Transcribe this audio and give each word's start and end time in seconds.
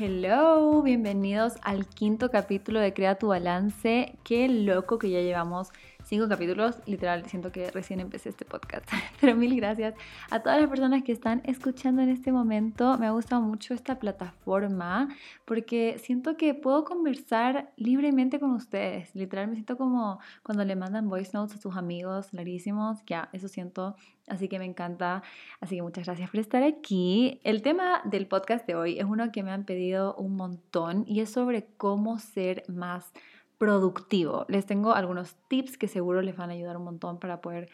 Hello, 0.00 0.80
bienvenidos 0.82 1.54
al 1.60 1.84
quinto 1.84 2.30
capítulo 2.30 2.78
de 2.78 2.94
Crea 2.94 3.18
tu 3.18 3.26
Balance. 3.28 4.16
Qué 4.22 4.48
loco 4.48 4.96
que 4.96 5.10
ya 5.10 5.18
llevamos 5.18 5.70
cinco 6.08 6.26
capítulos. 6.26 6.78
Literal, 6.86 7.26
siento 7.26 7.52
que 7.52 7.70
recién 7.70 8.00
empecé 8.00 8.30
este 8.30 8.46
podcast. 8.46 8.88
Pero 9.20 9.36
mil 9.36 9.54
gracias 9.54 9.94
a 10.30 10.40
todas 10.40 10.58
las 10.60 10.70
personas 10.70 11.02
que 11.02 11.12
están 11.12 11.42
escuchando 11.44 12.00
en 12.00 12.08
este 12.08 12.32
momento. 12.32 12.96
Me 12.96 13.06
ha 13.06 13.10
gustado 13.10 13.42
mucho 13.42 13.74
esta 13.74 13.98
plataforma 13.98 15.08
porque 15.44 15.98
siento 15.98 16.36
que 16.36 16.54
puedo 16.54 16.84
conversar 16.84 17.72
libremente 17.76 18.40
con 18.40 18.52
ustedes. 18.52 19.14
Literal, 19.14 19.48
me 19.48 19.54
siento 19.54 19.76
como 19.76 20.18
cuando 20.42 20.64
le 20.64 20.76
mandan 20.76 21.08
voice 21.08 21.32
notes 21.34 21.56
a 21.56 21.60
sus 21.60 21.76
amigos 21.76 22.32
larguísimos. 22.32 23.04
Ya, 23.06 23.28
eso 23.34 23.48
siento. 23.48 23.94
Así 24.28 24.48
que 24.48 24.58
me 24.58 24.64
encanta. 24.64 25.22
Así 25.60 25.76
que 25.76 25.82
muchas 25.82 26.06
gracias 26.06 26.30
por 26.30 26.40
estar 26.40 26.62
aquí. 26.62 27.40
El 27.44 27.60
tema 27.60 28.00
del 28.04 28.26
podcast 28.26 28.66
de 28.66 28.74
hoy 28.74 28.98
es 28.98 29.04
uno 29.04 29.30
que 29.30 29.42
me 29.42 29.50
han 29.50 29.64
pedido 29.64 30.14
un 30.14 30.36
montón 30.36 31.04
y 31.06 31.20
es 31.20 31.30
sobre 31.30 31.66
cómo 31.76 32.18
ser 32.18 32.64
más 32.68 33.12
productivo. 33.58 34.46
Les 34.48 34.66
tengo 34.66 34.94
algunos 34.94 35.36
tips 35.48 35.76
que 35.76 35.88
seguro 35.88 36.22
les 36.22 36.36
van 36.36 36.50
a 36.50 36.52
ayudar 36.54 36.76
un 36.76 36.84
montón 36.84 37.18
para 37.18 37.40
poder 37.40 37.68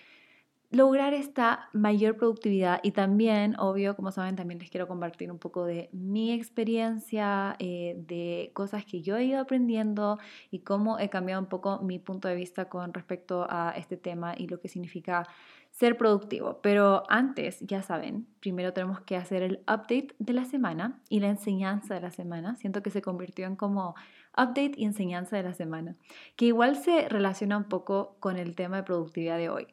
lograr 0.70 1.14
esta 1.14 1.68
mayor 1.72 2.16
productividad 2.16 2.80
y 2.82 2.90
también, 2.90 3.54
obvio, 3.58 3.94
como 3.94 4.10
saben, 4.10 4.34
también 4.34 4.58
les 4.58 4.70
quiero 4.70 4.88
compartir 4.88 5.30
un 5.30 5.38
poco 5.38 5.64
de 5.64 5.88
mi 5.92 6.32
experiencia, 6.32 7.54
eh, 7.60 7.94
de 7.96 8.50
cosas 8.54 8.84
que 8.84 9.00
yo 9.00 9.16
he 9.16 9.24
ido 9.24 9.40
aprendiendo 9.40 10.18
y 10.50 10.60
cómo 10.60 10.98
he 10.98 11.08
cambiado 11.08 11.40
un 11.40 11.48
poco 11.48 11.78
mi 11.80 12.00
punto 12.00 12.26
de 12.26 12.34
vista 12.34 12.68
con 12.68 12.92
respecto 12.92 13.46
a 13.48 13.72
este 13.76 13.96
tema 13.96 14.34
y 14.36 14.48
lo 14.48 14.58
que 14.58 14.68
significa 14.68 15.28
ser 15.74 15.98
productivo. 15.98 16.60
Pero 16.62 17.02
antes, 17.08 17.58
ya 17.60 17.82
saben, 17.82 18.28
primero 18.38 18.72
tenemos 18.72 19.00
que 19.00 19.16
hacer 19.16 19.42
el 19.42 19.58
update 19.62 20.14
de 20.20 20.32
la 20.32 20.44
semana 20.44 21.00
y 21.08 21.18
la 21.18 21.28
enseñanza 21.28 21.94
de 21.94 22.00
la 22.00 22.12
semana. 22.12 22.54
Siento 22.54 22.80
que 22.80 22.90
se 22.90 23.02
convirtió 23.02 23.44
en 23.46 23.56
como 23.56 23.96
update 24.38 24.74
y 24.76 24.84
enseñanza 24.84 25.36
de 25.36 25.42
la 25.42 25.52
semana, 25.52 25.96
que 26.36 26.46
igual 26.46 26.76
se 26.76 27.08
relaciona 27.08 27.56
un 27.56 27.64
poco 27.64 28.16
con 28.20 28.36
el 28.36 28.54
tema 28.54 28.76
de 28.76 28.82
productividad 28.84 29.36
de 29.36 29.48
hoy, 29.48 29.66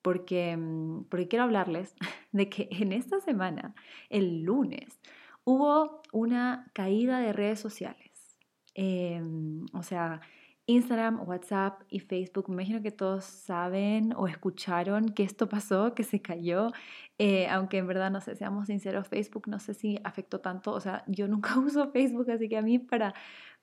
porque, 0.00 0.56
mm, 0.56 1.06
porque 1.08 1.26
quiero 1.26 1.42
hablarles 1.42 1.96
de 2.32 2.48
que 2.48 2.68
en 2.70 2.92
esta 2.92 3.20
semana, 3.20 3.74
el 4.10 4.42
lunes, 4.42 5.00
hubo 5.42 6.02
una 6.12 6.70
caída 6.72 7.18
de 7.18 7.32
redes 7.32 7.58
sociales. 7.58 8.36
Em, 8.74 9.66
o 9.72 9.82
sea, 9.82 10.20
Instagram, 10.68 11.26
WhatsApp 11.26 11.82
y 11.88 12.00
Facebook, 12.00 12.50
me 12.50 12.56
imagino 12.56 12.82
que 12.82 12.90
todos 12.90 13.24
saben 13.24 14.12
o 14.14 14.28
escucharon 14.28 15.08
que 15.08 15.22
esto 15.22 15.48
pasó, 15.48 15.94
que 15.94 16.04
se 16.04 16.20
cayó, 16.20 16.72
eh, 17.16 17.48
aunque 17.48 17.78
en 17.78 17.86
verdad, 17.86 18.10
no 18.10 18.20
sé, 18.20 18.36
seamos 18.36 18.66
sinceros, 18.66 19.08
Facebook 19.08 19.48
no 19.48 19.58
sé 19.60 19.72
si 19.72 19.98
afectó 20.04 20.40
tanto, 20.40 20.72
o 20.72 20.80
sea, 20.80 21.04
yo 21.06 21.26
nunca 21.26 21.58
uso 21.58 21.90
Facebook, 21.90 22.30
así 22.30 22.50
que 22.50 22.58
a 22.58 22.62
mí 22.62 22.78
para, 22.78 23.14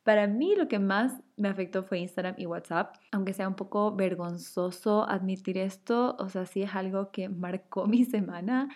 para 0.02 0.26
mí 0.26 0.56
lo 0.56 0.68
que 0.68 0.80
más 0.80 1.14
me 1.38 1.48
afectó 1.48 1.84
fue 1.84 2.00
Instagram 2.00 2.36
y 2.40 2.48
WhatsApp, 2.48 2.96
aunque 3.12 3.34
sea 3.34 3.48
un 3.48 3.56
poco 3.56 3.96
vergonzoso 3.96 5.08
admitir 5.08 5.60
esto, 5.60 6.16
o 6.18 6.30
sea, 6.30 6.48
sí 6.48 6.64
es 6.64 6.74
algo 6.74 7.12
que 7.12 7.30
marcó 7.30 7.86
mi 7.88 8.04
semana, 8.06 8.68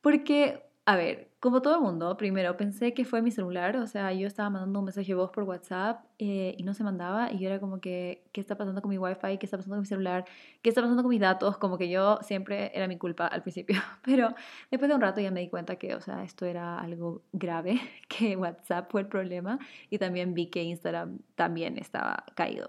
porque 0.00 0.67
a 0.88 0.96
ver, 0.96 1.28
como 1.38 1.60
todo 1.60 1.74
el 1.74 1.82
mundo, 1.82 2.16
primero 2.16 2.56
pensé 2.56 2.94
que 2.94 3.04
fue 3.04 3.20
mi 3.20 3.30
celular, 3.30 3.76
o 3.76 3.86
sea, 3.86 4.10
yo 4.14 4.26
estaba 4.26 4.48
mandando 4.48 4.78
un 4.78 4.86
mensaje 4.86 5.08
de 5.08 5.14
voz 5.16 5.30
por 5.30 5.44
WhatsApp 5.44 6.02
eh, 6.18 6.54
y 6.56 6.62
no 6.62 6.72
se 6.72 6.82
mandaba 6.82 7.30
y 7.30 7.40
yo 7.40 7.48
era 7.50 7.60
como 7.60 7.78
que, 7.78 8.24
¿qué 8.32 8.40
está 8.40 8.56
pasando 8.56 8.80
con 8.80 8.88
mi 8.88 8.96
wifi? 8.96 9.36
¿Qué 9.36 9.44
está 9.44 9.58
pasando 9.58 9.74
con 9.74 9.82
mi 9.82 9.86
celular? 9.86 10.24
¿Qué 10.62 10.70
está 10.70 10.80
pasando 10.80 11.02
con 11.02 11.10
mis 11.10 11.20
datos? 11.20 11.58
Como 11.58 11.76
que 11.76 11.90
yo 11.90 12.18
siempre 12.22 12.72
era 12.74 12.88
mi 12.88 12.96
culpa 12.96 13.26
al 13.26 13.42
principio, 13.42 13.76
pero 14.02 14.34
después 14.70 14.88
de 14.88 14.94
un 14.94 15.02
rato 15.02 15.20
ya 15.20 15.30
me 15.30 15.40
di 15.40 15.50
cuenta 15.50 15.76
que, 15.76 15.94
o 15.94 16.00
sea, 16.00 16.24
esto 16.24 16.46
era 16.46 16.80
algo 16.80 17.20
grave, 17.32 17.78
que 18.08 18.34
WhatsApp 18.36 18.90
fue 18.90 19.02
el 19.02 19.08
problema 19.08 19.58
y 19.90 19.98
también 19.98 20.32
vi 20.32 20.46
que 20.46 20.62
Instagram 20.62 21.18
también 21.34 21.76
estaba 21.76 22.24
caído. 22.34 22.66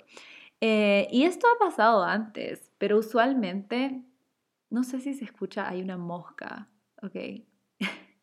Eh, 0.60 1.08
y 1.10 1.24
esto 1.24 1.48
ha 1.48 1.58
pasado 1.58 2.04
antes, 2.04 2.70
pero 2.78 2.98
usualmente, 2.98 4.04
no 4.70 4.84
sé 4.84 5.00
si 5.00 5.14
se 5.14 5.24
escucha, 5.24 5.70
hay 5.70 5.82
una 5.82 5.96
mosca, 5.96 6.68
¿ok? 7.02 7.48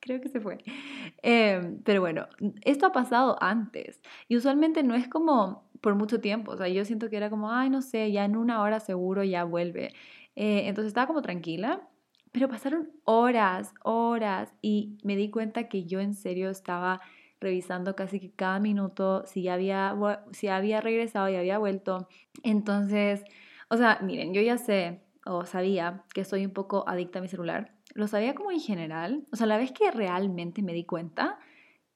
Creo 0.07 0.21
que 0.21 0.29
se 0.29 0.41
fue. 0.41 0.59
Em, 1.23 1.83
pero 1.83 2.01
bueno, 2.01 2.27
esto 2.63 2.87
ha 2.87 2.93
pasado 2.93 3.37
antes 3.41 4.01
y 4.29 4.37
usualmente 4.37 4.83
no 4.83 4.95
es 4.95 5.09
como 5.09 5.69
por 5.81 5.95
mucho 5.95 6.21
tiempo, 6.21 6.53
o 6.53 6.57
sea, 6.57 6.69
yo 6.69 6.85
siento 6.85 7.11
que 7.11 7.17
era 7.17 7.31
como, 7.31 7.51
ay, 7.51 7.71
no 7.71 7.83
sé, 7.83 8.11
ya 8.13 8.25
en 8.25 8.37
una 8.37 8.63
hora 8.63 8.81
seguro 8.81 9.25
ya 9.25 9.45
vuelve. 9.45 9.93
Eh, 10.37 10.69
entonces 10.69 10.89
estaba 10.89 11.07
como 11.07 11.23
tranquila, 11.23 11.89
pero 12.33 12.49
pasaron 12.49 12.91
horas, 13.05 13.73
horas 13.83 14.53
y 14.63 14.99
me 15.05 15.17
di 15.17 15.31
cuenta 15.31 15.69
que 15.69 15.85
yo 15.87 16.01
en 16.01 16.15
serio 16.15 16.51
estaba 16.51 17.01
revisando 17.41 17.95
casi 17.97 18.21
que 18.21 18.31
cada 18.33 18.61
minuto 18.61 19.25
si 19.27 19.43
ya 19.43 19.55
había, 19.55 19.95
si 20.33 20.49
había 20.49 20.81
regresado 20.81 21.29
y 21.29 21.37
había 21.37 21.59
vuelto. 21.59 22.09
Entonces, 22.43 23.25
o 23.69 23.77
sea, 23.77 23.99
miren, 24.03 24.35
yo 24.35 24.43
ya 24.43 24.59
sé 24.59 25.03
o 25.25 25.45
sabía 25.45 26.05
que 26.15 26.25
soy 26.25 26.45
un 26.47 26.53
poco 26.53 26.85
adicta 26.89 27.19
a 27.19 27.23
mi 27.23 27.29
celular 27.29 27.76
lo 27.97 28.09
sabía 28.09 28.35
como 28.35 28.53
en 28.53 28.61
general. 28.61 29.27
O 29.33 29.37
sea, 29.37 29.47
la 29.47 29.57
vez 29.59 29.73
que 29.73 29.91
realmente 29.91 30.63
me 30.63 30.73
di 30.73 30.85
cuenta 30.85 31.39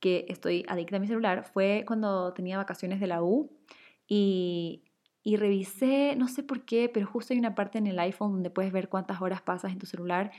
que 0.01 0.27
estoy 0.29 0.65
adicta 0.69 0.97
a 0.97 1.01
mi 1.01 1.07
celular 1.07 1.45
fue 1.45 1.85
cuando 1.87 2.33
tenía 2.33 2.57
vacaciones 2.57 3.01
de 3.01 3.07
la 3.07 3.23
U 3.23 3.51
y, 4.09 4.85
y 5.23 5.37
revisé, 5.37 6.17
no 6.17 6.29
sé 6.29 6.43
por 6.43 6.65
qué, 6.65 6.89
pero 6.89 7.07
justo 7.07 7.35
hay 7.35 7.39
una 7.39 7.55
parte 7.55 7.79
en 7.79 7.87
el 7.87 7.99
iPhone 7.99 8.33
donde 8.33 8.51
puedes 8.51 8.73
ver 8.73 8.89
cuántas 8.89 9.21
horas 9.21 9.43
pasas 9.43 9.73
en 9.73 9.79
tu 9.79 9.87
celular 9.87 10.33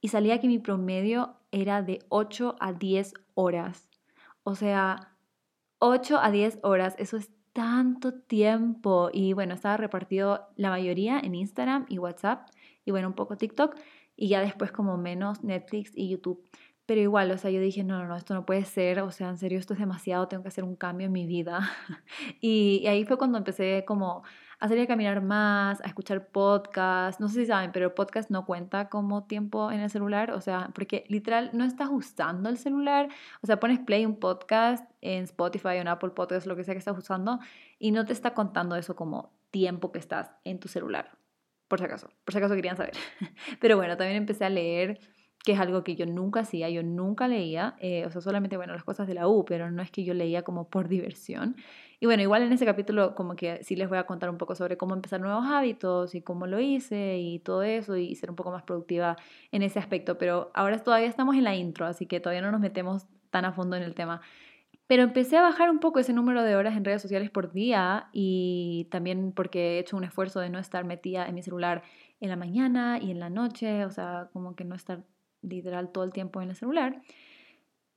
y 0.00 0.08
salía 0.08 0.40
que 0.40 0.48
mi 0.48 0.58
promedio 0.58 1.36
era 1.50 1.82
de 1.82 2.00
8 2.10 2.56
a 2.60 2.72
10 2.72 3.14
horas. 3.34 3.88
O 4.42 4.54
sea, 4.54 5.16
8 5.78 6.18
a 6.20 6.30
10 6.30 6.60
horas, 6.62 6.94
eso 6.98 7.16
es 7.16 7.30
tanto 7.52 8.12
tiempo. 8.12 9.08
Y 9.12 9.32
bueno, 9.32 9.54
estaba 9.54 9.78
repartido 9.78 10.48
la 10.56 10.68
mayoría 10.68 11.18
en 11.18 11.34
Instagram 11.34 11.86
y 11.88 11.98
WhatsApp 11.98 12.50
y 12.84 12.90
bueno, 12.90 13.08
un 13.08 13.14
poco 13.14 13.36
TikTok 13.36 13.76
y 14.16 14.28
ya 14.28 14.40
después 14.40 14.72
como 14.72 14.96
menos 14.96 15.44
Netflix 15.44 15.92
y 15.94 16.08
YouTube. 16.08 16.42
Pero 16.86 17.00
igual, 17.00 17.32
o 17.32 17.38
sea, 17.38 17.50
yo 17.50 17.60
dije, 17.60 17.82
no, 17.82 17.98
no, 17.98 18.06
no, 18.06 18.16
esto 18.16 18.32
no 18.32 18.46
puede 18.46 18.64
ser, 18.64 19.00
o 19.00 19.10
sea, 19.10 19.28
en 19.28 19.38
serio, 19.38 19.58
esto 19.58 19.74
es 19.74 19.80
demasiado, 19.80 20.28
tengo 20.28 20.44
que 20.44 20.50
hacer 20.50 20.62
un 20.62 20.76
cambio 20.76 21.06
en 21.06 21.12
mi 21.12 21.26
vida. 21.26 21.68
y, 22.40 22.86
ahí 22.86 23.04
fue 23.04 23.18
cuando 23.18 23.38
empecé 23.38 23.84
como 23.84 24.22
a 24.60 24.68
salir 24.68 24.84
a 24.84 24.86
caminar 24.86 25.20
más, 25.20 25.80
a 25.80 25.86
escuchar 25.88 26.28
podcasts, 26.28 27.20
no 27.20 27.28
sé 27.28 27.40
si 27.40 27.46
saben, 27.46 27.72
pero 27.72 27.86
el 27.86 27.92
podcast 27.92 28.30
no 28.30 28.46
cuenta 28.46 28.88
como 28.88 29.24
tiempo 29.24 29.72
en 29.72 29.80
el 29.80 29.90
celular, 29.90 30.30
o 30.30 30.40
sea, 30.40 30.70
porque 30.74 31.04
literal 31.08 31.50
no 31.54 31.64
estás 31.64 31.88
usando 31.90 32.48
el 32.48 32.56
celular, 32.56 33.08
o 33.42 33.46
sea, 33.46 33.58
pones 33.58 33.80
play 33.80 34.06
un 34.06 34.16
podcast 34.20 34.88
en 35.00 35.24
Spotify 35.24 35.68
o 35.68 35.72
en 35.72 35.88
Apple 35.88 36.10
Podcasts, 36.10 36.46
lo 36.46 36.54
que 36.56 36.62
sea 36.64 36.74
que 36.74 36.78
estás 36.78 36.96
usando, 36.96 37.40
y 37.80 37.90
no 37.90 38.04
te 38.06 38.12
está 38.12 38.32
contando 38.32 38.76
eso 38.76 38.94
como 38.94 39.32
tiempo 39.50 39.90
que 39.92 39.98
estás 39.98 40.30
en 40.44 40.60
tu 40.60 40.68
celular 40.68 41.15
por 41.68 41.78
si 41.78 41.84
acaso, 41.84 42.10
por 42.24 42.32
si 42.32 42.38
acaso 42.38 42.54
querían 42.54 42.76
saber. 42.76 42.94
Pero 43.60 43.76
bueno, 43.76 43.96
también 43.96 44.16
empecé 44.16 44.44
a 44.44 44.50
leer, 44.50 44.98
que 45.44 45.52
es 45.52 45.60
algo 45.60 45.84
que 45.84 45.94
yo 45.94 46.06
nunca 46.06 46.40
hacía, 46.40 46.68
yo 46.70 46.82
nunca 46.82 47.28
leía, 47.28 47.76
eh, 47.80 48.04
o 48.04 48.10
sea, 48.10 48.20
solamente, 48.20 48.56
bueno, 48.56 48.74
las 48.74 48.84
cosas 48.84 49.06
de 49.06 49.14
la 49.14 49.28
U, 49.28 49.44
pero 49.44 49.70
no 49.70 49.80
es 49.80 49.90
que 49.90 50.04
yo 50.04 50.12
leía 50.12 50.42
como 50.42 50.68
por 50.68 50.88
diversión. 50.88 51.56
Y 52.00 52.06
bueno, 52.06 52.22
igual 52.22 52.42
en 52.42 52.52
ese 52.52 52.66
capítulo 52.66 53.14
como 53.14 53.36
que 53.36 53.62
sí 53.62 53.74
les 53.74 53.88
voy 53.88 53.98
a 53.98 54.04
contar 54.04 54.28
un 54.28 54.38
poco 54.38 54.54
sobre 54.54 54.76
cómo 54.76 54.94
empezar 54.94 55.20
nuevos 55.20 55.46
hábitos 55.46 56.14
y 56.14 56.20
cómo 56.20 56.46
lo 56.46 56.60
hice 56.60 57.18
y 57.18 57.38
todo 57.38 57.62
eso 57.62 57.96
y 57.96 58.14
ser 58.16 58.30
un 58.30 58.36
poco 58.36 58.50
más 58.50 58.64
productiva 58.64 59.16
en 59.50 59.62
ese 59.62 59.78
aspecto, 59.78 60.18
pero 60.18 60.50
ahora 60.54 60.78
todavía 60.78 61.08
estamos 61.08 61.36
en 61.36 61.44
la 61.44 61.54
intro, 61.54 61.86
así 61.86 62.06
que 62.06 62.20
todavía 62.20 62.42
no 62.42 62.50
nos 62.50 62.60
metemos 62.60 63.06
tan 63.30 63.44
a 63.44 63.52
fondo 63.52 63.76
en 63.76 63.82
el 63.82 63.94
tema. 63.94 64.20
Pero 64.86 65.02
empecé 65.02 65.36
a 65.36 65.42
bajar 65.42 65.70
un 65.70 65.80
poco 65.80 65.98
ese 65.98 66.12
número 66.12 66.42
de 66.42 66.54
horas 66.54 66.76
en 66.76 66.84
redes 66.84 67.02
sociales 67.02 67.30
por 67.30 67.52
día 67.52 68.08
y 68.12 68.86
también 68.90 69.32
porque 69.32 69.76
he 69.76 69.78
hecho 69.80 69.96
un 69.96 70.04
esfuerzo 70.04 70.40
de 70.40 70.50
no 70.50 70.58
estar 70.58 70.84
metida 70.84 71.26
en 71.26 71.34
mi 71.34 71.42
celular 71.42 71.82
en 72.20 72.28
la 72.28 72.36
mañana 72.36 72.98
y 73.00 73.10
en 73.10 73.18
la 73.18 73.28
noche, 73.28 73.84
o 73.84 73.90
sea, 73.90 74.28
como 74.32 74.54
que 74.54 74.64
no 74.64 74.74
estar 74.76 75.04
literal 75.42 75.90
todo 75.90 76.04
el 76.04 76.12
tiempo 76.12 76.40
en 76.40 76.50
el 76.50 76.56
celular. 76.56 77.02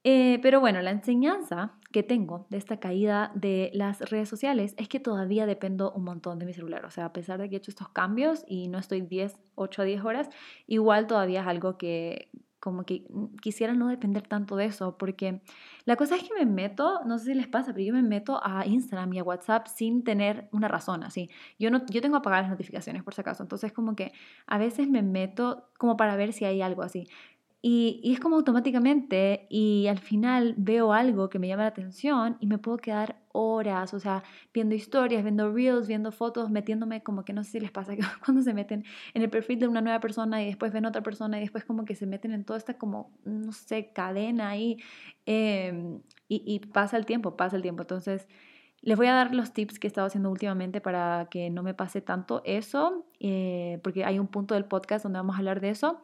Eh, 0.03 0.39
pero 0.41 0.61
bueno, 0.61 0.81
la 0.81 0.91
enseñanza 0.91 1.73
que 1.91 2.03
tengo 2.03 2.47
de 2.49 2.57
esta 2.57 2.79
caída 2.79 3.31
de 3.35 3.69
las 3.73 3.99
redes 4.09 4.29
sociales 4.29 4.73
es 4.77 4.87
que 4.87 4.99
todavía 4.99 5.45
dependo 5.45 5.91
un 5.91 6.05
montón 6.05 6.39
de 6.39 6.45
mi 6.45 6.53
celular. 6.53 6.85
O 6.85 6.89
sea, 6.89 7.05
a 7.05 7.13
pesar 7.13 7.39
de 7.39 7.49
que 7.49 7.55
he 7.55 7.57
hecho 7.57 7.71
estos 7.71 7.89
cambios 7.89 8.45
y 8.47 8.69
no 8.69 8.79
estoy 8.79 9.01
10, 9.01 9.35
8 9.55 9.81
a 9.81 9.85
10 9.85 10.03
horas, 10.05 10.29
igual 10.67 11.05
todavía 11.05 11.41
es 11.41 11.47
algo 11.47 11.77
que, 11.77 12.29
como 12.59 12.83
que 12.83 13.05
quisiera 13.41 13.73
no 13.73 13.87
depender 13.87 14.27
tanto 14.27 14.55
de 14.55 14.65
eso, 14.65 14.97
porque 14.97 15.41
la 15.85 15.95
cosa 15.95 16.15
es 16.15 16.23
que 16.23 16.33
me 16.33 16.45
meto, 16.45 17.01
no 17.05 17.17
sé 17.17 17.25
si 17.25 17.33
les 17.33 17.47
pasa, 17.47 17.73
pero 17.73 17.85
yo 17.85 17.93
me 17.93 18.03
meto 18.03 18.39
a 18.43 18.65
Instagram 18.65 19.13
y 19.13 19.19
a 19.19 19.23
WhatsApp 19.23 19.67
sin 19.67 20.03
tener 20.03 20.49
una 20.51 20.67
razón, 20.67 21.03
así. 21.03 21.29
Yo, 21.57 21.71
no, 21.71 21.85
yo 21.87 22.01
tengo 22.01 22.17
apagadas 22.17 22.45
las 22.45 22.51
notificaciones 22.51 23.03
por 23.03 23.13
si 23.13 23.21
acaso, 23.21 23.43
entonces 23.43 23.71
como 23.71 23.95
que 23.95 24.11
a 24.47 24.57
veces 24.57 24.89
me 24.89 25.01
meto 25.01 25.69
como 25.77 25.97
para 25.97 26.15
ver 26.15 26.33
si 26.33 26.45
hay 26.45 26.61
algo 26.61 26.81
así. 26.83 27.07
Y, 27.61 27.99
y, 28.03 28.13
es 28.13 28.21
como 28.21 28.37
automáticamente 28.37 29.45
y 29.49 29.87
al 29.87 29.99
final 29.99 30.55
veo 30.57 30.93
algo 30.93 31.29
que 31.29 31.39
me 31.39 31.47
llama 31.49 31.63
la 31.63 31.69
atención 31.69 32.37
y 32.39 32.47
me 32.47 32.57
puedo 32.57 32.77
quedar 32.77 33.17
horas, 33.33 33.93
o 33.93 33.99
sea, 33.99 34.23
viendo 34.53 34.75
historias, 34.75 35.23
viendo 35.23 35.51
reels, 35.51 35.87
viendo 35.87 36.13
fotos, 36.13 36.49
metiéndome 36.49 37.03
como 37.03 37.25
que 37.25 37.33
no 37.33 37.43
sé 37.43 37.51
si 37.51 37.59
les 37.59 37.71
pasa 37.71 37.95
que 37.97 38.03
cuando 38.23 38.43
se 38.43 38.53
meten 38.53 38.85
en 39.13 39.21
el 39.21 39.29
perfil 39.29 39.59
de 39.59 39.67
una 39.67 39.81
nueva 39.81 39.99
persona 39.99 40.41
y 40.41 40.45
después 40.45 40.71
ven 40.71 40.85
otra 40.85 41.03
persona 41.03 41.37
y 41.37 41.41
después 41.41 41.65
como 41.65 41.83
que 41.83 41.95
se 41.95 42.05
meten 42.05 42.31
en 42.31 42.45
toda 42.45 42.57
esta 42.57 42.77
como, 42.77 43.11
no 43.25 43.51
sé, 43.51 43.91
cadena 43.91 44.49
ahí 44.49 44.77
em, 45.25 46.01
y, 46.29 46.43
y 46.45 46.59
pasa 46.59 46.95
el 46.95 47.05
tiempo, 47.05 47.35
pasa 47.35 47.57
el 47.57 47.61
tiempo. 47.61 47.83
Entonces, 47.83 48.25
les 48.81 48.97
voy 48.97 49.07
a 49.07 49.13
dar 49.13 49.35
los 49.35 49.53
tips 49.53 49.79
que 49.79 49.87
he 49.87 49.89
estado 49.89 50.07
haciendo 50.07 50.29
últimamente 50.29 50.81
para 50.81 51.27
que 51.29 51.49
no 51.49 51.63
me 51.63 51.73
pase 51.73 52.01
tanto 52.01 52.41
eso, 52.45 53.05
eh, 53.19 53.79
porque 53.83 54.05
hay 54.05 54.19
un 54.19 54.27
punto 54.27 54.53
del 54.53 54.65
podcast 54.65 55.03
donde 55.03 55.19
vamos 55.19 55.35
a 55.35 55.39
hablar 55.39 55.59
de 55.59 55.69
eso. 55.69 56.01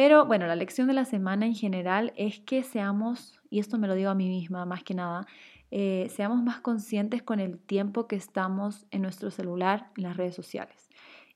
Pero 0.00 0.24
bueno, 0.24 0.46
la 0.46 0.56
lección 0.56 0.86
de 0.86 0.94
la 0.94 1.04
semana 1.04 1.44
en 1.44 1.54
general 1.54 2.14
es 2.16 2.40
que 2.40 2.62
seamos, 2.62 3.38
y 3.50 3.58
esto 3.58 3.76
me 3.76 3.86
lo 3.86 3.94
digo 3.94 4.08
a 4.08 4.14
mí 4.14 4.30
misma 4.30 4.64
más 4.64 4.82
que 4.82 4.94
nada, 4.94 5.26
eh, 5.70 6.06
seamos 6.08 6.42
más 6.42 6.58
conscientes 6.60 7.22
con 7.22 7.38
el 7.38 7.58
tiempo 7.58 8.06
que 8.06 8.16
estamos 8.16 8.86
en 8.92 9.02
nuestro 9.02 9.30
celular, 9.30 9.90
en 9.98 10.04
las 10.04 10.16
redes 10.16 10.34
sociales. 10.34 10.88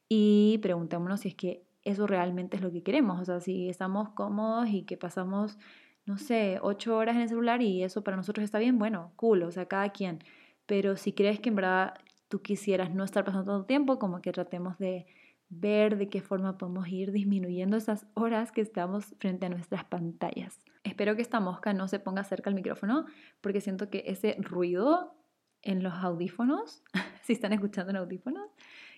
Y 0.08 0.61
preguntémonos 0.62 1.20
si 1.20 1.28
es 1.28 1.34
que 1.34 1.62
eso 1.82 2.06
realmente 2.06 2.56
es 2.56 2.62
lo 2.62 2.72
que 2.72 2.82
queremos, 2.82 3.20
o 3.20 3.25
sea, 3.26 3.38
si 3.38 3.69
estamos 3.69 4.08
cómodos 4.14 4.70
y 4.70 4.84
que 4.84 4.96
pasamos, 4.96 5.58
no 6.06 6.17
sé, 6.17 6.58
ocho 6.62 6.96
horas 6.96 7.17
en 7.17 7.20
el 7.20 7.28
celular 7.28 7.60
y 7.60 7.82
eso 7.82 8.02
para 8.02 8.17
nosotros 8.17 8.44
está 8.44 8.58
bien, 8.58 8.78
bueno, 8.78 9.12
cool, 9.17 9.43
o 9.43 9.50
sea, 9.50 9.67
cada 9.67 9.90
quien. 9.90 10.20
Pero 10.64 10.96
si 10.96 11.12
crees 11.12 11.38
que 11.38 11.50
en 11.50 11.56
verdad 11.56 11.99
tú 12.31 12.40
quisieras 12.40 12.94
no 12.94 13.05
estar 13.05 13.26
pasando 13.26 13.52
tanto 13.52 13.67
tiempo, 13.67 13.99
como 13.99 14.22
que 14.22 14.32
tratemos 14.32 14.78
de 14.78 15.05
ver 15.49 15.96
de 15.96 16.08
qué 16.08 16.20
forma 16.20 16.58
podemos 16.58 16.88
ir 16.88 17.12
disminuyendo 17.12 17.76
esas 17.76 18.06
horas 18.14 18.52
que 18.52 18.61
estamos 18.61 19.14
frente 19.19 19.46
a 19.46 19.49
nuestras 19.49 19.85
pantallas. 19.85 20.58
Espero 20.82 21.17
que 21.17 21.23
esta 21.23 21.41
mosca 21.41 21.73
no 21.73 21.88
se 21.88 21.99
ponga 21.99 22.25
cerca 22.25 22.50
al 22.50 22.56
micrófono 22.56 23.06
porque 23.41 23.61
siento 23.61 23.91
que 23.91 24.05
ese 24.06 24.37
ruido 24.38 25.14
en 25.62 25.82
los 25.82 25.94
audífonos, 25.94 26.82
si 27.23 27.32
están 27.32 27.52
escuchando 27.52 27.91
en 27.91 27.96
audífonos, 27.96 28.50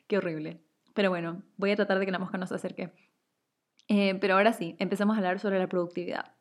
qué 0.06 0.18
horrible. 0.18 0.60
Pero 0.94 1.10
bueno, 1.10 1.42
voy 1.56 1.70
a 1.70 1.76
tratar 1.76 1.98
de 1.98 2.06
que 2.06 2.12
la 2.12 2.18
mosca 2.18 2.38
no 2.38 2.46
se 2.46 2.54
acerque. 2.54 2.92
Eh, 3.88 4.16
pero 4.16 4.34
ahora 4.34 4.52
sí, 4.52 4.74
empecemos 4.78 5.14
a 5.14 5.18
hablar 5.18 5.38
sobre 5.38 5.58
la 5.58 5.68
productividad. 5.68 6.34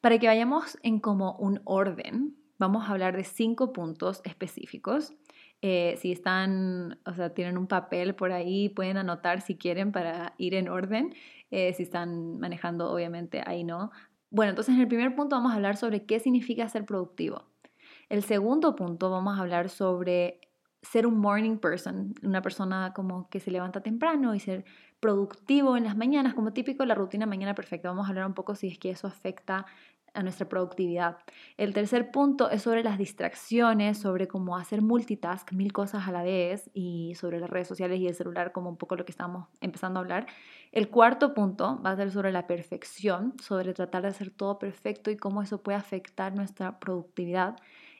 Para 0.00 0.18
que 0.18 0.28
vayamos 0.28 0.78
en 0.82 1.00
como 1.00 1.36
un 1.36 1.60
orden, 1.64 2.36
vamos 2.58 2.88
a 2.88 2.92
hablar 2.92 3.16
de 3.16 3.24
cinco 3.24 3.72
puntos 3.72 4.22
específicos 4.24 5.14
eh, 5.60 5.96
si 5.98 6.12
están, 6.12 7.00
o 7.04 7.14
sea, 7.14 7.34
tienen 7.34 7.58
un 7.58 7.66
papel 7.66 8.14
por 8.14 8.32
ahí, 8.32 8.68
pueden 8.68 8.96
anotar 8.96 9.40
si 9.40 9.56
quieren 9.56 9.92
para 9.92 10.34
ir 10.38 10.54
en 10.54 10.68
orden. 10.68 11.14
Eh, 11.50 11.72
si 11.74 11.82
están 11.82 12.38
manejando, 12.38 12.90
obviamente, 12.90 13.42
ahí 13.46 13.64
no. 13.64 13.90
Bueno, 14.30 14.50
entonces 14.50 14.74
en 14.74 14.80
el 14.82 14.88
primer 14.88 15.14
punto 15.16 15.36
vamos 15.36 15.52
a 15.52 15.56
hablar 15.56 15.76
sobre 15.76 16.04
qué 16.04 16.20
significa 16.20 16.68
ser 16.68 16.84
productivo. 16.84 17.46
El 18.08 18.22
segundo 18.22 18.76
punto 18.76 19.10
vamos 19.10 19.38
a 19.38 19.42
hablar 19.42 19.68
sobre 19.70 20.40
ser 20.82 21.06
un 21.06 21.18
morning 21.18 21.58
person, 21.58 22.14
una 22.22 22.42
persona 22.42 22.92
como 22.94 23.28
que 23.30 23.40
se 23.40 23.50
levanta 23.50 23.82
temprano 23.82 24.34
y 24.34 24.40
ser 24.40 24.64
productivo 25.00 25.76
en 25.76 25.84
las 25.84 25.96
mañanas, 25.96 26.34
como 26.34 26.52
típico 26.52 26.84
la 26.84 26.94
rutina 26.94 27.26
mañana 27.26 27.54
perfecta. 27.54 27.88
Vamos 27.88 28.06
a 28.06 28.10
hablar 28.10 28.26
un 28.26 28.34
poco 28.34 28.54
si 28.54 28.68
es 28.68 28.78
que 28.78 28.90
eso 28.90 29.06
afecta 29.06 29.66
a 30.14 30.22
nuestra 30.22 30.48
productividad. 30.48 31.18
El 31.56 31.74
tercer 31.74 32.10
punto 32.10 32.50
es 32.50 32.62
sobre 32.62 32.82
las 32.82 32.98
distracciones, 32.98 33.98
sobre 33.98 34.28
cómo 34.28 34.56
hacer 34.56 34.82
multitask, 34.82 35.52
mil 35.52 35.72
cosas 35.72 36.08
a 36.08 36.12
la 36.12 36.22
vez 36.22 36.70
y 36.74 37.14
sobre 37.14 37.40
las 37.40 37.50
redes 37.50 37.68
sociales 37.68 38.00
y 38.00 38.06
el 38.06 38.14
celular, 38.14 38.52
como 38.52 38.70
un 38.70 38.76
poco 38.76 38.96
lo 38.96 39.04
que 39.04 39.12
estamos 39.12 39.48
empezando 39.60 39.98
a 39.98 40.02
hablar. 40.02 40.26
El 40.72 40.90
cuarto 40.90 41.34
punto 41.34 41.80
va 41.84 41.90
a 41.90 41.96
ser 41.96 42.10
sobre 42.10 42.32
la 42.32 42.46
perfección, 42.46 43.34
sobre 43.42 43.72
tratar 43.74 44.02
de 44.02 44.08
hacer 44.08 44.30
todo 44.30 44.58
perfecto 44.58 45.10
y 45.10 45.16
cómo 45.16 45.42
eso 45.42 45.62
puede 45.62 45.78
afectar 45.78 46.34
nuestra 46.34 46.78
productividad. 46.78 47.56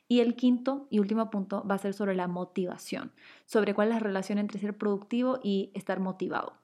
Y 0.07 0.21
el 0.21 0.35
quinto 0.35 0.87
y 0.89 0.99
último 0.99 1.29
punto 1.29 1.63
va 1.69 1.75
a 1.75 1.79
ser 1.79 1.93
sobre 1.93 2.15
la 2.15 2.27
motivación, 2.27 3.11
sobre 3.45 3.73
cuál 3.73 3.89
es 3.89 3.95
la 3.95 3.99
relación 3.99 4.39
entre 4.39 4.59
ser 4.59 4.75
productivo 4.75 5.39
y 5.43 5.71
estar 5.75 5.99
motivado. 5.99 6.58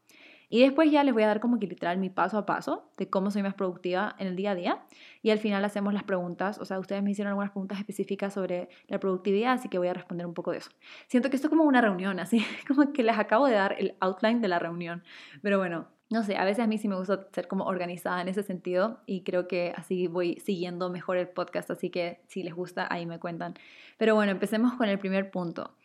Y 0.49 0.61
después 0.61 0.91
ya 0.91 1.03
les 1.03 1.13
voy 1.13 1.23
a 1.23 1.27
dar 1.27 1.39
como 1.39 1.59
que 1.59 1.67
literal 1.67 1.97
mi 1.97 2.09
paso 2.09 2.37
a 2.37 2.45
paso 2.45 2.91
de 2.97 3.09
cómo 3.09 3.31
soy 3.31 3.43
más 3.43 3.53
productiva 3.53 4.15
en 4.19 4.27
el 4.27 4.35
día 4.35 4.51
a 4.51 4.55
día. 4.55 4.85
Y 5.21 5.31
al 5.31 5.39
final 5.39 5.65
hacemos 5.65 5.93
las 5.93 6.03
preguntas, 6.03 6.59
o 6.59 6.65
sea, 6.65 6.79
ustedes 6.79 7.01
me 7.03 7.11
hicieron 7.11 7.29
algunas 7.29 7.51
preguntas 7.51 7.79
específicas 7.79 8.33
sobre 8.33 8.69
la 8.87 8.99
productividad, 8.99 9.53
así 9.53 9.69
que 9.69 9.77
voy 9.77 9.87
a 9.87 9.93
responder 9.93 10.27
un 10.27 10.33
poco 10.33 10.51
de 10.51 10.59
eso. 10.59 10.71
Siento 11.07 11.29
que 11.29 11.35
esto 11.35 11.47
es 11.47 11.49
como 11.49 11.63
una 11.63 11.81
reunión, 11.81 12.19
así 12.19 12.45
como 12.67 12.93
que 12.93 13.03
les 13.03 13.17
acabo 13.17 13.47
de 13.47 13.53
dar 13.53 13.75
el 13.77 13.95
outline 13.99 14.41
de 14.41 14.47
la 14.47 14.59
reunión. 14.59 15.03
Pero 15.41 15.57
bueno, 15.57 15.87
no 16.09 16.23
sé, 16.23 16.37
a 16.37 16.45
veces 16.45 16.63
a 16.63 16.67
mí 16.67 16.77
sí 16.77 16.87
me 16.87 16.95
gusta 16.95 17.27
ser 17.31 17.47
como 17.47 17.65
organizada 17.65 18.21
en 18.21 18.27
ese 18.27 18.43
sentido 18.43 19.01
y 19.07 19.23
creo 19.23 19.47
que 19.47 19.73
así 19.75 20.07
voy 20.07 20.39
siguiendo 20.39 20.89
mejor 20.89 21.17
el 21.17 21.27
podcast, 21.27 21.71
así 21.71 21.89
que 21.89 22.21
si 22.27 22.43
les 22.43 22.53
gusta, 22.53 22.87
ahí 22.91 23.05
me 23.05 23.19
cuentan. 23.19 23.55
Pero 23.97 24.13
bueno, 24.13 24.31
empecemos 24.31 24.73
con 24.73 24.87
el 24.87 24.99
primer 24.99 25.31
punto. 25.31 25.75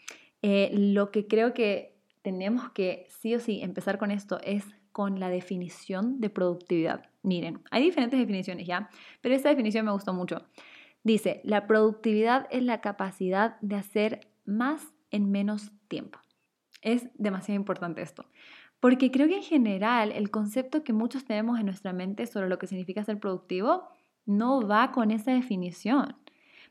Eh, 0.42 0.70
lo 0.72 1.10
que 1.10 1.26
creo 1.26 1.54
que 1.54 1.99
tenemos 2.22 2.70
que 2.70 3.06
sí 3.08 3.34
o 3.34 3.40
sí 3.40 3.60
empezar 3.62 3.98
con 3.98 4.10
esto 4.10 4.38
es 4.42 4.64
con 4.92 5.20
la 5.20 5.28
definición 5.28 6.20
de 6.20 6.30
productividad. 6.30 7.08
Miren, 7.22 7.62
hay 7.70 7.82
diferentes 7.82 8.18
definiciones 8.18 8.66
ya, 8.66 8.90
pero 9.20 9.34
esta 9.34 9.48
definición 9.48 9.86
me 9.86 9.92
gustó 9.92 10.12
mucho. 10.12 10.44
Dice, 11.02 11.40
la 11.44 11.66
productividad 11.66 12.46
es 12.50 12.62
la 12.62 12.80
capacidad 12.80 13.58
de 13.60 13.76
hacer 13.76 14.28
más 14.44 14.92
en 15.10 15.30
menos 15.30 15.72
tiempo. 15.88 16.18
Es 16.82 17.08
demasiado 17.14 17.56
importante 17.56 18.02
esto, 18.02 18.26
porque 18.80 19.10
creo 19.10 19.28
que 19.28 19.36
en 19.36 19.42
general 19.42 20.12
el 20.12 20.30
concepto 20.30 20.82
que 20.82 20.92
muchos 20.92 21.24
tenemos 21.24 21.58
en 21.58 21.66
nuestra 21.66 21.92
mente 21.92 22.26
sobre 22.26 22.48
lo 22.48 22.58
que 22.58 22.66
significa 22.66 23.04
ser 23.04 23.18
productivo 23.18 23.88
no 24.26 24.66
va 24.66 24.92
con 24.92 25.10
esa 25.10 25.32
definición. 25.32 26.16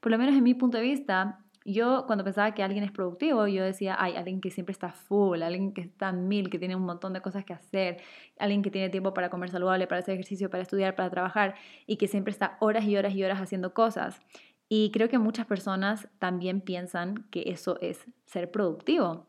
Por 0.01 0.11
lo 0.11 0.17
menos 0.17 0.35
en 0.35 0.43
mi 0.43 0.53
punto 0.53 0.77
de 0.77 0.83
vista, 0.83 1.43
yo 1.73 2.05
cuando 2.07 2.23
pensaba 2.23 2.53
que 2.53 2.63
alguien 2.63 2.83
es 2.83 2.91
productivo, 2.91 3.47
yo 3.47 3.63
decía, 3.63 3.95
hay 3.99 4.15
alguien 4.15 4.41
que 4.41 4.49
siempre 4.51 4.71
está 4.71 4.91
full, 4.91 5.41
alguien 5.41 5.73
que 5.73 5.81
está 5.81 6.11
mil, 6.11 6.49
que 6.49 6.59
tiene 6.59 6.75
un 6.75 6.83
montón 6.83 7.13
de 7.13 7.21
cosas 7.21 7.45
que 7.45 7.53
hacer, 7.53 8.01
alguien 8.37 8.61
que 8.61 8.71
tiene 8.71 8.89
tiempo 8.89 9.13
para 9.13 9.29
comer 9.29 9.49
saludable, 9.49 9.87
para 9.87 9.99
hacer 9.99 10.13
ejercicio, 10.13 10.49
para 10.49 10.63
estudiar, 10.63 10.95
para 10.95 11.09
trabajar 11.09 11.55
y 11.85 11.97
que 11.97 12.07
siempre 12.07 12.31
está 12.31 12.57
horas 12.59 12.85
y 12.85 12.97
horas 12.97 13.13
y 13.13 13.23
horas 13.23 13.39
haciendo 13.39 13.73
cosas. 13.73 14.21
Y 14.67 14.91
creo 14.91 15.09
que 15.09 15.17
muchas 15.17 15.47
personas 15.47 16.07
también 16.19 16.61
piensan 16.61 17.25
que 17.31 17.43
eso 17.47 17.79
es 17.81 18.05
ser 18.25 18.51
productivo. 18.51 19.27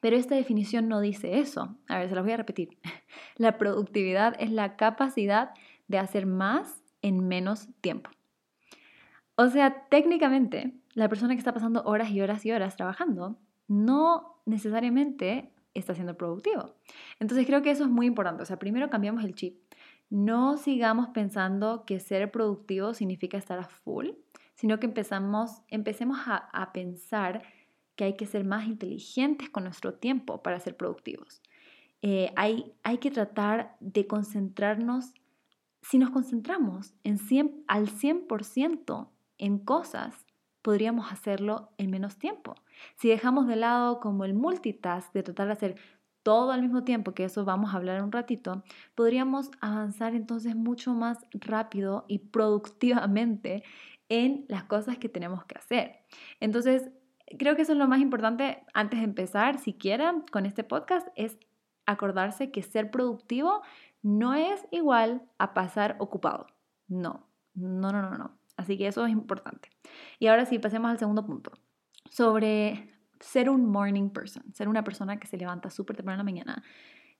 Pero 0.00 0.16
esta 0.16 0.34
definición 0.34 0.88
no 0.88 1.00
dice 1.00 1.38
eso. 1.38 1.76
A 1.88 1.98
ver, 1.98 2.08
se 2.08 2.14
las 2.14 2.24
voy 2.24 2.32
a 2.32 2.38
repetir. 2.38 2.78
La 3.36 3.58
productividad 3.58 4.34
es 4.38 4.50
la 4.50 4.76
capacidad 4.76 5.50
de 5.88 5.98
hacer 5.98 6.26
más 6.26 6.82
en 7.02 7.28
menos 7.28 7.68
tiempo. 7.80 8.10
O 9.36 9.48
sea, 9.48 9.86
técnicamente, 9.88 10.72
la 10.94 11.08
persona 11.08 11.34
que 11.34 11.38
está 11.38 11.52
pasando 11.52 11.82
horas 11.84 12.10
y 12.10 12.20
horas 12.20 12.44
y 12.46 12.52
horas 12.52 12.76
trabajando 12.76 13.38
no 13.68 14.40
necesariamente 14.46 15.52
está 15.74 15.94
siendo 15.94 16.16
productivo. 16.16 16.74
Entonces 17.18 17.46
creo 17.46 17.62
que 17.62 17.70
eso 17.70 17.84
es 17.84 17.90
muy 17.90 18.06
importante. 18.06 18.42
O 18.42 18.46
sea, 18.46 18.58
primero 18.58 18.90
cambiamos 18.90 19.24
el 19.24 19.34
chip. 19.34 19.58
No 20.10 20.56
sigamos 20.56 21.08
pensando 21.08 21.84
que 21.84 21.98
ser 21.98 22.30
productivo 22.30 22.94
significa 22.94 23.36
estar 23.36 23.58
a 23.58 23.64
full, 23.64 24.10
sino 24.54 24.78
que 24.78 24.86
empezamos, 24.86 25.62
empecemos 25.68 26.18
a, 26.26 26.72
pensar 26.72 27.42
que 27.96 28.04
hay 28.04 28.16
que 28.16 28.26
ser 28.26 28.44
más 28.44 28.66
inteligentes 28.66 29.50
con 29.50 29.64
nuestro 29.64 29.94
tiempo 29.94 30.42
para 30.42 30.60
ser 30.60 30.76
productivos. 30.76 31.42
Eh, 32.02 32.32
hay, 32.36 32.72
hay 32.82 32.98
que 32.98 33.10
tratar 33.10 33.76
de 33.80 34.06
concentrarnos, 34.06 35.14
si 35.82 35.98
nos 35.98 36.10
concentramos 36.10 36.94
en 37.02 37.18
100, 37.18 37.64
al 37.66 37.88
100% 37.88 39.08
en 39.38 39.58
cosas, 39.58 40.23
podríamos 40.64 41.12
hacerlo 41.12 41.68
en 41.76 41.90
menos 41.90 42.16
tiempo. 42.16 42.54
Si 42.96 43.08
dejamos 43.10 43.46
de 43.46 43.54
lado 43.54 44.00
como 44.00 44.24
el 44.24 44.32
multitask 44.32 45.12
de 45.12 45.22
tratar 45.22 45.48
de 45.48 45.52
hacer 45.52 45.76
todo 46.22 46.52
al 46.52 46.62
mismo 46.62 46.84
tiempo, 46.84 47.12
que 47.12 47.24
eso 47.24 47.44
vamos 47.44 47.74
a 47.74 47.76
hablar 47.76 48.02
un 48.02 48.10
ratito, 48.10 48.64
podríamos 48.94 49.50
avanzar 49.60 50.14
entonces 50.14 50.56
mucho 50.56 50.94
más 50.94 51.18
rápido 51.32 52.06
y 52.08 52.18
productivamente 52.18 53.62
en 54.08 54.46
las 54.48 54.64
cosas 54.64 54.96
que 54.96 55.10
tenemos 55.10 55.44
que 55.44 55.58
hacer. 55.58 56.00
Entonces, 56.40 56.90
creo 57.38 57.56
que 57.56 57.62
eso 57.62 57.72
es 57.72 57.78
lo 57.78 57.86
más 57.86 58.00
importante 58.00 58.64
antes 58.72 59.00
de 59.00 59.04
empezar, 59.04 59.58
siquiera 59.58 60.14
con 60.32 60.46
este 60.46 60.64
podcast, 60.64 61.06
es 61.14 61.36
acordarse 61.84 62.50
que 62.50 62.62
ser 62.62 62.90
productivo 62.90 63.60
no 64.00 64.32
es 64.32 64.66
igual 64.70 65.28
a 65.36 65.52
pasar 65.52 65.96
ocupado. 65.98 66.46
No, 66.88 67.26
no, 67.52 67.92
no, 67.92 68.00
no, 68.00 68.16
no. 68.16 68.38
Así 68.56 68.78
que 68.78 68.86
eso 68.86 69.04
es 69.04 69.12
importante. 69.12 69.70
Y 70.18 70.28
ahora 70.28 70.46
sí, 70.46 70.58
pasemos 70.58 70.90
al 70.90 70.98
segundo 70.98 71.24
punto. 71.26 71.52
Sobre 72.10 72.88
ser 73.20 73.48
un 73.48 73.66
morning 73.66 74.10
person, 74.10 74.52
ser 74.54 74.68
una 74.68 74.84
persona 74.84 75.18
que 75.18 75.26
se 75.26 75.38
levanta 75.38 75.70
súper 75.70 75.96
temprano 75.96 76.20
en 76.20 76.26
la 76.26 76.30
mañana. 76.32 76.64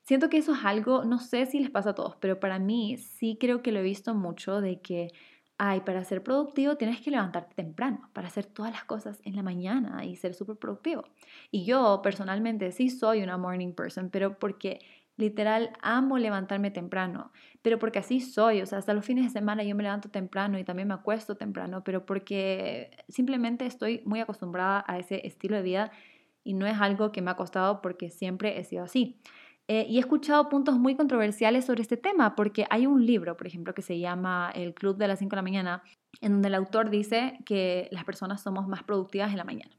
Siento 0.01 0.29
que 0.29 0.37
eso 0.37 0.53
es 0.53 0.63
algo, 0.63 1.03
no 1.03 1.19
sé 1.19 1.47
si 1.47 1.59
les 1.59 1.71
pasa 1.71 1.91
a 1.91 1.95
todos, 1.95 2.15
pero 2.17 2.39
para 2.39 2.59
mí 2.59 2.97
sí 2.97 3.37
creo 3.39 3.63
que 3.63 3.71
lo 3.71 3.79
he 3.79 3.83
visto 3.83 4.13
mucho 4.13 4.61
de 4.61 4.79
que, 4.79 5.11
ay, 5.57 5.81
para 5.81 6.03
ser 6.03 6.21
productivo 6.21 6.77
tienes 6.77 7.01
que 7.01 7.09
levantarte 7.09 7.55
temprano, 7.55 8.09
para 8.13 8.27
hacer 8.27 8.45
todas 8.45 8.71
las 8.71 8.83
cosas 8.83 9.19
en 9.23 9.35
la 9.35 9.41
mañana 9.41 10.05
y 10.05 10.15
ser 10.15 10.35
súper 10.35 10.57
productivo. 10.57 11.05
Y 11.49 11.65
yo 11.65 12.01
personalmente 12.03 12.71
sí 12.71 12.89
soy 12.89 13.23
una 13.23 13.37
morning 13.37 13.73
person, 13.73 14.11
pero 14.11 14.37
porque 14.37 14.79
Literal, 15.17 15.71
amo 15.81 16.17
levantarme 16.17 16.71
temprano, 16.71 17.31
pero 17.61 17.79
porque 17.79 17.99
así 17.99 18.19
soy, 18.19 18.61
o 18.61 18.65
sea, 18.65 18.79
hasta 18.79 18.93
los 18.93 19.05
fines 19.05 19.23
de 19.23 19.29
semana 19.29 19.63
yo 19.63 19.73
me 19.73 19.83
levanto 19.83 20.09
temprano 20.09 20.59
y 20.59 20.65
también 20.65 20.89
me 20.89 20.93
acuesto 20.93 21.37
temprano, 21.37 21.83
pero 21.85 22.05
porque 22.05 22.91
simplemente 23.07 23.65
estoy 23.65 24.01
muy 24.05 24.19
acostumbrada 24.19 24.83
a 24.87 24.99
ese 24.99 25.25
estilo 25.25 25.55
de 25.55 25.61
vida 25.63 25.91
y 26.43 26.53
no 26.53 26.67
es 26.67 26.79
algo 26.81 27.13
que 27.13 27.21
me 27.21 27.31
ha 27.31 27.35
costado 27.35 27.81
porque 27.81 28.09
siempre 28.09 28.59
he 28.59 28.63
sido 28.65 28.83
así. 28.83 29.17
Eh, 29.67 29.85
y 29.89 29.97
he 29.97 29.99
escuchado 29.99 30.47
puntos 30.49 30.77
muy 30.77 30.95
controversiales 30.95 31.65
sobre 31.65 31.81
este 31.81 31.97
tema, 31.97 32.35
porque 32.35 32.65
hay 32.69 32.85
un 32.85 33.05
libro, 33.05 33.35
por 33.35 33.47
ejemplo, 33.47 33.73
que 33.73 33.81
se 33.81 33.97
llama 33.99 34.51
El 34.53 34.73
Club 34.75 34.97
de 34.97 35.07
las 35.07 35.19
5 35.19 35.31
de 35.31 35.35
la 35.37 35.41
mañana, 35.41 35.83
en 36.21 36.33
donde 36.33 36.49
el 36.49 36.55
autor 36.55 36.89
dice 36.89 37.39
que 37.45 37.87
las 37.91 38.03
personas 38.03 38.43
somos 38.43 38.67
más 38.67 38.83
productivas 38.83 39.31
en 39.31 39.37
la 39.37 39.43
mañana. 39.43 39.75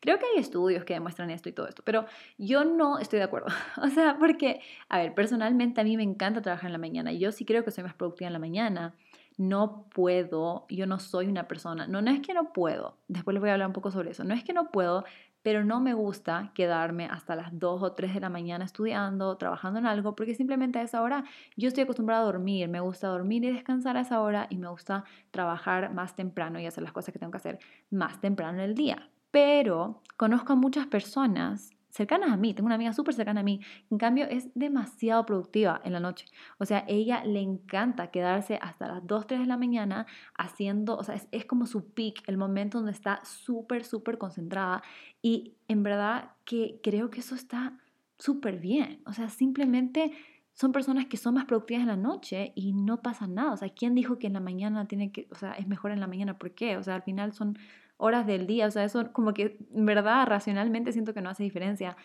Creo 0.00 0.18
que 0.18 0.26
hay 0.26 0.40
estudios 0.40 0.84
que 0.84 0.94
demuestran 0.94 1.30
esto 1.30 1.48
y 1.48 1.52
todo 1.52 1.68
esto, 1.68 1.82
pero 1.84 2.06
yo 2.38 2.64
no 2.64 2.98
estoy 2.98 3.18
de 3.18 3.24
acuerdo. 3.24 3.48
O 3.82 3.88
sea, 3.88 4.16
porque, 4.18 4.60
a 4.88 4.98
ver, 4.98 5.14
personalmente 5.14 5.80
a 5.80 5.84
mí 5.84 5.96
me 5.96 6.02
encanta 6.02 6.42
trabajar 6.42 6.68
en 6.68 6.72
la 6.72 6.78
mañana. 6.78 7.12
Yo 7.12 7.32
sí 7.32 7.44
creo 7.44 7.64
que 7.64 7.70
soy 7.70 7.84
más 7.84 7.94
productiva 7.94 8.26
en 8.28 8.32
la 8.32 8.38
mañana. 8.38 8.94
No 9.38 9.86
puedo, 9.90 10.66
yo 10.70 10.86
no 10.86 10.98
soy 10.98 11.26
una 11.26 11.46
persona, 11.46 11.86
no, 11.86 12.00
no 12.00 12.10
es 12.10 12.20
que 12.20 12.32
no 12.32 12.54
puedo, 12.54 12.96
después 13.06 13.34
les 13.34 13.40
voy 13.42 13.50
a 13.50 13.52
hablar 13.52 13.68
un 13.68 13.74
poco 13.74 13.90
sobre 13.90 14.12
eso, 14.12 14.24
no 14.24 14.32
es 14.32 14.42
que 14.42 14.54
no 14.54 14.70
puedo, 14.70 15.04
pero 15.42 15.62
no 15.62 15.78
me 15.78 15.92
gusta 15.92 16.52
quedarme 16.54 17.04
hasta 17.04 17.36
las 17.36 17.56
2 17.58 17.82
o 17.82 17.92
3 17.92 18.14
de 18.14 18.20
la 18.20 18.30
mañana 18.30 18.64
estudiando, 18.64 19.36
trabajando 19.36 19.78
en 19.78 19.86
algo, 19.86 20.16
porque 20.16 20.34
simplemente 20.34 20.78
a 20.78 20.82
esa 20.82 21.02
hora 21.02 21.24
yo 21.54 21.68
estoy 21.68 21.84
acostumbrada 21.84 22.22
a 22.22 22.24
dormir, 22.24 22.68
me 22.68 22.80
gusta 22.80 23.08
dormir 23.08 23.44
y 23.44 23.52
descansar 23.52 23.98
a 23.98 24.00
esa 24.00 24.20
hora 24.22 24.46
y 24.48 24.56
me 24.56 24.68
gusta 24.68 25.04
trabajar 25.30 25.92
más 25.92 26.16
temprano 26.16 26.58
y 26.58 26.66
hacer 26.66 26.82
las 26.82 26.92
cosas 26.92 27.12
que 27.12 27.18
tengo 27.18 27.30
que 27.30 27.36
hacer 27.36 27.58
más 27.90 28.20
temprano 28.20 28.58
en 28.58 28.64
el 28.64 28.74
día 28.74 29.10
pero 29.30 30.02
conozco 30.16 30.52
a 30.52 30.56
muchas 30.56 30.86
personas 30.86 31.76
cercanas 31.96 32.30
a 32.30 32.36
mí, 32.36 32.52
tengo 32.52 32.66
una 32.66 32.74
amiga 32.74 32.92
súper 32.92 33.14
cercana 33.14 33.40
a 33.40 33.42
mí, 33.42 33.60
en 33.90 33.96
cambio 33.98 34.26
es 34.28 34.50
demasiado 34.54 35.24
productiva 35.24 35.80
en 35.82 35.94
la 35.94 36.00
noche. 36.00 36.26
O 36.58 36.66
sea, 36.66 36.84
ella 36.86 37.24
le 37.24 37.40
encanta 37.40 38.10
quedarse 38.10 38.58
hasta 38.60 38.86
las 38.86 39.06
2, 39.06 39.26
3 39.26 39.40
de 39.40 39.46
la 39.46 39.56
mañana 39.56 40.06
haciendo, 40.36 40.96
o 40.96 41.02
sea, 41.02 41.14
es, 41.14 41.26
es 41.32 41.46
como 41.46 41.64
su 41.66 41.88
peak, 41.92 42.22
el 42.26 42.36
momento 42.36 42.78
donde 42.78 42.92
está 42.92 43.24
súper, 43.24 43.84
súper 43.84 44.18
concentrada. 44.18 44.82
Y 45.22 45.54
en 45.68 45.82
verdad 45.82 46.32
que 46.44 46.80
creo 46.82 47.10
que 47.10 47.20
eso 47.20 47.34
está 47.34 47.78
súper 48.18 48.58
bien. 48.58 49.00
O 49.06 49.12
sea, 49.12 49.30
simplemente 49.30 50.12
son 50.52 50.72
personas 50.72 51.06
que 51.06 51.16
son 51.16 51.34
más 51.34 51.44
productivas 51.44 51.82
en 51.82 51.88
la 51.88 51.96
noche 51.96 52.52
y 52.54 52.72
no 52.72 53.02
pasa 53.02 53.26
nada. 53.26 53.52
O 53.52 53.56
sea, 53.56 53.68
¿quién 53.70 53.94
dijo 53.94 54.18
que 54.18 54.26
en 54.26 54.34
la 54.34 54.40
mañana 54.40 54.86
tiene 54.86 55.12
que, 55.12 55.28
o 55.30 55.34
sea, 55.34 55.52
es 55.52 55.66
mejor 55.66 55.90
en 55.90 56.00
la 56.00 56.06
mañana? 56.06 56.38
¿Por 56.38 56.52
qué? 56.52 56.76
O 56.76 56.82
sea, 56.82 56.94
al 56.94 57.02
final 57.02 57.32
son 57.32 57.58
horas 57.96 58.26
del 58.26 58.46
día, 58.46 58.66
o 58.66 58.70
sea, 58.70 58.84
eso 58.84 59.12
como 59.12 59.32
que 59.34 59.58
en 59.72 59.86
verdad 59.86 60.26
racionalmente 60.26 60.92
siento 60.92 61.14
que 61.14 61.22
no 61.22 61.30
hace 61.30 61.42
diferencia. 61.42 61.96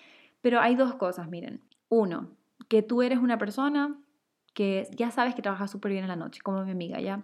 Pero 0.41 0.59
hay 0.59 0.75
dos 0.75 0.95
cosas, 0.95 1.29
miren. 1.29 1.61
Uno, 1.89 2.31
que 2.67 2.81
tú 2.81 3.01
eres 3.01 3.19
una 3.19 3.37
persona 3.37 3.97
que 4.53 4.87
ya 4.95 5.11
sabes 5.11 5.35
que 5.35 5.41
trabaja 5.41 5.67
súper 5.67 5.91
bien 5.91 6.03
en 6.03 6.09
la 6.09 6.15
noche, 6.15 6.41
como 6.41 6.63
mi 6.63 6.71
amiga, 6.71 6.99
¿ya? 6.99 7.23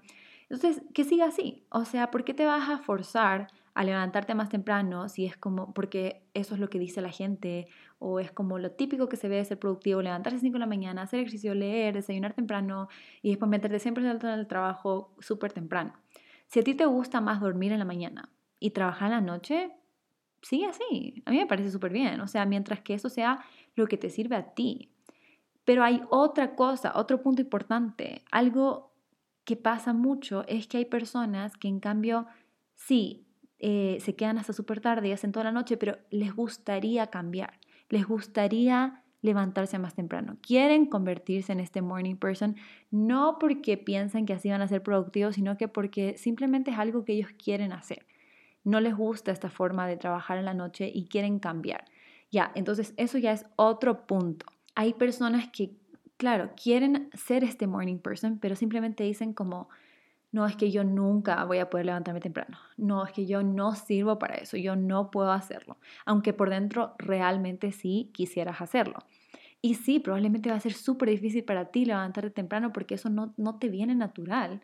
Entonces, 0.49 0.81
que 0.93 1.03
siga 1.03 1.25
así. 1.25 1.65
O 1.69 1.83
sea, 1.83 2.09
¿por 2.11 2.23
qué 2.23 2.33
te 2.33 2.45
vas 2.45 2.69
a 2.69 2.77
forzar 2.77 3.47
a 3.73 3.83
levantarte 3.83 4.33
más 4.33 4.49
temprano 4.49 5.07
si 5.09 5.25
es 5.25 5.37
como, 5.37 5.73
porque 5.73 6.23
eso 6.33 6.55
es 6.55 6.59
lo 6.59 6.69
que 6.69 6.79
dice 6.79 7.01
la 7.01 7.11
gente, 7.11 7.67
o 7.99 8.19
es 8.19 8.31
como 8.31 8.57
lo 8.57 8.71
típico 8.71 9.07
que 9.09 9.17
se 9.17 9.27
ve 9.27 9.35
de 9.35 9.45
ser 9.45 9.59
productivo, 9.59 10.01
levantarse 10.01 10.35
a 10.35 10.37
las 10.37 10.41
5 10.41 10.53
de 10.53 10.59
la 10.59 10.65
mañana, 10.67 11.01
hacer 11.03 11.19
ejercicio, 11.19 11.53
leer, 11.53 11.93
desayunar 11.93 12.33
temprano 12.33 12.87
y 13.21 13.29
después 13.29 13.49
meterte 13.49 13.79
siempre 13.79 14.03
en 14.03 14.25
el 14.25 14.47
trabajo 14.47 15.13
súper 15.19 15.53
temprano. 15.53 15.93
Si 16.47 16.61
a 16.61 16.63
ti 16.63 16.73
te 16.75 16.85
gusta 16.85 17.21
más 17.21 17.41
dormir 17.41 17.71
en 17.71 17.79
la 17.79 17.85
mañana 17.85 18.29
y 18.59 18.71
trabajar 18.71 19.07
en 19.07 19.17
la 19.17 19.21
noche, 19.21 19.71
sigue 20.41 20.65
así. 20.65 21.23
A 21.25 21.31
mí 21.31 21.37
me 21.37 21.45
parece 21.45 21.71
súper 21.71 21.91
bien. 21.91 22.19
O 22.21 22.27
sea, 22.27 22.45
mientras 22.45 22.81
que 22.81 22.93
eso 22.93 23.09
sea 23.09 23.43
lo 23.75 23.87
que 23.87 23.97
te 23.97 24.09
sirve 24.09 24.35
a 24.35 24.53
ti. 24.53 24.91
Pero 25.65 25.83
hay 25.83 26.01
otra 26.09 26.55
cosa, 26.55 26.93
otro 26.95 27.21
punto 27.21 27.41
importante. 27.41 28.23
Algo 28.31 28.93
que 29.43 29.55
pasa 29.55 29.93
mucho 29.93 30.45
es 30.47 30.67
que 30.67 30.77
hay 30.77 30.85
personas 30.85 31.57
que 31.57 31.67
en 31.67 31.79
cambio, 31.79 32.27
sí, 32.75 33.25
eh, 33.59 33.97
se 34.01 34.15
quedan 34.15 34.37
hasta 34.37 34.53
súper 34.53 34.81
tarde 34.81 35.09
y 35.09 35.11
hacen 35.11 35.31
toda 35.31 35.45
la 35.45 35.51
noche, 35.51 35.77
pero 35.77 35.97
les 36.09 36.33
gustaría 36.35 37.07
cambiar. 37.07 37.59
Les 37.89 38.05
gustaría 38.05 39.03
levantarse 39.21 39.79
más 39.79 39.95
temprano. 39.95 40.37
Quieren 40.41 40.85
convertirse 40.85 41.51
en 41.51 41.59
este 41.59 41.81
morning 41.81 42.15
person, 42.15 42.55
no 42.91 43.37
porque 43.39 43.77
piensan 43.77 44.25
que 44.25 44.33
así 44.33 44.49
van 44.49 44.61
a 44.61 44.67
ser 44.67 44.83
productivos, 44.83 45.35
sino 45.35 45.57
que 45.57 45.67
porque 45.67 46.17
simplemente 46.17 46.71
es 46.71 46.77
algo 46.77 47.03
que 47.03 47.13
ellos 47.13 47.31
quieren 47.37 47.71
hacer 47.71 48.05
no 48.63 48.79
les 48.79 48.95
gusta 48.95 49.31
esta 49.31 49.49
forma 49.49 49.87
de 49.87 49.97
trabajar 49.97 50.37
en 50.37 50.45
la 50.45 50.53
noche 50.53 50.91
y 50.93 51.05
quieren 51.05 51.39
cambiar. 51.39 51.85
Ya, 52.31 52.51
entonces 52.55 52.93
eso 52.97 53.17
ya 53.17 53.31
es 53.31 53.45
otro 53.55 54.05
punto. 54.05 54.45
Hay 54.75 54.93
personas 54.93 55.49
que, 55.51 55.71
claro, 56.17 56.51
quieren 56.61 57.09
ser 57.13 57.43
este 57.43 57.67
morning 57.67 57.97
person, 57.97 58.39
pero 58.39 58.55
simplemente 58.55 59.03
dicen 59.03 59.33
como, 59.33 59.69
no 60.31 60.45
es 60.45 60.55
que 60.55 60.71
yo 60.71 60.83
nunca 60.83 61.43
voy 61.45 61.59
a 61.59 61.69
poder 61.69 61.85
levantarme 61.85 62.19
temprano, 62.19 62.57
no 62.75 63.05
es 63.05 63.11
que 63.13 63.25
yo 63.25 63.43
no 63.43 63.75
sirvo 63.75 64.19
para 64.19 64.35
eso, 64.35 64.57
yo 64.57 64.75
no 64.75 65.09
puedo 65.09 65.31
hacerlo, 65.31 65.77
aunque 66.05 66.33
por 66.33 66.49
dentro 66.49 66.93
realmente 66.97 67.71
sí 67.71 68.11
quisieras 68.13 68.61
hacerlo. 68.61 68.99
Y 69.61 69.75
sí, 69.75 69.99
probablemente 69.99 70.49
va 70.49 70.57
a 70.57 70.59
ser 70.59 70.73
súper 70.73 71.09
difícil 71.09 71.43
para 71.43 71.71
ti 71.71 71.85
levantarte 71.85 72.29
temprano 72.29 72.71
porque 72.71 72.95
eso 72.95 73.09
no, 73.09 73.33
no 73.37 73.57
te 73.57 73.69
viene 73.69 73.95
natural 73.95 74.61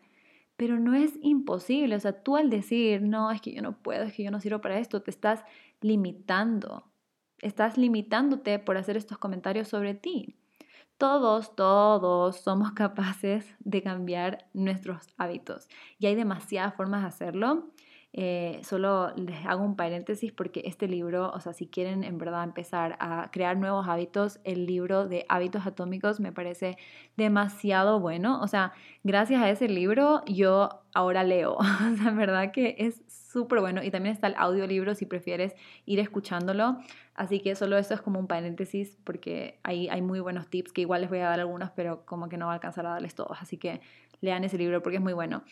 pero 0.56 0.78
no 0.78 0.94
es 0.94 1.12
imposible. 1.20 1.96
O 1.96 2.00
sea, 2.00 2.22
tú 2.22 2.36
al 2.36 2.50
decir, 2.50 3.02
no, 3.02 3.30
es 3.30 3.40
que 3.40 3.52
yo 3.52 3.62
no 3.62 3.76
puedo, 3.78 4.04
es 4.04 4.12
que 4.12 4.24
yo 4.24 4.30
no 4.30 4.40
sirvo 4.40 4.60
para 4.60 4.78
esto, 4.78 5.02
te 5.02 5.10
estás 5.10 5.44
limitando. 5.80 6.90
Estás 7.40 7.76
limitándote 7.76 8.58
por 8.58 8.76
hacer 8.76 8.96
estos 8.96 9.18
comentarios 9.18 9.68
sobre 9.68 9.94
ti. 9.94 10.36
Todos, 10.96 11.56
todos 11.56 12.36
somos 12.40 12.72
capaces 12.74 13.54
de 13.60 13.82
cambiar 13.82 14.48
nuestros 14.52 15.08
hábitos 15.16 15.68
y 15.98 16.06
hay 16.06 16.14
demasiadas 16.14 16.74
formas 16.74 17.02
de 17.02 17.08
hacerlo. 17.08 17.70
Eh, 18.16 18.60
solo 18.62 19.12
les 19.16 19.44
hago 19.44 19.64
un 19.64 19.74
paréntesis 19.74 20.30
porque 20.30 20.62
este 20.66 20.86
libro, 20.86 21.32
o 21.32 21.40
sea, 21.40 21.52
si 21.52 21.66
quieren 21.66 22.04
en 22.04 22.16
verdad 22.16 22.44
empezar 22.44 22.96
a 23.00 23.28
crear 23.32 23.56
nuevos 23.56 23.88
hábitos, 23.88 24.38
el 24.44 24.66
libro 24.66 25.08
de 25.08 25.26
hábitos 25.28 25.66
atómicos 25.66 26.20
me 26.20 26.30
parece 26.30 26.78
demasiado 27.16 27.98
bueno. 27.98 28.40
O 28.40 28.46
sea, 28.46 28.72
gracias 29.02 29.42
a 29.42 29.50
ese 29.50 29.66
libro 29.68 30.22
yo 30.26 30.68
ahora 30.94 31.24
leo. 31.24 31.58
O 31.94 31.96
sea, 31.96 32.08
en 32.10 32.16
verdad 32.16 32.52
que 32.52 32.76
es 32.78 33.02
súper 33.08 33.58
bueno. 33.58 33.82
Y 33.82 33.90
también 33.90 34.14
está 34.14 34.28
el 34.28 34.36
audiolibro 34.36 34.94
si 34.94 35.06
prefieres 35.06 35.56
ir 35.84 35.98
escuchándolo. 35.98 36.78
Así 37.16 37.40
que 37.40 37.56
solo 37.56 37.78
eso 37.78 37.94
es 37.94 38.00
como 38.00 38.20
un 38.20 38.28
paréntesis 38.28 38.96
porque 39.02 39.58
ahí 39.64 39.88
hay 39.88 40.02
muy 40.02 40.20
buenos 40.20 40.48
tips 40.48 40.72
que 40.72 40.82
igual 40.82 41.00
les 41.00 41.10
voy 41.10 41.18
a 41.18 41.30
dar 41.30 41.40
algunos, 41.40 41.70
pero 41.72 42.06
como 42.06 42.28
que 42.28 42.36
no 42.36 42.46
va 42.46 42.52
a 42.52 42.54
alcanzar 42.54 42.86
a 42.86 42.90
darles 42.90 43.16
todos. 43.16 43.36
Así 43.40 43.56
que 43.56 43.80
lean 44.20 44.44
ese 44.44 44.56
libro 44.56 44.82
porque 44.82 44.98
es 44.98 45.02
muy 45.02 45.14
bueno. 45.14 45.42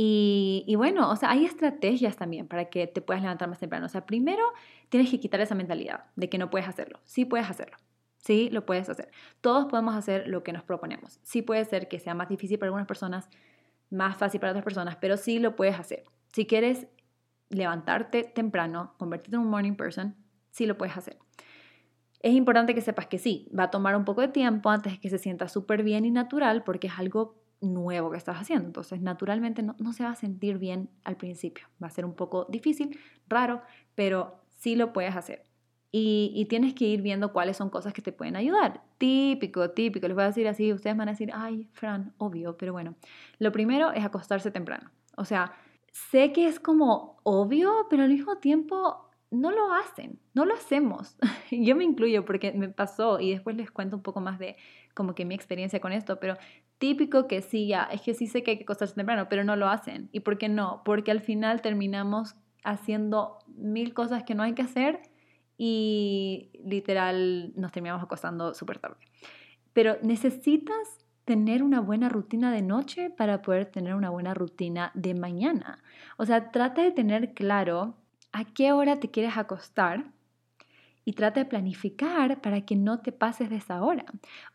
Y, 0.00 0.76
bueno, 0.76 1.10
o 1.10 1.16
sea, 1.16 1.32
hay 1.32 1.44
estrategias 1.44 2.14
también 2.14 2.46
para 2.46 2.66
que 2.66 2.86
te 2.86 3.00
puedas 3.00 3.20
levantar 3.20 3.48
más 3.48 3.58
temprano. 3.58 3.86
O 3.86 3.88
sea, 3.88 4.06
primero 4.06 4.44
tienes 4.90 5.10
que 5.10 5.18
quitar 5.18 5.40
esa 5.40 5.56
mentalidad 5.56 6.04
de 6.14 6.28
que 6.28 6.38
no 6.38 6.50
puedes 6.50 6.68
hacerlo. 6.68 7.00
Sí 7.02 7.24
puedes 7.24 7.50
hacerlo. 7.50 7.76
Sí, 8.18 8.48
lo 8.50 8.64
puedes 8.64 8.88
hacer. 8.88 9.10
Todos 9.40 9.66
podemos 9.66 9.96
hacer 9.96 10.28
lo 10.28 10.44
que 10.44 10.52
nos 10.52 10.62
proponemos. 10.62 11.18
Sí 11.24 11.42
puede 11.42 11.64
ser 11.64 11.88
que 11.88 11.98
sea 11.98 12.14
más 12.14 12.28
difícil 12.28 12.60
para 12.60 12.68
algunas 12.68 12.86
personas, 12.86 13.28
más 13.90 14.16
fácil 14.16 14.38
para 14.38 14.52
otras 14.52 14.62
personas, 14.62 14.94
pero 14.94 15.16
sí 15.16 15.40
lo 15.40 15.56
puedes 15.56 15.76
hacer. 15.80 16.04
Si 16.32 16.46
quieres 16.46 16.86
levantarte 17.48 18.22
temprano, 18.22 18.94
convertirte 18.98 19.34
en 19.34 19.42
un 19.42 19.50
morning 19.50 19.74
person, 19.74 20.14
sí 20.52 20.66
lo 20.66 20.78
puedes 20.78 20.96
hacer. 20.96 21.18
Es 22.20 22.34
importante 22.34 22.72
que 22.72 22.82
sepas 22.82 23.08
que 23.08 23.18
sí, 23.18 23.50
va 23.58 23.64
a 23.64 23.70
tomar 23.72 23.96
un 23.96 24.04
poco 24.04 24.20
de 24.20 24.28
tiempo 24.28 24.70
antes 24.70 24.92
de 24.92 25.00
que 25.00 25.10
se 25.10 25.18
sienta 25.18 25.48
súper 25.48 25.82
bien 25.82 26.04
y 26.04 26.12
natural 26.12 26.62
porque 26.62 26.86
es 26.86 27.00
algo 27.00 27.47
nuevo 27.60 28.10
que 28.10 28.16
estás 28.16 28.36
haciendo. 28.36 28.66
Entonces, 28.66 29.00
naturalmente 29.00 29.62
no, 29.62 29.92
se 29.92 30.04
va 30.04 30.10
a 30.10 30.14
sentir 30.14 30.58
bien 30.58 30.90
al 31.04 31.16
principio. 31.16 31.66
Va 31.82 31.88
a 31.88 31.90
ser 31.90 32.04
un 32.04 32.14
poco 32.14 32.46
difícil, 32.48 32.98
raro, 33.28 33.62
pero 33.94 34.36
sí 34.56 34.76
lo 34.76 34.92
puedes 34.92 35.16
hacer. 35.16 35.44
Y, 35.90 36.32
y, 36.34 36.44
tienes 36.46 36.74
que 36.74 36.84
ir 36.84 37.00
viendo 37.00 37.32
cuáles 37.32 37.56
son 37.56 37.70
cosas 37.70 37.94
que 37.94 38.02
te 38.02 38.12
pueden 38.12 38.36
ayudar. 38.36 38.82
Típico, 38.98 39.70
típico. 39.70 40.06
Les 40.06 40.14
voy 40.14 40.24
a 40.24 40.26
decir 40.26 40.46
así, 40.46 40.70
ustedes 40.70 40.96
van 40.96 41.08
a 41.08 41.12
decir, 41.12 41.30
ay, 41.32 41.66
Fran, 41.72 42.12
obvio, 42.18 42.58
pero 42.58 42.74
bueno. 42.74 42.94
Lo 43.38 43.52
primero 43.52 43.92
es 43.92 44.04
acostarse 44.04 44.50
temprano. 44.50 44.90
O 45.16 45.24
sea, 45.24 45.54
sé 45.92 46.32
que 46.32 46.46
es 46.46 46.60
como 46.60 47.20
obvio, 47.22 47.86
pero 47.88 48.02
al 48.02 48.10
mismo 48.10 48.36
tiempo 48.36 49.08
no 49.30 49.50
lo 49.50 49.72
hacen, 49.72 50.18
no 50.34 50.44
lo 50.44 50.54
hacemos. 50.54 51.16
Yo 51.50 51.76
me 51.76 51.84
incluyo 51.84 52.24
porque 52.24 52.52
me 52.52 52.68
pasó 52.68 53.20
y 53.20 53.30
después 53.32 53.56
les 53.56 53.70
cuento 53.70 53.96
un 53.96 54.02
poco 54.02 54.20
más 54.20 54.38
de 54.38 54.56
como 54.98 55.14
que 55.14 55.24
mi 55.24 55.36
experiencia 55.36 55.78
con 55.78 55.92
esto, 55.92 56.18
pero 56.18 56.36
típico 56.78 57.28
que 57.28 57.40
sí, 57.40 57.68
ya, 57.68 57.84
es 57.84 58.00
que 58.00 58.14
sí 58.14 58.26
sé 58.26 58.42
que 58.42 58.50
hay 58.50 58.56
que 58.56 58.64
acostarse 58.64 58.96
temprano, 58.96 59.28
pero 59.28 59.44
no 59.44 59.54
lo 59.54 59.68
hacen. 59.68 60.08
¿Y 60.10 60.20
por 60.20 60.38
qué 60.38 60.48
no? 60.48 60.82
Porque 60.84 61.12
al 61.12 61.20
final 61.20 61.62
terminamos 61.62 62.34
haciendo 62.64 63.38
mil 63.46 63.94
cosas 63.94 64.24
que 64.24 64.34
no 64.34 64.42
hay 64.42 64.54
que 64.54 64.62
hacer 64.62 65.00
y 65.56 66.50
literal 66.64 67.52
nos 67.54 67.70
terminamos 67.70 68.02
acostando 68.02 68.54
súper 68.54 68.80
tarde. 68.80 68.96
Pero 69.72 69.98
necesitas 70.02 71.06
tener 71.24 71.62
una 71.62 71.78
buena 71.78 72.08
rutina 72.08 72.50
de 72.50 72.62
noche 72.62 73.08
para 73.08 73.40
poder 73.40 73.66
tener 73.66 73.94
una 73.94 74.10
buena 74.10 74.34
rutina 74.34 74.90
de 74.94 75.14
mañana. 75.14 75.78
O 76.16 76.26
sea, 76.26 76.50
trata 76.50 76.82
de 76.82 76.90
tener 76.90 77.34
claro 77.34 77.94
a 78.32 78.44
qué 78.44 78.72
hora 78.72 78.98
te 78.98 79.12
quieres 79.12 79.36
acostar 79.36 80.10
y 81.08 81.14
trata 81.14 81.40
de 81.40 81.46
planificar 81.46 82.38
para 82.42 82.60
que 82.66 82.76
no 82.76 83.00
te 83.00 83.12
pases 83.12 83.48
de 83.48 83.56
esa 83.56 83.82
hora. 83.82 84.04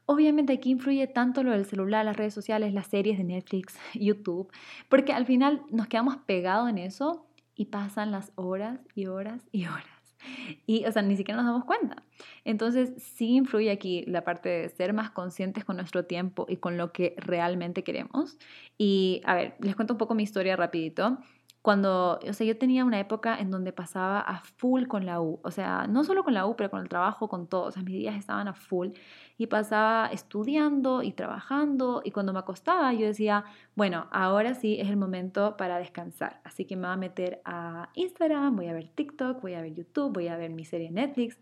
Obviamente 0.05 0.53
aquí 0.53 0.69
influye 0.69 1.07
tanto 1.07 1.41
lo 1.41 1.49
del 1.49 1.65
celular, 1.65 2.05
las 2.05 2.15
redes 2.15 2.35
sociales, 2.35 2.75
las 2.75 2.85
series 2.85 3.17
de 3.17 3.23
Netflix, 3.23 3.75
YouTube, 3.95 4.51
porque 4.87 5.13
al 5.13 5.25
final 5.25 5.63
nos 5.71 5.87
quedamos 5.87 6.17
pegados 6.17 6.69
en 6.69 6.77
eso 6.77 7.25
y 7.55 7.65
pasan 7.65 8.11
las 8.11 8.31
horas 8.35 8.79
y 8.93 9.07
horas 9.07 9.41
y 9.51 9.65
horas. 9.65 9.87
Y, 10.67 10.85
o 10.85 10.91
sea, 10.91 11.01
ni 11.01 11.17
siquiera 11.17 11.41
nos 11.41 11.51
damos 11.51 11.65
cuenta. 11.65 12.03
Entonces, 12.45 12.93
sí 13.01 13.35
influye 13.35 13.71
aquí 13.71 14.05
la 14.05 14.23
parte 14.23 14.47
de 14.47 14.69
ser 14.69 14.93
más 14.93 15.09
conscientes 15.09 15.65
con 15.65 15.77
nuestro 15.77 16.05
tiempo 16.05 16.45
y 16.47 16.57
con 16.57 16.77
lo 16.77 16.91
que 16.93 17.15
realmente 17.17 17.83
queremos. 17.83 18.37
Y, 18.77 19.23
a 19.25 19.33
ver, 19.33 19.55
les 19.59 19.75
cuento 19.75 19.95
un 19.95 19.97
poco 19.97 20.13
mi 20.13 20.21
historia 20.21 20.55
rapidito 20.55 21.17
cuando, 21.63 22.19
o 22.27 22.33
sea, 22.33 22.45
yo 22.45 22.57
tenía 22.57 22.83
una 22.83 22.99
época 22.99 23.37
en 23.39 23.49
donde 23.49 23.71
pasaba 23.71 24.19
a 24.19 24.41
full 24.41 24.85
con 24.85 25.05
la 25.05 25.21
U, 25.21 25.39
o 25.43 25.49
sea, 25.49 25.87
no 25.87 26.03
solo 26.03 26.25
con 26.25 26.33
la 26.33 26.45
U, 26.45 26.57
pero 26.57 26.69
con 26.69 26.81
el 26.81 26.89
trabajo, 26.89 27.29
con 27.29 27.47
todo, 27.47 27.63
o 27.67 27.71
sea, 27.71 27.81
mis 27.83 27.95
días 27.95 28.17
estaban 28.17 28.49
a 28.49 28.53
full 28.53 28.89
y 29.37 29.47
pasaba 29.47 30.07
estudiando 30.11 31.03
y 31.03 31.13
trabajando 31.13 32.01
y 32.03 32.11
cuando 32.11 32.33
me 32.33 32.39
acostaba 32.39 32.93
yo 32.93 33.05
decía, 33.05 33.45
bueno, 33.75 34.07
ahora 34.11 34.55
sí 34.55 34.77
es 34.77 34.89
el 34.89 34.97
momento 34.97 35.55
para 35.55 35.77
descansar, 35.77 36.41
así 36.43 36.65
que 36.65 36.75
me 36.75 36.81
voy 36.87 36.95
a 36.95 36.97
meter 36.97 37.41
a 37.45 37.87
Instagram, 37.93 38.57
voy 38.57 38.67
a 38.67 38.73
ver 38.73 38.89
TikTok, 38.89 39.41
voy 39.41 39.53
a 39.53 39.61
ver 39.61 39.73
YouTube, 39.73 40.11
voy 40.11 40.27
a 40.27 40.35
ver 40.35 40.51
mi 40.51 40.65
serie 40.65 40.91
Netflix 40.91 41.39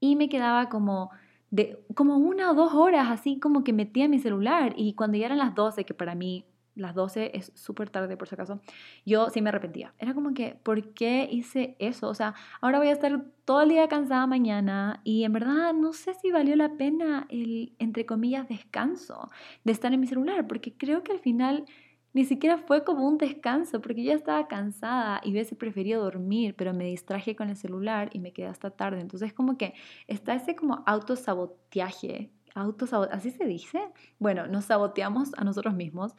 y 0.00 0.16
me 0.16 0.28
quedaba 0.28 0.68
como 0.68 1.12
de 1.50 1.78
como 1.94 2.16
una 2.16 2.50
o 2.50 2.54
dos 2.54 2.74
horas 2.74 3.08
así 3.08 3.38
como 3.38 3.62
que 3.62 3.72
metía 3.72 4.08
mi 4.08 4.18
celular 4.18 4.72
y 4.76 4.94
cuando 4.94 5.16
ya 5.16 5.26
eran 5.26 5.38
las 5.38 5.54
12, 5.54 5.84
que 5.84 5.94
para 5.94 6.16
mí 6.16 6.44
las 6.74 6.94
12 6.94 7.36
es 7.36 7.52
súper 7.54 7.90
tarde 7.90 8.16
por 8.16 8.28
si 8.28 8.34
acaso, 8.34 8.60
yo 9.04 9.30
sí 9.30 9.42
me 9.42 9.50
arrepentía. 9.50 9.94
Era 9.98 10.14
como 10.14 10.34
que, 10.34 10.56
¿por 10.62 10.94
qué 10.94 11.28
hice 11.30 11.76
eso? 11.78 12.08
O 12.08 12.14
sea, 12.14 12.34
ahora 12.60 12.78
voy 12.78 12.88
a 12.88 12.92
estar 12.92 13.24
todo 13.44 13.62
el 13.62 13.70
día 13.70 13.88
cansada 13.88 14.26
mañana 14.26 15.00
y 15.04 15.24
en 15.24 15.32
verdad 15.32 15.72
no 15.74 15.92
sé 15.92 16.14
si 16.14 16.30
valió 16.30 16.56
la 16.56 16.76
pena 16.76 17.26
el, 17.28 17.74
entre 17.78 18.06
comillas, 18.06 18.48
descanso 18.48 19.30
de 19.64 19.72
estar 19.72 19.92
en 19.92 20.00
mi 20.00 20.06
celular, 20.06 20.46
porque 20.46 20.76
creo 20.76 21.02
que 21.02 21.12
al 21.12 21.20
final 21.20 21.64
ni 22.12 22.24
siquiera 22.24 22.58
fue 22.58 22.84
como 22.84 23.06
un 23.06 23.18
descanso, 23.18 23.80
porque 23.80 24.02
ya 24.02 24.14
estaba 24.14 24.48
cansada 24.48 25.20
y 25.24 25.30
hubiese 25.30 25.54
preferido 25.54 26.02
dormir, 26.02 26.54
pero 26.56 26.74
me 26.74 26.84
distraje 26.84 27.36
con 27.36 27.50
el 27.50 27.56
celular 27.56 28.10
y 28.12 28.18
me 28.18 28.32
quedé 28.32 28.46
hasta 28.48 28.70
tarde. 28.70 29.00
Entonces 29.00 29.32
como 29.32 29.56
que 29.56 29.74
está 30.08 30.34
ese 30.34 30.56
como 30.56 30.82
autosaboteaje, 30.86 32.30
autosabot 32.54 33.10
¿así 33.12 33.30
se 33.30 33.44
dice? 33.44 33.80
Bueno, 34.18 34.46
nos 34.46 34.66
saboteamos 34.66 35.32
a 35.36 35.44
nosotros 35.44 35.74
mismos 35.74 36.14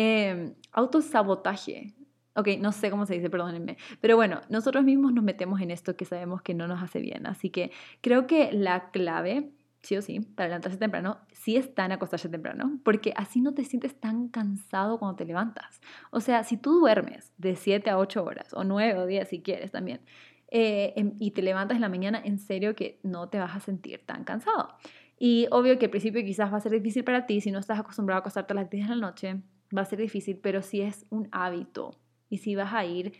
eh, 0.00 0.54
autosabotaje. 0.70 1.92
Ok, 2.36 2.50
no 2.60 2.70
sé 2.70 2.88
cómo 2.88 3.04
se 3.04 3.14
dice, 3.14 3.28
perdónenme. 3.30 3.78
Pero 4.00 4.14
bueno, 4.14 4.42
nosotros 4.48 4.84
mismos 4.84 5.12
nos 5.12 5.24
metemos 5.24 5.60
en 5.60 5.72
esto 5.72 5.96
que 5.96 6.04
sabemos 6.04 6.40
que 6.40 6.54
no 6.54 6.68
nos 6.68 6.80
hace 6.80 7.00
bien. 7.00 7.26
Así 7.26 7.50
que 7.50 7.72
creo 8.00 8.28
que 8.28 8.52
la 8.52 8.92
clave, 8.92 9.50
sí 9.82 9.96
o 9.96 10.02
sí, 10.02 10.20
para 10.20 10.50
levantarse 10.50 10.78
temprano, 10.78 11.18
sí 11.32 11.56
está 11.56 11.84
en 11.84 11.90
acostarse 11.90 12.28
temprano, 12.28 12.78
porque 12.84 13.12
así 13.16 13.40
no 13.40 13.54
te 13.54 13.64
sientes 13.64 13.98
tan 13.98 14.28
cansado 14.28 15.00
cuando 15.00 15.16
te 15.16 15.24
levantas. 15.24 15.80
O 16.12 16.20
sea, 16.20 16.44
si 16.44 16.56
tú 16.56 16.78
duermes 16.78 17.32
de 17.36 17.56
7 17.56 17.90
a 17.90 17.98
8 17.98 18.22
horas, 18.22 18.54
o 18.54 18.62
9 18.62 19.00
o 19.00 19.06
10 19.06 19.28
si 19.28 19.42
quieres 19.42 19.72
también, 19.72 20.00
eh, 20.52 20.92
em, 20.94 21.16
y 21.18 21.32
te 21.32 21.42
levantas 21.42 21.74
en 21.74 21.80
la 21.82 21.88
mañana, 21.88 22.22
en 22.24 22.38
serio 22.38 22.76
que 22.76 23.00
no 23.02 23.28
te 23.30 23.40
vas 23.40 23.56
a 23.56 23.60
sentir 23.60 24.06
tan 24.06 24.22
cansado. 24.22 24.76
Y 25.18 25.48
obvio 25.50 25.76
que 25.80 25.86
al 25.86 25.90
principio 25.90 26.22
quizás 26.22 26.52
va 26.52 26.58
a 26.58 26.60
ser 26.60 26.70
difícil 26.70 27.02
para 27.02 27.26
ti 27.26 27.40
si 27.40 27.50
no 27.50 27.58
estás 27.58 27.80
acostumbrado 27.80 28.18
a 28.18 28.20
acostarte 28.20 28.52
a 28.52 28.56
las 28.56 28.70
10 28.70 28.88
de 28.88 28.94
la 28.94 29.00
noche 29.00 29.42
va 29.76 29.82
a 29.82 29.86
ser 29.86 29.98
difícil, 29.98 30.38
pero 30.38 30.62
sí 30.62 30.80
es 30.80 31.06
un 31.10 31.28
hábito 31.32 31.98
y 32.28 32.38
sí 32.38 32.54
vas 32.54 32.72
a 32.72 32.84
ir 32.84 33.12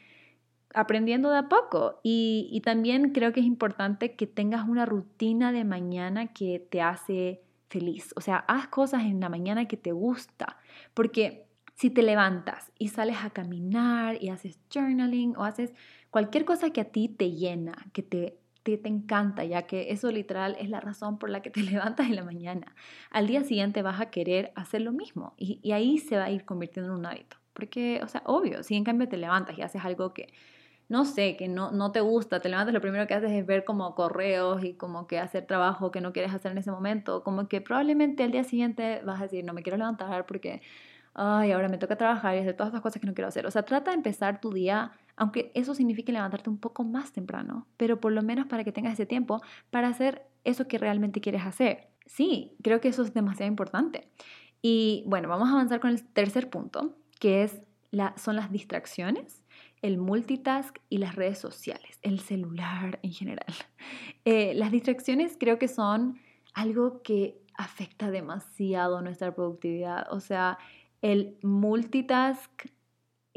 aprendiendo 0.75 1.31
de 1.31 1.39
a 1.39 1.49
poco. 1.49 2.01
Y, 2.03 2.49
y 2.53 2.61
también 2.61 3.13
creo 3.13 3.33
que 3.33 3.41
es 3.41 3.47
importante 3.47 4.17
que 4.17 4.27
tengas 4.27 4.69
una 4.69 4.87
rutina 4.87 5.53
de 5.53 5.65
mañana 5.65 6.33
que 6.33 6.67
te 6.71 6.83
hace 6.83 7.43
feliz. 7.69 8.13
O 8.17 8.21
sea, 8.21 8.37
haz 8.49 8.69
cosas 8.69 9.03
en 9.03 9.21
la 9.21 9.29
mañana 9.29 9.69
que 9.69 9.77
te 9.77 9.93
gusta, 9.93 10.57
porque 10.95 11.47
si 11.75 11.91
te 11.91 12.03
levantas 12.03 12.73
y 12.79 12.89
sales 12.89 13.19
a 13.23 13.31
caminar 13.31 14.21
y 14.21 14.31
haces 14.31 14.59
journaling 14.73 15.37
o 15.37 15.45
haces 15.45 15.73
cualquier 16.11 16.45
cosa 16.45 16.71
que 16.71 16.81
a 16.81 16.91
ti 16.91 17.09
te 17.09 17.33
llena, 17.33 17.87
que 17.93 18.03
te 18.03 18.39
te, 18.77 18.89
encanta, 18.89 19.45
ya 19.45 19.63
que 19.63 19.91
eso 19.91 20.11
literal 20.11 20.57
es 20.61 20.69
la 20.69 20.81
razón 20.81 21.19
por 21.19 21.31
la 21.31 21.43
que 21.43 21.51
te 21.51 21.63
levantas 21.63 22.09
en 22.09 22.17
la 22.17 22.25
mañana. 22.25 22.75
Al 23.11 23.27
día 23.27 23.43
siguiente 23.45 23.83
vas 23.83 24.01
a 24.01 24.11
querer 24.11 24.53
hacer 24.55 24.83
lo 24.83 24.93
mismo 24.93 25.35
y, 25.37 25.61
y 25.63 25.73
ahí 25.73 25.99
se 25.99 26.17
va 26.17 26.25
a 26.25 26.31
ir 26.31 26.45
convirtiendo 26.45 26.93
en 26.93 26.99
un 26.99 27.07
hábito. 27.07 27.37
Porque, 27.53 28.01
o 28.05 28.09
sea, 28.09 28.23
obvio, 28.25 28.63
si 28.63 28.77
en 28.77 28.85
cambio 28.85 29.09
te 29.09 29.17
levantas 29.17 29.59
y 29.59 29.63
haces 29.63 29.85
algo 29.85 30.15
que, 30.15 30.29
no 30.89 31.05
sé, 31.05 31.37
que 31.37 31.49
no, 31.49 31.71
no 31.71 31.93
te 31.93 32.01
gusta, 32.01 32.41
te 32.41 32.49
levantas, 32.49 32.73
lo 32.73 32.81
primero 32.81 33.07
que 33.07 33.15
haces 33.15 33.31
es 33.33 33.45
ver 33.45 33.65
como 33.65 33.95
correos 33.95 34.65
y 34.65 34.75
como 34.75 35.07
que 35.07 35.19
hacer 35.19 35.47
trabajo 35.47 35.91
que 35.91 36.01
no 36.01 36.13
quieres 36.13 36.33
hacer 36.33 36.53
en 36.53 36.59
ese 36.59 36.71
momento, 36.71 37.23
como 37.25 37.49
que 37.49 37.61
probablemente 37.61 38.23
al 38.23 38.31
día 38.31 38.45
siguiente 38.45 39.03
vas 39.05 39.21
a 39.21 39.25
decir, 39.25 39.45
no 39.45 39.53
me 39.53 39.63
quiero 39.63 39.77
levantar 39.77 40.25
porque, 40.27 40.63
ay, 41.19 41.53
ahora 41.53 41.69
me 41.69 41.79
toca 41.79 41.97
trabajar 41.97 42.37
y 42.37 42.39
hacer 42.39 42.57
todas 42.57 42.73
esas 42.73 42.81
cosas 42.81 43.01
que 43.01 43.07
no 43.07 43.15
quiero 43.15 43.29
hacer. 43.29 43.47
O 43.47 43.51
sea, 43.51 43.63
trata 43.63 43.91
de 43.91 43.97
empezar 43.97 44.41
tu 44.41 44.53
día 44.53 44.93
aunque 45.19 45.51
eso 45.55 45.75
signifique 45.75 46.13
levantarte 46.13 46.49
un 46.49 46.59
poco 46.59 46.85
más 46.85 47.13
temprano, 47.13 47.67
pero 47.77 48.01
por 48.01 48.13
lo 48.13 48.23
menos 48.23 48.47
para 48.47 48.65
que 48.65 48.73
tengas 48.73 48.95
ese 48.95 49.05
tiempo 49.05 49.43
para 49.71 49.89
hacer 49.89 50.23
eso 50.45 50.69
que 50.69 50.79
realmente 50.79 51.21
quieres 51.21 51.45
hacer. 51.45 51.89
Sí, 52.07 52.57
creo 52.63 52.81
que 52.81 52.89
eso 52.89 53.03
es 53.03 53.13
demasiado 53.13 53.49
importante. 53.49 54.09
Y 54.63 55.03
bueno, 55.07 55.29
vamos 55.29 55.49
a 55.49 55.53
avanzar 55.53 55.81
con 55.81 55.91
el 55.91 56.05
tercer 56.05 56.49
punto, 56.49 56.97
que 57.19 57.43
es 57.43 57.61
la, 57.91 58.17
son 58.17 58.37
las 58.37 58.53
distracciones, 58.53 59.45
el 59.83 59.99
multitask 59.99 60.79
y 60.89 60.99
las 60.99 61.17
redes 61.17 61.39
sociales, 61.39 61.99
el 62.03 62.21
celular 62.21 62.99
en 63.03 63.13
general. 63.13 63.47
Eh, 64.25 64.53
las 64.55 64.71
distracciones 64.71 65.39
creo 65.41 65.59
que 65.59 65.69
son 65.69 66.21
algo 66.53 67.01
que 67.01 67.41
afecta 67.55 68.11
demasiado 68.11 69.01
nuestra 69.01 69.35
productividad. 69.35 70.07
O 70.13 70.21
sea, 70.21 70.59
el 71.03 71.37
multitask 71.43 72.67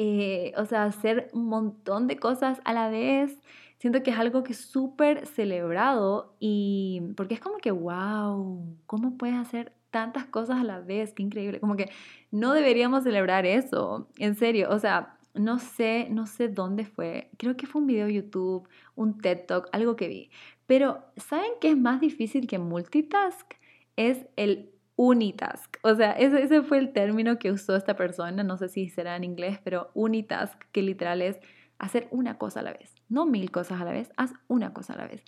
eh, 0.04 0.54
o 0.58 0.66
sea, 0.66 0.86
hacer 0.86 1.30
un 1.32 1.46
montón 1.46 2.08
de 2.08 2.18
cosas 2.18 2.60
a 2.66 2.74
la 2.74 2.90
vez. 2.90 3.38
Siento 3.78 4.02
que 4.02 4.10
es 4.10 4.18
algo 4.18 4.44
que 4.44 4.54
es 4.54 4.60
súper 4.60 5.28
celebrado 5.28 6.36
y 6.40 7.02
porque 7.16 7.36
es 7.36 7.40
como 7.40 7.58
que, 7.58 7.70
wow, 7.70 8.78
¿cómo 8.88 9.16
puedes 9.18 9.36
hacer 9.36 9.74
tantas 9.92 10.26
cosas 10.26 10.60
a 10.60 10.64
la 10.64 10.80
vez? 10.80 11.14
Qué 11.14 11.22
increíble. 11.22 11.60
Como 11.60 11.76
que 11.76 11.92
no 12.32 12.54
deberíamos 12.54 13.04
celebrar 13.04 13.46
eso, 13.46 14.08
en 14.18 14.36
serio. 14.36 14.70
O 14.72 14.80
sea, 14.80 15.18
no 15.36 15.60
sé, 15.60 16.08
no 16.10 16.26
sé 16.26 16.48
dónde 16.48 16.86
fue. 16.86 17.30
Creo 17.38 17.56
que 17.56 17.68
fue 17.68 17.82
un 17.82 17.88
video 17.88 18.08
de 18.08 18.14
YouTube, 18.14 18.68
un 18.96 19.20
TED 19.20 19.46
Talk, 19.46 19.70
algo 19.72 19.96
que 19.96 20.08
vi. 20.08 20.32
Pero, 20.66 21.04
¿saben 21.18 21.52
qué 21.62 21.70
es 21.72 21.78
más 21.78 22.02
difícil 22.02 22.48
que 22.48 22.58
multitask? 22.58 23.54
Es 23.98 24.26
el 24.36 24.71
unitask. 25.02 25.78
O 25.82 25.96
sea, 25.96 26.12
ese, 26.12 26.62
fue 26.62 26.78
el 26.78 26.94
término 26.94 27.40
que 27.40 27.52
usó 27.52 27.76
esta 27.76 27.96
persona, 27.96 28.44
no 28.44 28.56
sé 28.58 28.70
si 28.70 28.88
será 28.88 29.16
en 29.16 29.24
inglés, 29.24 29.60
pero 29.64 29.90
unitask, 29.96 30.62
que 30.72 30.84
literal 30.84 31.24
es 31.24 31.40
hacer 31.80 32.08
una 32.12 32.38
cosa 32.38 32.60
a 32.60 32.64
la 32.64 32.74
vez, 32.74 32.94
no 33.10 33.26
mil 33.26 33.50
cosas 33.50 33.82
a 33.82 33.86
la 33.86 33.94
vez, 33.94 34.12
haz 34.16 34.32
una 34.48 34.74
cosa 34.74 34.94
a 34.94 34.98
la 34.98 35.08
vez. 35.08 35.24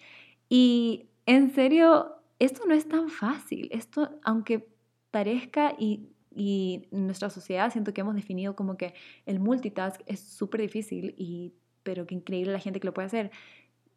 Y 0.47 1.09
en 1.25 1.49
serio, 1.55 2.17
esto 2.37 2.67
no 2.67 2.75
es 2.75 2.87
tan 2.87 3.09
fácil. 3.09 3.67
Esto, 3.71 4.11
aunque 4.23 4.67
parezca 5.09 5.73
y, 5.79 6.11
y 6.29 6.87
nuestra 6.91 7.31
sociedad 7.31 7.71
siento 7.71 7.95
que 7.95 8.01
hemos 8.01 8.13
definido 8.13 8.55
como 8.55 8.77
que 8.77 8.93
el 9.25 9.39
multitask 9.39 10.01
es 10.05 10.19
súper 10.19 10.61
difícil, 10.61 11.15
y, 11.17 11.55
pero 11.81 12.05
qué 12.05 12.13
increíble 12.13 12.53
la 12.53 12.59
gente 12.59 12.79
que 12.79 12.85
lo 12.85 12.93
puede 12.93 13.07
hacer. 13.07 13.31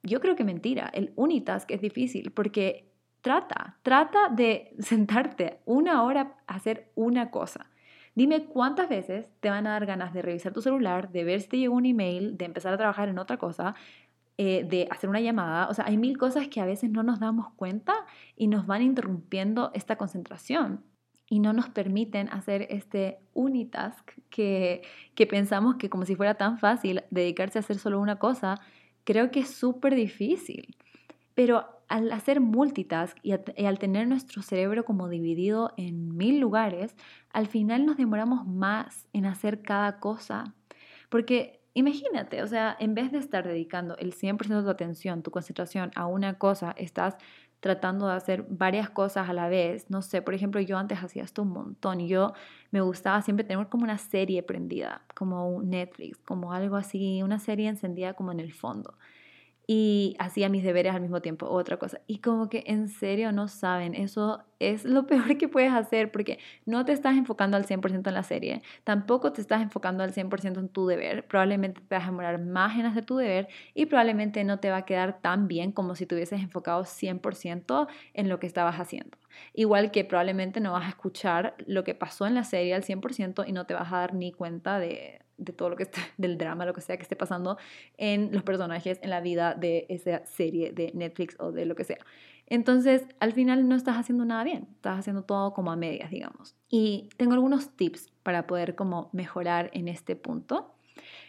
Yo 0.03 0.23
creo 0.23 0.37
que 0.37 0.45
mentira, 0.45 0.91
el 0.95 1.13
unitask 1.17 1.71
es 1.71 1.83
difícil 1.83 2.31
porque 2.31 2.96
Trata, 3.27 3.77
trata 3.83 4.29
de 4.29 4.73
sentarte 4.79 5.59
una 5.65 6.05
hora 6.05 6.37
a 6.47 6.55
hacer 6.55 6.93
una 6.95 7.33
cosa. 7.33 7.67
Dime 8.15 8.45
cuántas 8.45 8.89
veces 8.89 9.27
te 9.41 9.51
van 9.51 9.67
a 9.67 9.71
dar 9.71 9.85
ganas 9.85 10.15
de 10.15 10.23
revisar 10.23 10.53
tu 10.53 10.63
celular, 10.63 11.11
de 11.11 11.25
ver 11.25 11.41
si 11.41 11.49
te 11.49 11.59
llegó 11.59 11.75
un 11.75 11.87
email, 11.87 12.39
de 12.39 12.45
empezar 12.45 12.73
a 12.73 12.77
trabajar 12.77 13.09
en 13.09 13.19
otra 13.19 13.37
cosa, 13.37 13.75
eh, 14.39 14.65
de 14.71 14.87
hacer 14.93 15.11
una 15.11 15.19
llamada. 15.21 15.67
O 15.69 15.75
sea, 15.75 15.87
hay 15.87 15.97
mil 15.97 16.17
cosas 16.19 16.47
que 16.47 16.61
a 16.61 16.67
veces 16.67 16.89
no 16.89 17.03
nos 17.03 17.19
damos 17.19 17.53
cuenta 17.57 17.95
y 18.37 18.47
nos 18.47 18.65
van 18.69 18.83
interrumpiendo 18.83 19.73
esta 19.75 19.97
concentración 19.97 20.85
y 21.29 21.41
no 21.41 21.53
nos 21.53 21.69
permiten 21.69 22.29
hacer 22.29 22.69
este 22.71 23.19
unitask 23.35 24.09
que, 24.31 24.83
que 25.17 25.27
pensamos 25.27 25.75
que 25.75 25.91
como 25.91 26.05
si 26.05 26.15
fuera 26.15 26.35
tan 26.35 26.61
fácil 26.61 27.03
dedicarse 27.11 27.59
a 27.59 27.63
hacer 27.63 27.79
solo 27.79 27.99
una 27.99 28.21
cosa, 28.21 28.61
creo 29.03 29.33
que 29.33 29.41
es 29.41 29.51
súper 29.51 29.97
difícil. 29.97 30.77
Pero 31.35 31.76
al 31.89 32.11
hacer 32.13 32.41
multitask 32.41 33.17
y, 33.23 33.33
al 33.33 33.79
tener 33.79 34.09
nuestro 34.09 34.43
cerebro 34.43 34.85
como 34.85 35.09
dividido 35.09 35.73
en 35.77 36.17
mil 36.17 36.41
lugares, 36.41 36.97
al 37.33 37.47
final 37.47 37.87
nos 37.87 37.97
demoramos 37.97 38.47
más 38.47 39.07
en 39.13 39.27
hacer 39.27 39.63
cada 39.63 40.01
cosa. 40.01 40.55
Porque 41.09 41.61
imagínate, 41.75 42.43
o 42.43 42.47
sea, 42.47 42.77
en 42.81 42.95
vez 42.95 43.13
de 43.13 43.19
estar 43.19 43.47
dedicando 43.47 43.97
el 43.99 44.13
100% 44.15 44.57
de 44.57 44.63
tu 44.63 44.71
atención, 44.71 45.23
tu 45.23 45.31
concentración 45.31 45.91
a 45.95 46.07
una 46.07 46.39
cosa, 46.39 46.75
estás 46.77 47.17
tratando 47.61 48.07
de 48.07 48.15
hacer 48.15 48.47
varias 48.49 48.91
cosas 48.91 49.29
a 49.29 49.33
la 49.33 49.49
vez. 49.49 49.91
No 49.91 50.03
sé, 50.03 50.23
por 50.23 50.35
ejemplo, 50.35 50.61
yo 50.61 50.79
antes 50.79 51.03
hacía 51.03 51.23
esto 51.23 51.43
un 51.43 51.51
montón 51.51 52.01
y 52.01 52.09
yo 52.09 52.33
me 52.71 52.81
gustaba 52.81 53.23
siempre 53.23 53.45
tener 53.45 53.69
como 53.69 53.85
una 53.85 53.99
serie 53.99 54.43
prendida, 54.43 55.03
como 55.15 55.49
un 55.49 55.71
Netflix, 55.71 56.19
como 56.19 56.53
algo 56.53 56.77
así, 56.77 57.23
una 57.23 57.39
serie 57.39 57.69
encendida 57.69 58.15
como 58.15 58.33
en 58.33 58.41
el 58.41 58.53
fondo. 58.53 58.95
Y 59.67 60.15
hacía 60.19 60.49
mis 60.49 60.63
deberes 60.63 60.95
al 60.95 61.01
mismo 61.01 61.21
tiempo, 61.21 61.49
otra 61.49 61.77
cosa. 61.77 62.01
Y 62.07 62.19
como 62.19 62.49
que 62.49 62.63
en 62.67 62.89
serio 62.89 63.33
no 63.33 63.49
saben, 63.49 63.95
eso 63.95 64.45
es 64.61 64.85
lo 64.85 65.07
peor 65.07 65.37
que 65.39 65.49
puedes 65.49 65.73
hacer 65.73 66.13
porque 66.13 66.39
no 66.65 66.85
te 66.85 66.93
estás 66.93 67.17
enfocando 67.17 67.57
al 67.57 67.67
100% 67.67 68.09
en 68.09 68.15
la 68.15 68.23
serie, 68.23 68.63
tampoco 68.85 69.33
te 69.33 69.41
estás 69.41 69.63
enfocando 69.63 70.05
al 70.05 70.13
100% 70.13 70.59
en 70.59 70.69
tu 70.69 70.87
deber, 70.87 71.27
probablemente 71.27 71.81
te 71.81 71.95
vas 71.95 72.05
a 72.05 72.07
demorar 72.07 72.41
más 72.41 72.79
en 72.79 72.87
hacer 72.87 73.05
tu 73.05 73.17
deber 73.17 73.49
y 73.75 73.87
probablemente 73.87 74.45
no 74.45 74.59
te 74.61 74.71
va 74.71 74.79
a 74.79 74.85
quedar 74.85 75.21
tan 75.21 75.49
bien 75.49 75.73
como 75.73 75.95
si 75.97 76.07
te 76.07 76.15
hubieses 76.15 76.41
enfocado 76.41 76.85
100% 76.85 77.89
en 78.15 78.29
lo 78.29 78.39
que 78.39 78.47
estabas 78.47 78.77
haciendo. 78.77 79.19
Igual 79.55 79.91
que 79.91 80.05
probablemente 80.05 80.61
no 80.61 80.73
vas 80.73 80.87
a 80.87 80.89
escuchar 80.89 81.55
lo 81.67 81.85
que 81.85 81.95
pasó 81.95 82.27
en 82.27 82.35
la 82.35 82.45
serie 82.45 82.75
al 82.75 82.83
100% 82.83 83.45
y 83.47 83.53
no 83.53 83.67
te 83.67 83.75
vas 83.75 83.93
a 83.93 83.99
dar 83.99 84.15
ni 84.15 84.33
cuenta 84.33 84.79
de, 84.79 85.21
de 85.39 85.53
todo 85.53 85.71
lo 85.71 85.77
que 85.77 85.85
está, 85.85 86.01
del 86.17 86.39
drama, 86.39 86.65
lo 86.65 86.75
que 86.75 86.81
sea 86.81 86.97
que 86.97 87.03
esté 87.03 87.17
pasando 87.17 87.59
en 87.97 88.31
los 88.33 88.43
personajes, 88.43 88.99
en 89.03 89.11
la 89.11 89.21
vida 89.21 89.55
de 89.55 89.87
esa 89.89 90.25
serie 90.27 90.73
de 90.73 90.93
Netflix 90.95 91.37
o 91.39 91.53
de 91.53 91.67
lo 91.67 91.75
que 91.75 91.85
sea. 91.85 91.99
Entonces, 92.49 93.05
al 93.19 93.33
final 93.33 93.69
no 93.69 93.75
estás 93.75 93.97
haciendo 93.97 94.25
nada 94.25 94.45
bien, 94.45 94.69
estás 94.77 95.01
haciendo 95.01 95.23
todo 95.23 95.53
como 95.53 95.73
a 95.73 95.77
medias, 95.77 96.11
digamos. 96.11 96.55
Y 96.69 97.09
tengo 97.17 97.35
algunos 97.35 97.71
tips 97.77 98.13
para 98.23 98.47
poder 98.47 98.77
como 98.77 99.11
mejorar 99.13 99.71
en 99.73 99.89
este 99.89 100.15
punto. 100.15 100.73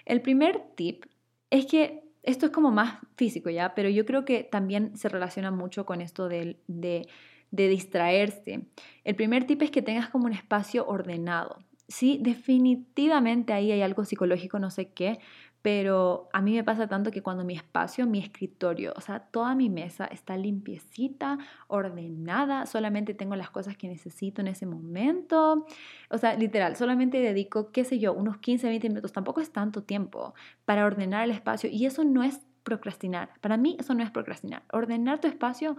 El 0.06 0.22
primer 0.22 0.62
tip 0.76 1.06
es 1.50 1.66
que 1.66 2.04
esto 2.22 2.46
es 2.46 2.52
como 2.52 2.72
más 2.72 3.00
físico, 3.16 3.50
¿ya? 3.50 3.74
Pero 3.74 3.90
yo 3.90 4.06
creo 4.06 4.26
que 4.26 4.44
también 4.44 4.96
se 4.96 5.10
relaciona 5.10 5.50
mucho 5.50 5.86
con 5.86 6.02
esto 6.02 6.28
de, 6.28 6.60
de, 6.68 7.08
de 7.52 7.68
distraerse. 7.68 8.66
El 9.04 9.16
primer 9.16 9.46
tip 9.46 9.62
es 9.62 9.72
que 9.72 9.82
tengas 9.82 10.10
como 10.10 10.26
un 10.26 10.34
espacio 10.34 10.86
ordenado. 10.88 11.60
Sí, 11.88 12.20
definitivamente 12.22 13.54
ahí 13.54 13.72
hay 13.72 13.82
algo 13.82 14.04
psicológico, 14.04 14.60
no 14.60 14.70
sé 14.70 14.90
qué, 14.90 15.20
pero 15.62 16.30
a 16.32 16.42
mí 16.42 16.54
me 16.54 16.64
pasa 16.64 16.88
tanto 16.88 17.12
que 17.12 17.22
cuando 17.22 17.44
mi 17.44 17.56
espacio, 17.56 18.06
mi 18.06 18.20
escritorio, 18.20 18.94
o 18.96 19.02
sea, 19.02 19.20
toda 19.20 19.56
mi 19.56 19.70
mesa 19.70 20.06
está 20.06 20.38
limpiecita, 20.38 21.38
ordenada, 21.68 22.66
solamente 22.66 23.14
tengo 23.14 23.36
las 23.36 23.50
cosas 23.50 23.76
que 23.76 23.88
necesito 23.88 24.42
en 24.42 24.48
ese 24.48 24.66
momento, 24.66 25.66
o 26.10 26.18
sea, 26.18 26.36
literal, 26.36 26.76
solamente 26.76 27.20
dedico, 27.20 27.72
qué 27.72 27.84
sé 27.84 28.00
yo, 28.00 28.14
unos 28.14 28.38
15, 28.38 28.68
20 28.68 28.88
minutos, 28.88 29.12
tampoco 29.12 29.42
es 29.42 29.52
tanto 29.52 29.84
tiempo 29.84 30.34
para 30.64 30.86
ordenar 30.86 31.24
el 31.26 31.32
espacio 31.32 31.70
y 31.70 31.86
eso 31.86 32.04
no 32.04 32.24
es 32.24 32.40
procrastinar, 32.64 33.32
para 33.42 33.58
mí 33.58 33.76
eso 33.80 33.94
no 33.94 34.04
es 34.04 34.12
procrastinar, 34.12 34.64
ordenar 34.72 35.20
tu 35.20 35.28
espacio 35.28 35.76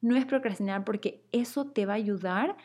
no 0.00 0.16
es 0.16 0.24
procrastinar 0.24 0.84
porque 0.84 1.22
eso 1.32 1.66
te 1.66 1.86
va 1.86 1.94
a 1.94 1.96
ayudar 1.96 2.56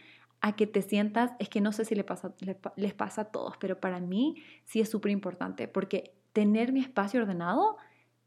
a 0.42 0.56
que 0.56 0.68
te 0.68 0.82
sientas, 0.82 1.32
es 1.40 1.50
que 1.50 1.62
no 1.62 1.72
sé 1.72 1.86
si 1.86 1.96
les 1.96 2.04
pasa, 2.04 2.34
les 2.76 2.94
pasa 2.94 3.22
a 3.22 3.26
todos, 3.26 3.56
pero 3.58 3.80
para 3.80 4.00
mí 4.00 4.44
sí 4.66 4.82
es 4.82 4.90
súper 4.90 5.12
importante 5.12 5.68
porque 5.68 6.14
tener 6.34 6.74
mi 6.74 6.82
espacio 6.82 7.22
ordenado 7.22 7.78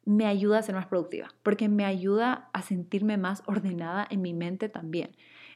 me 0.06 0.26
ayuda 0.26 0.58
a 0.58 0.62
ser 0.62 0.74
más 0.74 0.86
productiva, 0.86 1.28
porque 1.42 1.68
me 1.68 1.84
ayuda 1.84 2.48
a 2.52 2.62
sentirme 2.62 3.18
más 3.18 3.42
ordenada 3.46 4.06
en 4.08 4.22
mi 4.22 4.32
mente 4.32 4.68
también. 4.68 5.10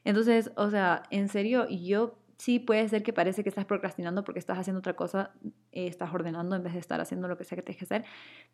Entonces, 0.05 0.51
o 0.57 0.71
sea, 0.71 1.05
en 1.11 1.29
serio, 1.29 1.69
yo 1.69 2.19
sí 2.41 2.59
puede 2.59 2.89
ser 2.89 3.03
que 3.03 3.13
parece 3.13 3.43
que 3.43 3.51
estás 3.51 3.67
procrastinando 3.67 4.25
porque 4.25 4.39
estás 4.39 4.59
haciendo 4.59 4.79
otra 4.79 4.95
cosa, 4.95 5.33
eh, 5.73 5.87
estás 5.87 6.13
ordenando 6.15 6.57
en 6.57 6.63
vez 6.63 6.73
de 6.73 6.79
estar 6.79 6.99
haciendo 6.99 7.29
lo 7.29 7.37
que 7.37 7.45
sea 7.45 7.57
que 7.57 7.63
tienes 7.63 7.79
que 7.79 7.85
hacer, 7.85 8.05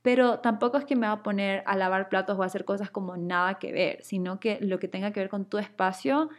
pero 0.03 0.41
tampoco 0.41 0.77
es 0.77 0.85
que 0.85 0.97
me 0.97 1.07
va 1.07 1.13
a 1.13 1.23
poner 1.23 1.63
a 1.67 1.77
lavar 1.77 2.09
platos 2.09 2.37
o 2.37 2.43
a 2.43 2.47
hacer 2.47 2.65
cosas 2.65 2.91
como 2.91 3.17
nada 3.17 3.61
que 3.61 3.71
ver, 3.71 4.03
sino 4.03 4.41
que 4.41 4.59
lo 4.61 4.81
que 4.81 4.89
tenga 4.89 5.13
que 5.13 5.21
ver 5.21 5.29
con 5.29 5.45
tu 5.45 5.59
espacio 5.59 6.31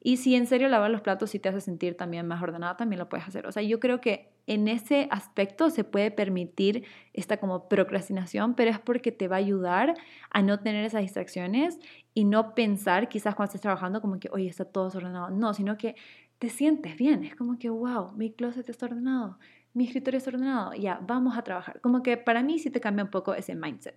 y 0.00 0.18
si 0.18 0.34
en 0.34 0.46
serio 0.46 0.68
lavar 0.68 0.90
los 0.90 1.00
platos 1.00 1.30
si 1.30 1.38
te 1.38 1.48
hace 1.48 1.60
sentir 1.60 1.96
también 1.96 2.26
más 2.26 2.42
ordenada, 2.42 2.76
también 2.76 2.98
lo 2.98 3.08
puedes 3.08 3.26
hacer. 3.26 3.46
O 3.46 3.52
sea, 3.52 3.62
yo 3.62 3.80
creo 3.80 4.00
que 4.00 4.28
en 4.46 4.68
ese 4.68 5.08
aspecto 5.10 5.70
se 5.70 5.82
puede 5.84 6.10
permitir 6.10 6.84
esta 7.12 7.38
como 7.38 7.68
procrastinación, 7.68 8.54
pero 8.54 8.70
es 8.70 8.78
porque 8.78 9.10
te 9.10 9.26
va 9.26 9.36
a 9.36 9.38
ayudar 9.40 9.94
a 10.30 10.42
no 10.42 10.60
tener 10.60 10.84
esas 10.84 11.02
distracciones 11.02 11.78
y 12.14 12.24
no 12.24 12.54
pensar 12.54 13.08
quizás 13.08 13.34
cuando 13.34 13.48
estés 13.48 13.62
trabajando 13.62 14.00
como 14.00 14.20
que, 14.20 14.28
oye, 14.30 14.48
está 14.48 14.64
todo 14.64 14.84
desordenado. 14.84 15.30
No, 15.30 15.54
sino 15.54 15.76
que 15.76 15.96
te 16.38 16.48
sientes 16.48 16.96
bien. 16.96 17.24
Es 17.24 17.34
como 17.36 17.58
que, 17.58 17.70
wow, 17.70 18.12
mi 18.12 18.32
closet 18.32 18.68
está 18.68 18.86
ordenado, 18.86 19.38
mi 19.74 19.84
escritorio 19.84 20.18
está 20.18 20.30
ordenado, 20.30 20.74
ya, 20.74 21.00
vamos 21.02 21.36
a 21.36 21.42
trabajar. 21.42 21.80
Como 21.80 22.02
que 22.02 22.16
para 22.16 22.42
mí 22.42 22.58
sí 22.58 22.70
te 22.70 22.80
cambia 22.80 23.04
un 23.04 23.10
poco 23.10 23.34
ese 23.34 23.54
mindset. 23.54 23.96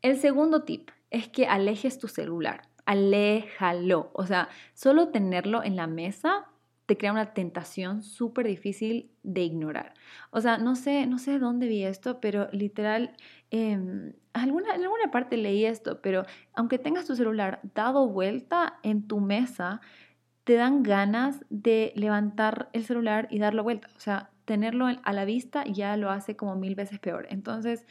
El 0.00 0.16
segundo 0.16 0.64
tip 0.64 0.90
es 1.10 1.28
que 1.28 1.46
alejes 1.46 1.98
tu 1.98 2.08
celular 2.08 2.62
aléjalo. 2.84 4.10
O 4.14 4.26
sea, 4.26 4.48
solo 4.74 5.08
tenerlo 5.08 5.62
en 5.62 5.76
la 5.76 5.86
mesa 5.86 6.46
te 6.86 6.96
crea 6.96 7.12
una 7.12 7.32
tentación 7.32 8.02
súper 8.02 8.46
difícil 8.46 9.10
de 9.22 9.42
ignorar. 9.42 9.94
O 10.30 10.40
sea, 10.40 10.58
no 10.58 10.74
sé, 10.74 11.06
no 11.06 11.18
sé 11.18 11.38
dónde 11.38 11.68
vi 11.68 11.84
esto, 11.84 12.20
pero 12.20 12.48
literal, 12.52 13.16
eh, 13.50 13.78
alguna, 14.32 14.74
en 14.74 14.82
alguna 14.82 15.10
parte 15.10 15.36
leí 15.36 15.64
esto, 15.64 16.02
pero 16.02 16.24
aunque 16.54 16.78
tengas 16.78 17.06
tu 17.06 17.14
celular 17.14 17.60
dado 17.74 18.08
vuelta 18.08 18.78
en 18.82 19.06
tu 19.06 19.20
mesa, 19.20 19.80
te 20.44 20.54
dan 20.54 20.82
ganas 20.82 21.44
de 21.50 21.92
levantar 21.96 22.68
el 22.72 22.84
celular 22.84 23.28
y 23.30 23.38
darlo 23.38 23.62
vuelta. 23.62 23.88
O 23.96 24.00
sea, 24.00 24.30
tenerlo 24.44 24.86
a 24.86 25.12
la 25.12 25.24
vista 25.24 25.64
ya 25.64 25.96
lo 25.96 26.10
hace 26.10 26.36
como 26.36 26.56
mil 26.56 26.74
veces 26.74 26.98
peor. 26.98 27.26
Entonces, 27.30 27.86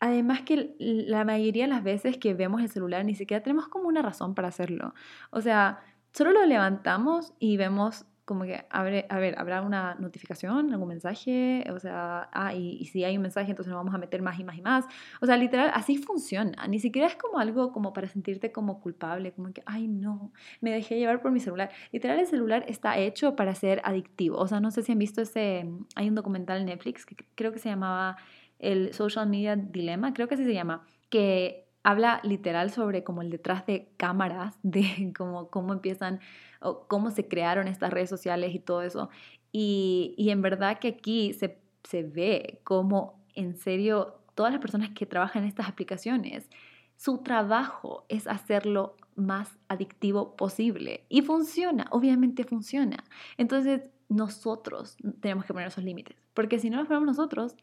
Además 0.00 0.40
que 0.40 0.74
la 0.78 1.24
mayoría 1.26 1.64
de 1.64 1.68
las 1.68 1.82
veces 1.84 2.16
que 2.16 2.32
vemos 2.32 2.62
el 2.62 2.70
celular 2.70 3.04
ni 3.04 3.14
siquiera 3.14 3.42
tenemos 3.42 3.68
como 3.68 3.86
una 3.86 4.00
razón 4.00 4.34
para 4.34 4.48
hacerlo. 4.48 4.94
O 5.30 5.42
sea, 5.42 5.80
solo 6.12 6.32
lo 6.32 6.46
levantamos 6.46 7.34
y 7.38 7.58
vemos 7.58 8.06
como 8.30 8.44
que, 8.44 8.64
a 8.70 8.82
ver, 8.84 9.06
¿habrá 9.08 9.60
una 9.60 9.96
notificación, 9.96 10.72
algún 10.72 10.86
mensaje? 10.86 11.64
O 11.74 11.80
sea, 11.80 12.30
ah, 12.32 12.54
y, 12.54 12.84
si 12.84 13.02
hay 13.02 13.16
un 13.16 13.22
mensaje, 13.22 13.50
entonces 13.50 13.72
nos 13.72 13.76
vamos 13.76 13.92
a 13.92 13.98
meter 13.98 14.22
más 14.22 14.38
y 14.38 14.44
más 14.44 14.56
y 14.56 14.62
más. 14.62 14.84
O 15.20 15.26
sea, 15.26 15.36
literal, 15.36 15.72
así 15.74 15.96
funciona. 15.96 16.64
Ni 16.68 16.78
siquiera 16.78 17.08
es 17.08 17.16
como 17.16 17.40
algo 17.40 17.72
como 17.72 17.92
para 17.92 18.06
sentirte 18.06 18.52
como 18.52 18.78
culpable, 18.78 19.32
como 19.32 19.52
que, 19.52 19.64
ay, 19.66 19.88
no, 19.88 20.30
me 20.60 20.70
dejé 20.70 20.96
llevar 20.96 21.20
por 21.22 21.32
mi 21.32 21.40
celular. 21.40 21.72
Literal, 21.90 22.20
el 22.20 22.26
celular 22.28 22.64
está 22.68 22.98
hecho 22.98 23.34
para 23.34 23.52
ser 23.56 23.80
adictivo. 23.82 24.38
O 24.38 24.46
sea, 24.46 24.60
no 24.60 24.70
sé 24.70 24.84
si 24.84 24.92
han 24.92 24.98
visto 25.00 25.22
ese, 25.22 25.68
hay 25.96 26.08
un 26.08 26.14
documental 26.14 26.60
en 26.60 26.66
Netflix 26.66 27.04
que 27.04 27.16
creo 27.34 27.50
que 27.50 27.58
se 27.58 27.68
llamaba 27.68 28.16
el 28.60 28.94
Social 28.94 29.28
Media 29.28 29.56
Dilemma, 29.56 30.14
creo 30.14 30.28
que 30.28 30.34
así 30.34 30.44
se 30.44 30.54
llama, 30.54 30.86
que 31.08 31.66
habla 31.82 32.20
literal 32.22 32.70
sobre 32.70 33.04
como 33.04 33.22
el 33.22 33.30
detrás 33.30 33.66
de 33.66 33.88
cámaras, 33.96 34.58
de 34.62 35.12
cómo, 35.16 35.48
cómo 35.50 35.72
empiezan 35.72 36.20
o 36.60 36.86
cómo 36.86 37.10
se 37.10 37.26
crearon 37.26 37.68
estas 37.68 37.92
redes 37.92 38.10
sociales 38.10 38.54
y 38.54 38.58
todo 38.58 38.82
eso. 38.82 39.10
Y, 39.52 40.14
y 40.16 40.30
en 40.30 40.42
verdad 40.42 40.78
que 40.78 40.88
aquí 40.88 41.32
se, 41.32 41.58
se 41.84 42.02
ve 42.02 42.60
como 42.64 43.20
en 43.34 43.56
serio 43.56 44.20
todas 44.34 44.52
las 44.52 44.60
personas 44.60 44.90
que 44.90 45.06
trabajan 45.06 45.42
en 45.42 45.48
estas 45.48 45.68
aplicaciones, 45.68 46.48
su 46.96 47.18
trabajo 47.18 48.04
es 48.08 48.26
hacerlo 48.26 48.96
más 49.16 49.58
adictivo 49.68 50.36
posible. 50.36 51.04
Y 51.08 51.22
funciona, 51.22 51.86
obviamente 51.90 52.44
funciona. 52.44 53.04
Entonces 53.38 53.88
nosotros 54.08 54.96
tenemos 55.20 55.44
que 55.44 55.52
poner 55.52 55.68
esos 55.68 55.84
límites, 55.84 56.16
porque 56.34 56.58
si 56.58 56.68
no 56.68 56.78
los 56.78 56.88
ponemos 56.88 57.06
nosotros, 57.06 57.56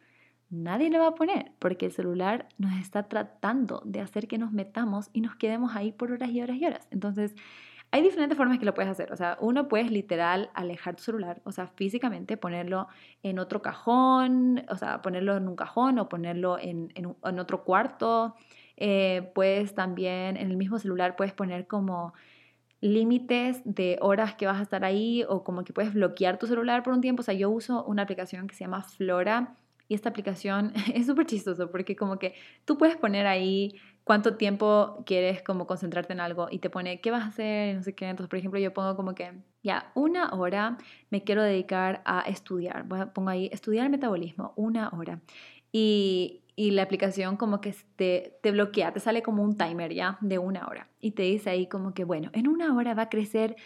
nadie 0.50 0.90
le 0.90 1.00
va 1.00 1.08
a 1.08 1.16
poner, 1.16 1.52
porque 1.60 1.88
el 1.88 1.92
celular 1.92 2.48
nos 2.58 2.74
está 2.80 3.04
tratando 3.04 3.82
de 3.86 4.02
hacer 4.02 4.28
que 4.28 4.38
nos 4.38 4.52
metamos 4.52 5.10
y 5.14 5.22
nos 5.22 5.36
quedemos 5.36 5.76
ahí 5.76 5.92
por 5.92 6.12
horas 6.12 6.30
y 6.30 6.42
horas 6.42 6.58
y 6.58 6.66
horas. 6.66 6.88
Entonces, 6.92 7.36
hay 7.92 8.02
diferentes 8.02 8.38
formas 8.38 8.60
que 8.60 8.66
lo 8.66 8.74
puedes 8.74 8.92
hacer. 8.92 9.12
O 9.14 9.16
sea, 9.16 9.38
uno 9.40 9.68
puedes 9.68 9.92
literal 9.92 10.50
alejar 10.54 10.96
tu 10.96 11.04
celular, 11.04 11.42
o 11.46 11.52
sea, 11.52 11.68
físicamente 11.68 12.38
ponerlo 12.38 12.88
en 13.24 13.40
otro 13.40 13.62
cajón, 13.62 14.66
o 14.70 14.76
sea, 14.76 15.02
ponerlo 15.02 15.38
en 15.38 15.48
un 15.48 15.56
cajón 15.56 16.00
o 16.00 16.10
ponerlo 16.10 16.58
en, 16.60 16.92
en, 16.96 17.40
otro 17.40 17.64
cuarto. 17.64 18.36
Eh, 18.76 19.32
puedes 19.34 19.74
también, 19.74 20.38
en 20.38 20.52
el 20.52 20.58
mismo 20.58 20.80
celular, 20.80 21.16
puedes 21.16 21.34
poner 21.34 21.68
como 21.68 22.14
límites 22.82 23.62
de 23.66 23.98
horas 24.02 24.36
que 24.36 24.46
vas 24.46 24.60
a 24.60 24.64
estar 24.64 24.86
ahí 24.86 25.24
o 25.28 25.44
como 25.44 25.64
que 25.64 25.74
puedes 25.74 25.94
bloquear 25.94 26.38
tu 26.38 26.48
celular 26.48 26.84
por 26.84 26.94
un 26.94 27.02
tiempo. 27.02 27.22
O 27.22 27.24
sea, 27.24 27.34
yo 27.34 27.50
uso 27.50 27.84
una 27.86 28.04
aplicación 28.04 28.48
que 28.48 28.56
se 28.56 28.66
llama 28.66 28.84
Flora 28.84 29.56
y 29.88 29.96
esta 29.96 30.10
aplicación 30.10 30.74
es 30.94 31.06
súper 31.06 31.26
chistoso 31.26 31.72
porque 31.72 31.96
como 31.96 32.20
que 32.20 32.36
tú 32.66 32.78
puedes 32.78 32.98
poner 32.98 33.28
ahí 33.28 33.76
cuánto 34.04 34.36
tiempo 34.38 35.04
quieres 35.06 35.42
como 35.42 35.68
concentrarte 35.68 36.14
en 36.14 36.20
algo 36.20 36.48
y 36.50 36.60
te 36.60 36.70
pone 36.70 37.02
qué 37.02 37.12
vas 37.12 37.24
a 37.24 37.28
hacer 37.28 37.76
no 37.76 37.84
sé 37.84 37.94
qué. 37.94 38.08
Entonces, 38.08 38.30
por 38.30 38.40
ejemplo, 38.40 38.60
yo 38.60 38.74
pongo 38.74 38.96
como 38.96 39.14
que 39.16 39.32
ya 39.64 39.92
una 39.96 40.34
hora 40.34 40.78
me 41.10 41.24
quiero 41.24 41.44
dedicar 41.44 42.02
a 42.06 42.22
estudiar. 42.22 42.88
Pongo 43.14 43.30
ahí 43.30 43.50
estudiar 43.52 43.90
metabolismo, 43.90 44.54
una 44.56 44.90
hora. 44.90 45.22
Y, 45.72 46.44
y 46.56 46.72
la 46.72 46.84
aplicación 46.84 47.38
como 47.38 47.60
que 47.60 47.76
te, 47.98 48.40
te 48.42 48.52
bloquea, 48.52 48.94
te 48.94 49.00
sale 49.00 49.22
como 49.22 49.44
un 49.44 49.58
timer 49.58 49.94
ya 49.94 50.18
de 50.22 50.38
una 50.38 50.68
hora. 50.68 50.88
Y 51.00 51.12
te 51.12 51.24
dice 51.24 51.50
ahí 51.50 51.68
como 51.68 51.94
que, 51.94 52.06
bueno, 52.06 52.30
en 52.34 52.48
una 52.48 52.76
hora 52.76 52.94
va 52.94 53.04
a 53.04 53.10
crecer 53.10 53.58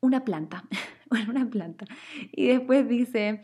una 0.00 0.24
planta. 0.24 0.64
una 1.28 1.48
planta. 1.48 1.84
Y 2.32 2.48
después 2.48 2.88
dice 2.88 3.42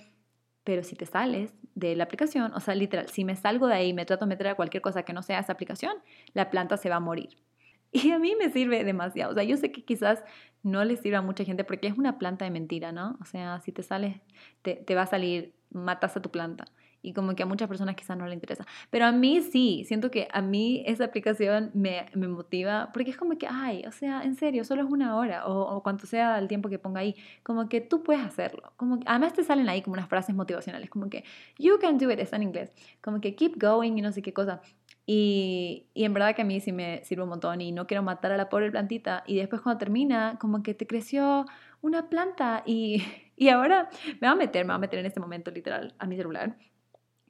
pero 0.69 0.83
si 0.83 0.97
te 0.97 1.07
sales 1.07 1.55
de 1.75 1.97
la 1.97 2.05
aplicación, 2.05 2.53
o 2.53 2.61
sea, 2.61 2.75
literal, 2.75 3.09
si 3.09 3.25
me 3.25 3.37
salgo 3.37 3.69
de 3.69 3.75
ahí 3.75 3.89
y 3.89 3.95
me 3.95 4.05
trato 4.05 4.27
de 4.27 4.29
meter 4.29 4.49
a 4.49 4.55
cualquier 4.55 4.83
cosa 4.83 5.03
que 5.03 5.15
no 5.15 5.23
sea 5.23 5.39
esa 5.39 5.51
aplicación, 5.51 5.95
la 6.35 6.51
planta 6.51 6.77
se 6.77 6.91
va 6.91 6.97
a 6.97 7.01
morir. 7.01 7.31
Y 7.91 8.11
a 8.11 8.19
mí 8.19 8.37
me 8.37 8.51
sirve 8.51 8.85
demasiado. 8.85 9.33
O 9.33 9.35
sea, 9.35 9.45
yo 9.45 9.57
sé 9.57 9.73
que 9.73 9.83
quizás 9.83 10.23
no 10.63 10.85
le 10.85 10.99
sirva 10.99 11.21
a 11.21 11.23
mucha 11.23 11.43
gente 11.43 11.65
porque 11.65 11.87
es 11.87 11.97
una 11.97 12.19
planta 12.19 12.45
de 12.45 12.51
mentira, 12.51 12.93
¿no? 12.93 13.17
O 13.19 13.25
sea, 13.25 13.61
si 13.61 13.73
te 13.73 13.83
sales, 13.83 14.17
te, 14.61 14.75
te 14.75 14.95
va 14.95 15.03
a 15.05 15.07
salir, 15.07 15.55
matas 15.71 16.19
a 16.19 16.21
tu 16.21 16.31
planta. 16.31 16.67
Y 17.03 17.13
como 17.13 17.35
que 17.35 17.43
a 17.43 17.47
muchas 17.47 17.69
personas 17.69 17.95
quizás 17.95 18.17
no 18.17 18.27
le 18.27 18.35
interesa. 18.35 18.67
Pero 18.91 19.07
a 19.07 19.13
mí 19.13 19.41
sí, 19.43 19.85
siento 19.87 20.11
que 20.11 20.29
a 20.33 20.43
mí 20.43 20.83
esa 20.87 21.05
aplicación 21.05 21.71
me, 21.75 22.07
me 22.15 22.29
motiva 22.29 22.91
porque 22.93 23.11
es 23.11 23.17
como 23.17 23.39
que, 23.39 23.47
ay, 23.49 23.85
o 23.87 23.93
sea, 23.93 24.23
en 24.23 24.35
serio, 24.35 24.65
solo 24.65 24.83
es 24.83 24.91
una 24.91 25.17
hora 25.17 25.47
o, 25.47 25.77
o 25.77 25.83
cuanto 25.83 26.07
sea 26.07 26.39
el 26.39 26.49
tiempo 26.49 26.69
que 26.69 26.79
ponga 26.79 27.01
ahí, 27.01 27.15
como 27.43 27.69
que 27.69 27.81
tú 27.81 28.03
puedes 28.03 28.25
hacerlo. 28.25 28.73
Como 28.77 28.99
que, 29.01 29.05
además 29.09 29.33
te 29.33 29.45
salen 29.45 29.69
ahí 29.69 29.83
como 29.83 29.95
unas 29.95 30.09
frases 30.09 30.35
motivacionales, 30.35 30.91
como 30.91 31.09
que, 31.09 31.25
you 31.59 31.79
can 31.81 31.99
do 31.99 32.11
it, 32.11 32.19
está 32.19 32.37
en 32.37 32.45
inglés, 32.45 32.73
como 33.01 33.21
que 33.21 33.35
keep 33.35 33.59
going 33.61 33.97
y 33.97 34.03
no 34.03 34.13
sé 34.13 34.23
qué 34.23 34.33
cosa. 34.33 34.61
Y, 35.07 35.87
y, 35.95 36.05
en 36.05 36.13
verdad 36.13 36.35
que 36.37 36.43
a 36.43 36.45
mí 36.45 36.61
sí 36.61 36.71
me 36.71 37.03
sirve 37.03 37.23
un 37.23 37.31
montón 37.31 37.63
y 37.63 37.73
no 37.73 37.87
quiero 37.87 38.03
matar 38.03 38.31
a 38.33 38.37
la 38.37 38.51
pobre 38.51 38.71
plantita. 38.71 39.25
Y 39.27 39.37
después 39.37 39.63
cuando 39.63 39.79
termina, 39.79 40.37
como 40.39 40.63
que 40.63 40.75
te 40.75 40.87
creció 40.87 41.47
una 41.81 42.11
planta 42.11 42.63
y, 42.67 43.03
y 43.37 43.49
ahora 43.49 43.89
me 44.21 44.29
voy 44.29 44.29
a 44.29 44.35
meter, 44.35 44.67
me 44.67 44.73
voy 44.73 44.77
a 44.77 44.81
meter 44.81 44.99
en 44.99 45.07
este 45.07 45.21
momento 45.21 45.51
literal 45.51 45.95
a 45.99 46.07
mi 46.07 46.17
celular 46.17 46.57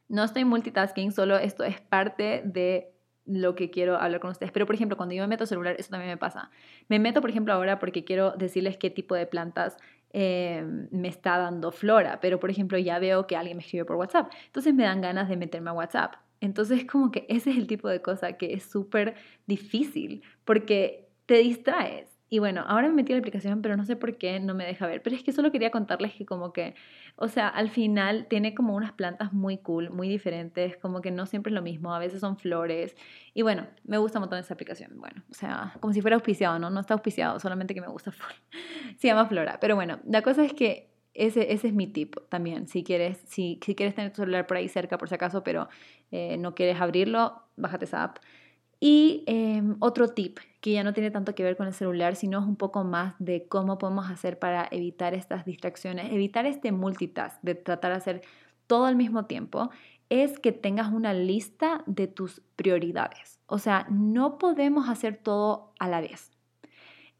no 0.08 0.24
estoy 0.24 0.44
multitasking, 0.44 1.12
solo 1.12 1.36
esto 1.36 1.64
es 1.64 1.80
parte 1.80 2.42
de 2.44 2.92
lo 3.28 3.54
que 3.54 3.70
quiero 3.70 3.96
hablar 3.96 4.20
con 4.20 4.30
ustedes. 4.30 4.52
Pero, 4.52 4.66
por 4.66 4.74
ejemplo, 4.74 4.96
cuando 4.96 5.14
yo 5.14 5.22
me 5.22 5.28
meto 5.28 5.46
celular, 5.46 5.76
eso 5.78 5.90
también 5.90 6.10
me 6.10 6.16
pasa. 6.16 6.50
Me 6.88 6.98
meto, 6.98 7.20
por 7.20 7.30
ejemplo, 7.30 7.52
ahora 7.52 7.78
porque 7.78 8.04
quiero 8.04 8.32
decirles 8.32 8.78
qué 8.78 8.90
tipo 8.90 9.14
de 9.14 9.26
plantas 9.26 9.76
eh, 10.12 10.64
me 10.90 11.08
está 11.08 11.36
dando 11.36 11.70
flora. 11.70 12.20
Pero, 12.20 12.40
por 12.40 12.50
ejemplo, 12.50 12.78
ya 12.78 12.98
veo 12.98 13.26
que 13.26 13.36
alguien 13.36 13.58
me 13.58 13.62
escribe 13.62 13.84
por 13.84 13.96
WhatsApp. 13.96 14.32
Entonces 14.46 14.74
me 14.74 14.84
dan 14.84 15.02
ganas 15.02 15.28
de 15.28 15.36
meterme 15.36 15.70
a 15.70 15.74
WhatsApp. 15.74 16.14
Entonces, 16.40 16.86
como 16.86 17.10
que 17.10 17.26
ese 17.28 17.50
es 17.50 17.58
el 17.58 17.66
tipo 17.66 17.88
de 17.88 18.00
cosa 18.00 18.32
que 18.34 18.54
es 18.54 18.64
súper 18.64 19.14
difícil 19.46 20.22
porque 20.44 21.08
te 21.26 21.34
distraes. 21.38 22.07
Y 22.30 22.40
bueno, 22.40 22.64
ahora 22.66 22.88
me 22.88 22.94
metí 22.94 23.12
a 23.12 23.16
la 23.16 23.20
aplicación, 23.20 23.62
pero 23.62 23.76
no 23.76 23.84
sé 23.84 23.96
por 23.96 24.18
qué 24.18 24.38
no 24.38 24.54
me 24.54 24.66
deja 24.66 24.86
ver. 24.86 25.02
Pero 25.02 25.16
es 25.16 25.22
que 25.22 25.32
solo 25.32 25.50
quería 25.50 25.70
contarles 25.70 26.14
que 26.14 26.26
como 26.26 26.52
que, 26.52 26.74
o 27.16 27.28
sea, 27.28 27.48
al 27.48 27.70
final 27.70 28.26
tiene 28.28 28.54
como 28.54 28.74
unas 28.74 28.92
plantas 28.92 29.32
muy 29.32 29.58
cool, 29.58 29.90
muy 29.90 30.08
diferentes, 30.08 30.76
como 30.76 31.00
que 31.00 31.10
no 31.10 31.26
siempre 31.26 31.50
es 31.50 31.54
lo 31.54 31.62
mismo, 31.62 31.94
a 31.94 31.98
veces 31.98 32.20
son 32.20 32.36
flores. 32.36 32.96
Y 33.32 33.42
bueno, 33.42 33.66
me 33.84 33.96
gusta 33.98 34.18
un 34.18 34.22
montón 34.22 34.38
esa 34.38 34.54
aplicación. 34.54 34.92
Bueno, 34.96 35.22
o 35.30 35.34
sea, 35.34 35.74
como 35.80 35.92
si 35.94 36.02
fuera 36.02 36.16
auspiciado, 36.16 36.58
¿no? 36.58 36.68
No 36.70 36.80
está 36.80 36.94
auspiciado, 36.94 37.40
solamente 37.40 37.74
que 37.74 37.80
me 37.80 37.88
gusta. 37.88 38.12
Se 38.98 39.08
llama 39.08 39.26
Flora. 39.26 39.58
Pero 39.60 39.74
bueno, 39.74 40.00
la 40.06 40.22
cosa 40.22 40.44
es 40.44 40.52
que 40.52 40.90
ese, 41.14 41.52
ese 41.52 41.68
es 41.68 41.74
mi 41.74 41.86
tip 41.86 42.16
también. 42.28 42.68
Si 42.68 42.84
quieres, 42.84 43.18
si, 43.26 43.58
si 43.64 43.74
quieres 43.74 43.94
tener 43.94 44.12
tu 44.12 44.22
celular 44.22 44.46
por 44.46 44.56
ahí 44.56 44.68
cerca, 44.68 44.98
por 44.98 45.08
si 45.08 45.14
acaso, 45.14 45.42
pero 45.42 45.68
eh, 46.10 46.36
no 46.36 46.54
quieres 46.54 46.80
abrirlo, 46.80 47.42
bájate 47.56 47.86
esa 47.86 48.04
app. 48.04 48.18
Y 48.80 49.24
em, 49.26 49.76
otro 49.80 50.08
tip 50.08 50.38
que 50.60 50.72
ya 50.72 50.84
no 50.84 50.92
tiene 50.92 51.10
tanto 51.10 51.34
que 51.34 51.42
ver 51.42 51.56
con 51.56 51.66
el 51.66 51.74
celular, 51.74 52.16
sino 52.16 52.38
es 52.38 52.46
un 52.46 52.56
poco 52.56 52.84
más 52.84 53.14
de 53.18 53.46
cómo 53.46 53.78
podemos 53.78 54.10
hacer 54.10 54.38
para 54.38 54.68
evitar 54.70 55.14
estas 55.14 55.44
distracciones, 55.44 56.12
evitar 56.12 56.46
este 56.46 56.72
multitask, 56.72 57.40
de 57.42 57.54
tratar 57.54 57.92
de 57.92 57.96
hacer 57.96 58.22
todo 58.66 58.86
al 58.86 58.96
mismo 58.96 59.26
tiempo, 59.26 59.70
es 60.10 60.38
que 60.38 60.52
tengas 60.52 60.92
una 60.92 61.12
lista 61.12 61.82
de 61.86 62.06
tus 62.06 62.40
prioridades. 62.56 63.40
O 63.46 63.58
sea, 63.58 63.86
no 63.90 64.38
podemos 64.38 64.88
hacer 64.88 65.16
todo 65.16 65.72
a 65.78 65.88
la 65.88 66.00
vez. 66.00 66.30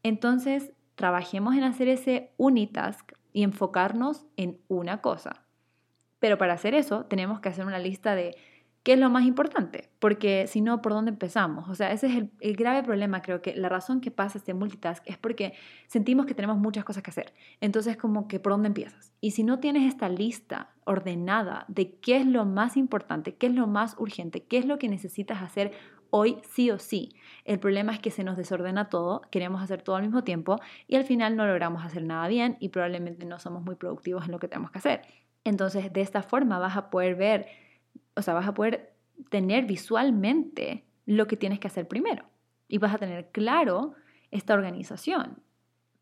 Entonces, 0.03 0.71
trabajemos 0.95 1.55
en 1.55 1.63
hacer 1.63 1.87
ese 1.87 2.31
unitask 2.37 3.13
y 3.33 3.43
enfocarnos 3.43 4.25
en 4.37 4.59
una 4.67 5.01
cosa. 5.01 5.43
Pero 6.19 6.37
para 6.37 6.53
hacer 6.53 6.73
eso, 6.73 7.05
tenemos 7.05 7.39
que 7.39 7.49
hacer 7.49 7.65
una 7.65 7.79
lista 7.79 8.15
de 8.15 8.35
¿Qué 8.83 8.93
es 8.93 8.99
lo 8.99 9.09
más 9.09 9.25
importante? 9.25 9.89
Porque 9.99 10.47
si 10.47 10.61
no, 10.61 10.81
¿por 10.81 10.93
dónde 10.93 11.11
empezamos? 11.11 11.67
O 11.67 11.75
sea, 11.75 11.91
ese 11.91 12.07
es 12.07 12.23
el, 12.39 12.55
grave 12.55 12.81
problema, 12.81 13.21
creo 13.21 13.41
que 13.41 13.53
la 13.53 13.67
razón 13.67 13.99
que 13.99 14.09
pasa 14.09 14.37
este 14.37 14.53
multitask 14.53 15.03
es 15.05 15.17
porque 15.17 15.53
sentimos 15.87 16.25
que 16.25 16.33
tenemos 16.33 16.57
muchas 16.57 16.85
cosas 16.85 17.03
que 17.03 17.11
hacer. 17.11 17.33
Entonces, 17.59 17.97
como 17.97 18.27
que, 18.29 18.39
¿por 18.39 18.53
dónde 18.53 18.67
empiezas? 18.67 19.11
Y 19.19 19.31
si 19.31 19.43
no 19.43 19.59
tienes 19.59 19.83
esta 19.83 20.07
lista 20.07 20.69
ordenada 20.85 21.65
de 21.67 21.95
qué 21.95 22.17
es 22.17 22.25
lo 22.25 22.45
más 22.45 22.77
importante, 22.77 23.35
qué 23.35 23.47
es 23.47 23.53
lo 23.53 23.67
más 23.67 23.95
urgente, 23.99 24.43
qué 24.45 24.57
es 24.57 24.65
lo 24.65 24.79
que 24.79 24.87
necesitas 24.87 25.41
hacer 25.41 25.73
hoy 26.11 26.37
sí 26.49 26.71
o 26.71 26.79
sí, 26.79 27.13
el 27.45 27.59
problema 27.59 27.93
es 27.93 27.99
que 27.99 28.11
se 28.11 28.23
nos 28.23 28.37
desordena 28.37 28.89
todo, 28.89 29.21
queremos 29.29 29.61
hacer 29.61 29.81
todo 29.81 29.97
al 29.97 30.03
mismo 30.03 30.23
tiempo 30.23 30.55
y 30.87 30.95
al 30.95 31.03
final 31.03 31.35
no 31.35 31.45
logramos 31.45 31.85
hacer 31.85 32.03
nada 32.03 32.27
bien 32.27 32.57
y 32.59 32.69
probablemente 32.69 33.25
no 33.25 33.39
somos 33.39 33.63
muy 33.63 33.75
productivos 33.75 34.25
en 34.25 34.31
lo 34.31 34.39
que 34.39 34.47
tenemos 34.47 34.71
que 34.71 34.79
hacer. 34.79 35.01
Entonces, 35.43 35.91
de 35.93 36.01
esta 36.01 36.23
forma 36.23 36.59
vas 36.59 36.77
a 36.77 36.89
poder 36.89 37.15
ver 37.15 37.47
o 38.19 38.21
sea, 38.21 38.33
vas 38.33 38.47
a 38.47 38.53
poder 38.53 38.93
tener 39.29 39.65
visualmente 39.65 40.85
lo 41.05 41.25
que 41.27 41.37
tienes 41.37 41.59
que 41.59 41.67
hacer 41.67 41.87
primero 41.87 42.25
y 42.67 42.77
vas 42.77 42.93
a 42.93 42.97
tener 42.97 43.31
claro 43.31 43.93
esta 44.29 44.53
organización 44.53 45.41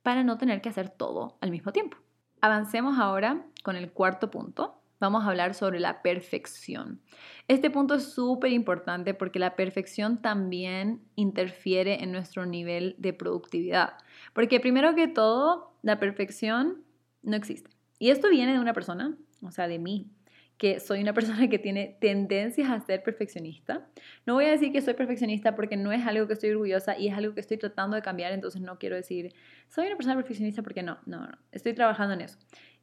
para 0.01 0.23
no 0.23 0.38
tener 0.38 0.62
que 0.62 0.69
hacer 0.69 0.89
todo 0.89 1.38
al 1.41 1.51
mismo 1.51 1.71
tiempo. 1.71 1.97
Avancemos 2.41 2.99
ahora 2.99 3.45
con 3.63 3.75
el 3.75 3.91
cuarto 3.91 4.30
punto. 4.30 4.82
Vamos 4.99 5.23
a 5.23 5.30
hablar 5.30 5.53
sobre 5.53 5.80
la 5.80 6.01
perfección. 6.01 7.01
Este 7.47 7.69
punto 7.69 7.93
es 7.93 8.12
súper 8.12 8.51
importante 8.51 9.13
porque 9.13 9.38
la 9.38 9.56
perfección 9.56 10.21
también 10.21 11.01
interfiere 11.15 12.03
en 12.03 12.12
nuestro 12.12 12.45
nivel 12.45 12.95
de 12.97 13.13
productividad. 13.13 13.93
Porque 14.34 14.60
primero 14.60 14.95
que 14.95 15.08
todo, 15.08 15.73
la 15.84 15.99
perfección 15.99 16.84
no 17.21 17.36
existe. 17.36 17.69
Y 17.99 18.10
esto 18.10 18.30
viene 18.30 18.53
de 18.53 18.60
una 18.60 18.73
persona, 18.73 19.15
o 19.41 19.51
sea, 19.51 19.67
de 19.67 19.77
mí, 19.77 20.10
que 20.58 20.80
soy 20.80 21.02
una 21.02 21.13
persona 21.15 21.48
que 21.50 21.60
tiene 21.60 21.98
tendencias 22.00 22.70
a 22.70 22.80
ser 22.80 23.04
perfeccionista. 23.04 23.88
No 24.26 24.36
voy 24.36 24.46
a 24.46 24.52
decir 24.52 24.72
que 24.72 24.82
soy 24.82 24.93
perfeccionista 24.93 25.56
porque 25.56 25.78
no 25.78 25.91
es 25.91 26.06
algo 26.06 26.28
que 26.28 26.34
estoy 26.34 26.52
orgullosa 26.52 26.98
y 26.98 27.08
es 27.08 27.17
algo 27.17 27.34
que 27.34 27.41
estoy 27.41 27.58
tratando 27.58 27.96
de 27.96 28.02
cambiar, 28.02 28.34
entonces 28.34 28.62
no 28.62 28.78
quiero 28.78 28.96
decir, 28.96 29.34
soy 29.67 29.88
una 29.88 29.96
persona 29.96 30.15
perfeccionista 30.15 30.62
porque 30.63 30.84
no, 30.84 30.98
no, 31.06 31.22
no, 31.22 31.38
estoy 31.52 31.74
trabajando 31.74 32.13
en 32.13 32.22
eso. 32.22 32.38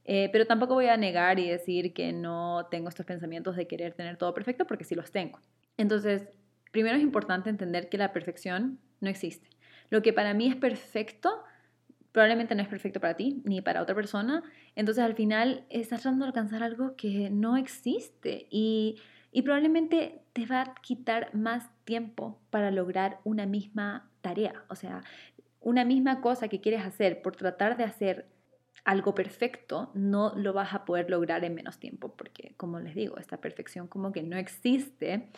Eh, 0.07 0.29
pero 0.33 0.47
tampoco 0.47 0.75
voy 0.75 0.87
a 0.87 0.97
negar 0.97 1.39
y 1.39 1.49
decir 1.49 1.95
que 1.95 2.13
no 2.13 2.67
tengo 2.71 2.91
estos 2.91 3.07
pensamientos 3.07 3.57
de 3.57 3.67
querer 3.67 3.95
tener 3.95 4.19
todo 4.19 4.35
perfecto 4.35 4.67
porque 4.67 4.85
sí 4.85 4.95
los 4.95 5.11
tengo. 5.11 5.41
Entonces, 5.79 6.29
primero 6.73 6.97
es 6.97 7.03
importante 7.03 7.49
entender 7.49 7.89
que 7.89 7.97
la 7.97 8.13
perfección 8.13 8.79
no 9.01 9.09
existe. 9.09 9.49
Lo 9.89 10.03
que 10.03 10.13
para 10.13 10.35
mí 10.35 10.49
es 10.49 10.57
perfecto 10.57 11.43
probablemente 12.15 12.55
no 12.55 12.63
es 12.63 12.69
perfecto 12.69 13.01
para 13.01 13.17
ti 13.17 13.43
ni 13.45 13.61
para 13.61 13.83
otra 13.83 13.97
persona. 13.97 14.45
Entonces 14.77 15.03
al 15.03 15.17
final 15.17 15.65
estás 15.69 16.03
tratando 16.03 16.25
de 16.25 16.29
alcanzar 16.29 16.63
algo 16.63 16.95
que 16.95 17.29
no 17.29 17.57
existe 17.57 18.47
y, 18.51 19.01
y 19.33 19.43
probablemente 19.43 20.23
te 20.33 20.47
va 20.47 20.61
a 20.61 20.75
quitar 20.77 21.35
más 21.35 21.69
tiempo 21.85 22.39
para 22.51 22.71
lograr 22.71 23.19
una 23.25 23.47
misma 23.47 24.09
tarea. 24.21 24.63
O 24.69 24.77
sea, 24.77 25.03
una 25.61 25.85
misma 25.85 26.21
cosa 26.21 26.47
que 26.47 26.61
quieres 26.61 26.83
hacer 26.87 27.21
por 27.21 27.35
tratar 27.35 27.77
de 27.77 27.83
hacer 27.83 28.29
algo 28.85 29.17
perfecto, 29.17 29.91
no 29.95 30.35
lo 30.37 30.53
vas 30.53 30.73
a 30.73 30.85
poder 30.85 31.11
lograr 31.11 31.45
en 31.45 31.57
menos 31.57 31.79
tiempo, 31.81 32.15
porque 32.17 32.55
como 32.57 32.79
les 32.79 32.95
digo, 32.95 33.19
esta 33.19 33.39
perfección 33.39 33.89
como 33.89 34.13
que 34.13 34.23
no 34.23 34.37
existe. 34.37 35.31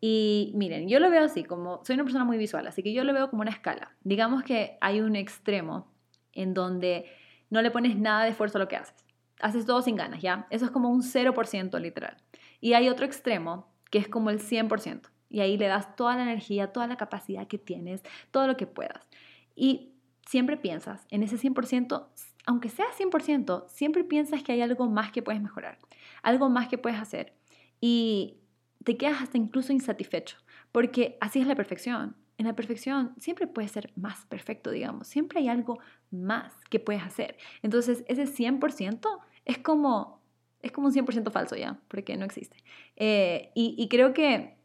Y 0.00 0.52
miren, 0.54 0.88
yo 0.88 0.98
lo 0.98 1.10
veo 1.10 1.24
así, 1.24 1.44
como 1.44 1.84
soy 1.84 1.94
una 1.94 2.04
persona 2.04 2.24
muy 2.24 2.38
visual, 2.38 2.66
así 2.66 2.82
que 2.82 2.94
yo 2.94 3.04
lo 3.04 3.12
veo 3.12 3.28
como 3.28 3.42
una 3.42 3.50
escala. 3.50 3.92
Digamos 4.02 4.44
que 4.44 4.78
hay 4.80 5.02
un 5.02 5.14
extremo 5.14 5.91
en 6.32 6.54
donde 6.54 7.06
no 7.50 7.62
le 7.62 7.70
pones 7.70 7.98
nada 7.98 8.24
de 8.24 8.30
esfuerzo 8.30 8.58
a 8.58 8.60
lo 8.60 8.68
que 8.68 8.76
haces. 8.76 9.04
Haces 9.40 9.66
todo 9.66 9.82
sin 9.82 9.96
ganas, 9.96 10.22
¿ya? 10.22 10.46
Eso 10.50 10.64
es 10.64 10.70
como 10.70 10.88
un 10.88 11.02
0% 11.02 11.80
literal. 11.80 12.16
Y 12.60 12.74
hay 12.74 12.88
otro 12.88 13.04
extremo 13.04 13.72
que 13.90 13.98
es 13.98 14.08
como 14.08 14.30
el 14.30 14.40
100%. 14.40 15.10
Y 15.28 15.40
ahí 15.40 15.56
le 15.56 15.66
das 15.66 15.96
toda 15.96 16.16
la 16.16 16.22
energía, 16.22 16.72
toda 16.72 16.86
la 16.86 16.96
capacidad 16.96 17.46
que 17.46 17.58
tienes, 17.58 18.02
todo 18.30 18.46
lo 18.46 18.56
que 18.56 18.66
puedas. 18.66 19.08
Y 19.54 19.92
siempre 20.26 20.56
piensas 20.56 21.06
en 21.10 21.22
ese 21.22 21.36
100%, 21.36 22.06
aunque 22.46 22.68
sea 22.68 22.86
100%, 22.98 23.68
siempre 23.68 24.04
piensas 24.04 24.42
que 24.42 24.52
hay 24.52 24.62
algo 24.62 24.88
más 24.88 25.12
que 25.12 25.22
puedes 25.22 25.42
mejorar, 25.42 25.78
algo 26.22 26.48
más 26.48 26.68
que 26.68 26.78
puedes 26.78 27.00
hacer. 27.00 27.34
Y 27.80 28.38
te 28.84 28.96
quedas 28.96 29.22
hasta 29.22 29.38
incluso 29.38 29.72
insatisfecho, 29.72 30.36
porque 30.70 31.16
así 31.20 31.40
es 31.40 31.46
la 31.46 31.54
perfección 31.54 32.16
en 32.42 32.48
la 32.48 32.56
perfección 32.56 33.14
siempre 33.18 33.46
puede 33.46 33.68
ser 33.68 33.92
más 33.96 34.26
perfecto, 34.26 34.70
digamos. 34.70 35.06
Siempre 35.06 35.40
hay 35.40 35.48
algo 35.48 35.78
más 36.10 36.52
que 36.68 36.80
puedes 36.80 37.02
hacer. 37.02 37.38
Entonces, 37.62 38.04
ese 38.08 38.26
100% 38.26 39.08
es 39.44 39.58
como, 39.58 40.20
es 40.60 40.72
como 40.72 40.88
un 40.88 40.92
100% 40.92 41.30
falso 41.30 41.56
ya, 41.56 41.80
porque 41.88 42.16
no 42.16 42.24
existe. 42.24 42.56
Eh, 42.96 43.50
y, 43.54 43.74
y 43.78 43.88
creo 43.88 44.12
que 44.12 44.56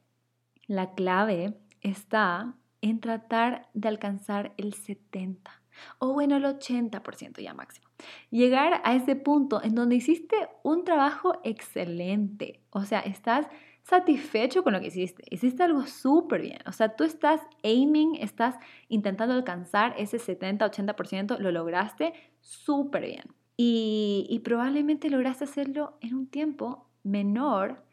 la 0.68 0.94
clave 0.96 1.56
está 1.82 2.56
en 2.82 3.00
tratar 3.00 3.70
de 3.74 3.88
alcanzar 3.88 4.54
el 4.58 4.74
70 4.74 5.62
o 6.00 6.14
bueno, 6.14 6.38
el 6.38 6.46
80% 6.46 7.40
ya 7.42 7.54
máximo. 7.54 7.88
Llegar 8.32 8.82
a 8.84 8.96
ese 8.96 9.16
punto 9.16 9.62
en 9.64 9.76
donde 9.76 9.96
hiciste 9.96 10.36
un 10.64 10.84
trabajo 10.84 11.40
excelente, 11.44 12.64
o 12.72 12.84
sea, 12.84 13.00
estás 13.02 13.48
satisfecho 13.88 14.64
con 14.64 14.74
lo 14.74 14.82
que 14.82 14.88
hiciste. 14.88 15.24
Hiciste 15.30 15.64
algo 15.64 15.86
súper 15.88 16.42
bien. 16.42 16.60
O 16.66 16.74
sea, 16.74 16.96
tú 16.98 17.06
estás 17.06 17.40
aiming, 17.64 18.16
estás 18.16 18.56
intentando 18.90 19.34
alcanzar 19.34 19.96
ese 19.98 20.18
70-80%, 20.18 21.40
lo 21.40 21.52
lograste 21.52 22.14
súper 22.42 23.06
bien. 23.06 23.24
Y, 23.56 24.42
probablemente 24.44 25.10
lograste 25.10 25.46
hacerlo 25.46 25.98
en 26.02 26.16
un 26.16 26.28
tiempo 26.28 26.90
menor 27.04 27.84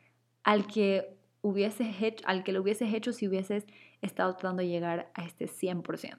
al 0.42 0.66
que, 0.66 1.16
hubieses 1.42 2.02
hecho, 2.02 2.24
al 2.26 2.42
que 2.42 2.52
lo 2.52 2.62
hubieses 2.62 2.92
hecho 2.92 3.12
si 3.12 3.28
hubieses 3.28 3.64
estado 4.02 4.34
tratando 4.34 4.62
de 4.62 4.68
llegar 4.68 5.12
a 5.14 5.24
este 5.24 5.46
100%. 5.46 6.18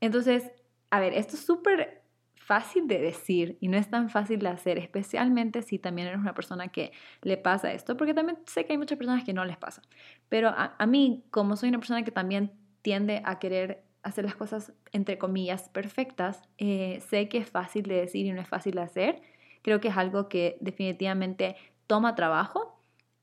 Entonces, 0.00 0.50
a 0.90 0.98
ver, 0.98 1.12
esto 1.12 1.36
es 1.36 1.44
súper 1.44 2.02
fácil 2.48 2.88
de 2.88 2.98
decir 2.98 3.58
y 3.60 3.68
no 3.68 3.76
es 3.76 3.90
tan 3.90 4.08
fácil 4.08 4.38
de 4.38 4.48
hacer, 4.48 4.78
especialmente 4.78 5.60
si 5.60 5.78
también 5.78 6.08
eres 6.08 6.18
una 6.18 6.34
persona 6.34 6.68
que 6.68 6.92
le 7.20 7.36
pasa 7.36 7.74
esto, 7.74 7.98
porque 7.98 8.14
también 8.14 8.38
sé 8.46 8.64
que 8.64 8.72
hay 8.72 8.78
muchas 8.78 8.96
personas 8.96 9.22
que 9.22 9.34
no 9.34 9.44
les 9.44 9.58
pasa. 9.58 9.82
Pero 10.30 10.48
a, 10.56 10.86
mí, 10.86 11.24
como 11.30 11.56
soy 11.56 11.68
una 11.68 11.78
persona 11.78 12.04
que 12.04 12.10
también 12.10 12.50
tiende 12.80 13.20
a 13.26 13.38
querer 13.38 13.84
hacer 14.02 14.24
las 14.24 14.34
cosas, 14.34 14.72
entre 14.92 15.18
comillas, 15.18 15.68
perfectas, 15.68 16.40
eh, 16.56 17.02
sé 17.06 17.28
que 17.28 17.36
es 17.36 17.50
fácil 17.50 17.82
de 17.82 17.96
decir 17.96 18.24
y 18.24 18.32
no 18.32 18.40
es 18.40 18.48
fácil 18.48 18.76
de 18.76 18.80
hacer. 18.80 19.20
Creo 19.60 19.80
que 19.80 19.88
es 19.88 19.96
algo 19.98 20.30
que 20.30 20.56
definitivamente 20.62 21.54
toma 21.86 22.14
trabajo 22.14 22.77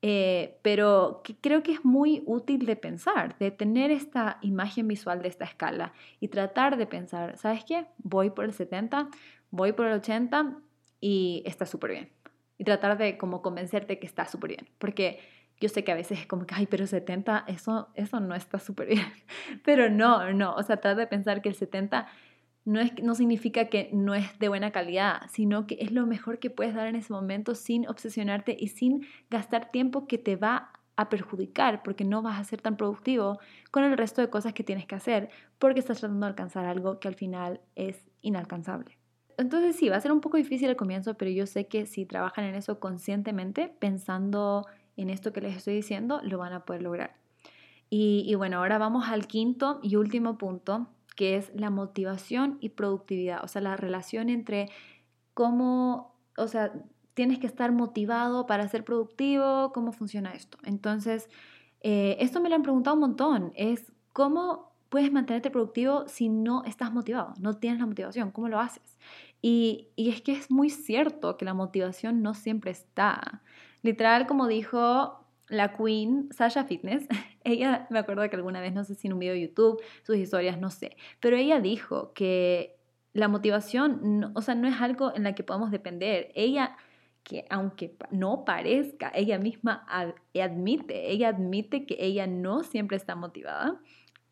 eh, 0.08 0.60
pero 0.62 1.24
creo 1.42 1.64
que 1.64 1.72
es 1.72 1.84
muy 1.84 2.22
útil 2.28 2.68
de 2.68 2.76
pensar, 2.76 3.36
de 3.40 3.50
tener 3.50 3.90
esta 3.90 4.38
imagen 4.44 4.88
visual 4.88 5.24
de 5.24 5.30
esta 5.30 5.46
escala 5.46 5.94
y 6.20 6.28
tratar 6.28 6.78
de 6.78 6.86
pensar, 6.86 7.40
¿sabes 7.40 7.64
qué? 7.66 7.88
Voy 7.98 8.30
por 8.30 8.46
el 8.46 8.54
70, 8.54 9.10
voy 9.50 9.72
por 9.72 9.88
el 9.88 9.94
80 9.94 10.60
y 11.02 11.42
está 11.48 11.66
súper 11.66 11.90
bien. 11.90 12.12
Y 12.60 12.66
tratar 12.66 13.00
de 13.00 13.18
como 13.18 13.42
convencerte 13.42 13.98
que 13.98 14.06
está 14.06 14.28
súper 14.28 14.50
bien, 14.50 14.70
porque 14.78 15.22
yo 15.60 15.70
sé 15.70 15.84
que 15.84 15.92
a 15.92 15.96
veces 15.96 16.20
es 16.20 16.28
como 16.28 16.46
que, 16.46 16.54
ay, 16.54 16.68
pero 16.68 16.86
70, 16.86 17.46
eso, 17.48 17.90
eso 17.96 18.20
no 18.20 18.36
está 18.36 18.60
súper 18.60 18.90
bien. 18.90 19.08
Pero 19.66 19.90
no, 19.90 20.34
no, 20.34 20.54
o 20.54 20.62
sea, 20.62 20.78
trata 20.78 21.00
de 21.00 21.08
pensar 21.08 21.42
que 21.42 21.50
el 21.50 21.56
70 21.56 22.08
no, 22.66 22.80
es, 22.80 22.92
no 23.02 23.16
significa 23.16 23.66
que 23.70 23.90
no 23.94 24.16
es 24.16 24.38
de 24.40 24.50
buena 24.50 24.72
calidad, 24.72 25.22
sino 25.30 25.68
que 25.68 25.78
es 25.80 25.92
lo 25.92 26.06
mejor 26.08 26.40
que 26.40 26.50
puedes 26.50 26.74
dar 26.74 26.88
en 26.88 26.96
ese 26.96 27.14
momento 27.14 27.56
sin 27.56 27.88
obsesionarte 27.88 28.58
y 28.60 28.70
sin 28.70 29.06
gastar 29.30 29.72
tiempo 29.72 30.08
que 30.08 30.18
te 30.18 30.36
va 30.36 30.72
a 30.98 31.10
perjudicar 31.10 31.84
porque 31.84 32.06
no 32.06 32.22
vas 32.22 32.40
a 32.40 32.44
ser 32.44 32.62
tan 32.62 32.78
productivo 32.78 33.40
con 33.72 33.84
el 33.84 33.98
resto 33.98 34.22
de 34.22 34.30
cosas 34.30 34.54
que 34.54 34.64
tienes 34.64 34.86
que 34.86 34.96
hacer 34.96 35.30
porque 35.60 35.80
estás 35.80 36.00
tratando 36.00 36.26
de 36.26 36.30
alcanzar 36.32 36.66
algo 36.66 37.00
que 37.00 37.08
al 37.08 37.16
final 37.16 37.62
es 37.76 38.04
inalcanzable. 38.22 38.98
Entonces 39.38 39.76
sí, 39.76 39.90
va 39.90 39.98
a 39.98 40.02
ser 40.02 40.12
un 40.12 40.22
poco 40.22 40.38
difícil 40.38 40.70
al 40.70 40.78
comienzo, 40.78 41.16
pero 41.16 41.30
yo 41.30 41.46
sé 41.46 41.68
que 41.68 41.86
si 41.86 42.06
trabajan 42.06 42.46
en 42.46 42.56
eso 42.56 42.80
conscientemente, 42.80 43.68
pensando 43.68 44.66
en 44.96 45.10
esto 45.10 45.34
que 45.34 45.42
les 45.42 45.58
estoy 45.58 45.76
diciendo, 45.76 46.22
lo 46.24 46.38
van 46.38 46.54
a 46.54 46.64
poder 46.64 46.82
lograr. 46.82 47.16
Y, 47.90 48.24
y 48.26 48.36
bueno, 48.36 48.58
ahora 48.58 48.78
vamos 48.78 49.10
al 49.10 49.28
quinto 49.28 49.80
y 49.84 49.98
último 49.98 50.38
punto, 50.38 50.88
que 51.16 51.38
es 51.38 51.52
la 51.56 51.70
motivación 51.70 52.58
y 52.60 52.70
productividad, 52.70 53.44
o 53.44 53.48
sea, 53.48 53.62
la 53.62 53.78
relación 53.78 54.30
entre 54.30 54.70
cómo, 55.34 56.16
o 56.38 56.48
sea, 56.48 56.74
tienes 57.14 57.40
que 57.40 57.48
estar 57.48 57.72
motivado 57.72 58.46
para 58.46 58.68
ser 58.68 58.84
productivo, 58.84 59.72
cómo 59.74 59.94
funciona 59.94 60.34
esto. 60.34 60.58
Entonces, 60.64 61.30
eh, 61.82 62.18
esto 62.20 62.42
me 62.42 62.50
lo 62.50 62.56
han 62.56 62.64
preguntado 62.64 62.96
un 62.96 63.02
montón, 63.02 63.52
es 63.56 63.92
cómo 64.14 64.74
puedes 64.90 65.12
mantenerte 65.12 65.50
productivo 65.50 66.08
si 66.08 66.30
no 66.30 66.64
estás 66.66 66.94
motivado, 66.94 67.34
no 67.40 67.56
tienes 67.56 67.80
la 67.80 67.86
motivación, 67.86 68.32
¿cómo 68.32 68.50
lo 68.50 68.60
haces? 68.60 68.98
Y, 69.42 69.90
y 69.96 70.10
es 70.10 70.22
que 70.22 70.34
es 70.34 70.52
muy 70.52 70.70
cierto 70.70 71.38
que 71.38 71.46
la 71.46 71.54
motivación 71.54 72.22
no 72.22 72.34
siempre 72.34 72.72
está. 72.72 73.42
Literal, 73.82 74.26
como 74.26 74.48
dijo 74.48 75.25
la 75.50 75.76
queen 75.76 76.30
Sasha 76.32 76.64
Fitness, 76.66 77.08
ella 77.44 77.88
me 77.90 78.00
acuerdo 78.00 78.28
que 78.30 78.36
alguna 78.36 78.62
vez, 78.62 78.74
no 78.74 78.84
sé 78.84 78.96
si 78.96 79.08
en 79.08 79.14
un 79.14 79.20
video 79.20 79.34
de 79.34 79.42
YouTube, 79.42 79.82
sus 80.04 80.18
historias, 80.18 80.60
no 80.60 80.70
sé, 80.70 80.98
pero 81.20 81.38
ella 81.38 81.60
dijo 81.60 82.14
que 82.14 82.76
la 83.16 83.30
motivación, 83.30 84.34
o 84.36 84.42
sea, 84.42 84.56
no 84.56 84.68
es 84.68 84.82
algo 84.82 85.16
en 85.16 85.24
la 85.24 85.34
que 85.36 85.44
podamos 85.44 85.72
depender. 85.72 86.34
Ella, 86.36 86.76
que 87.24 87.46
aunque 87.50 87.96
no 88.12 88.44
parezca, 88.44 89.10
ella 89.16 89.40
misma 89.40 89.88
admite, 90.34 91.12
ella 91.12 91.30
admite 91.30 91.86
que 91.86 91.96
ella 91.98 92.28
no 92.28 92.64
siempre 92.64 92.98
está 92.98 93.16
motivada 93.16 93.80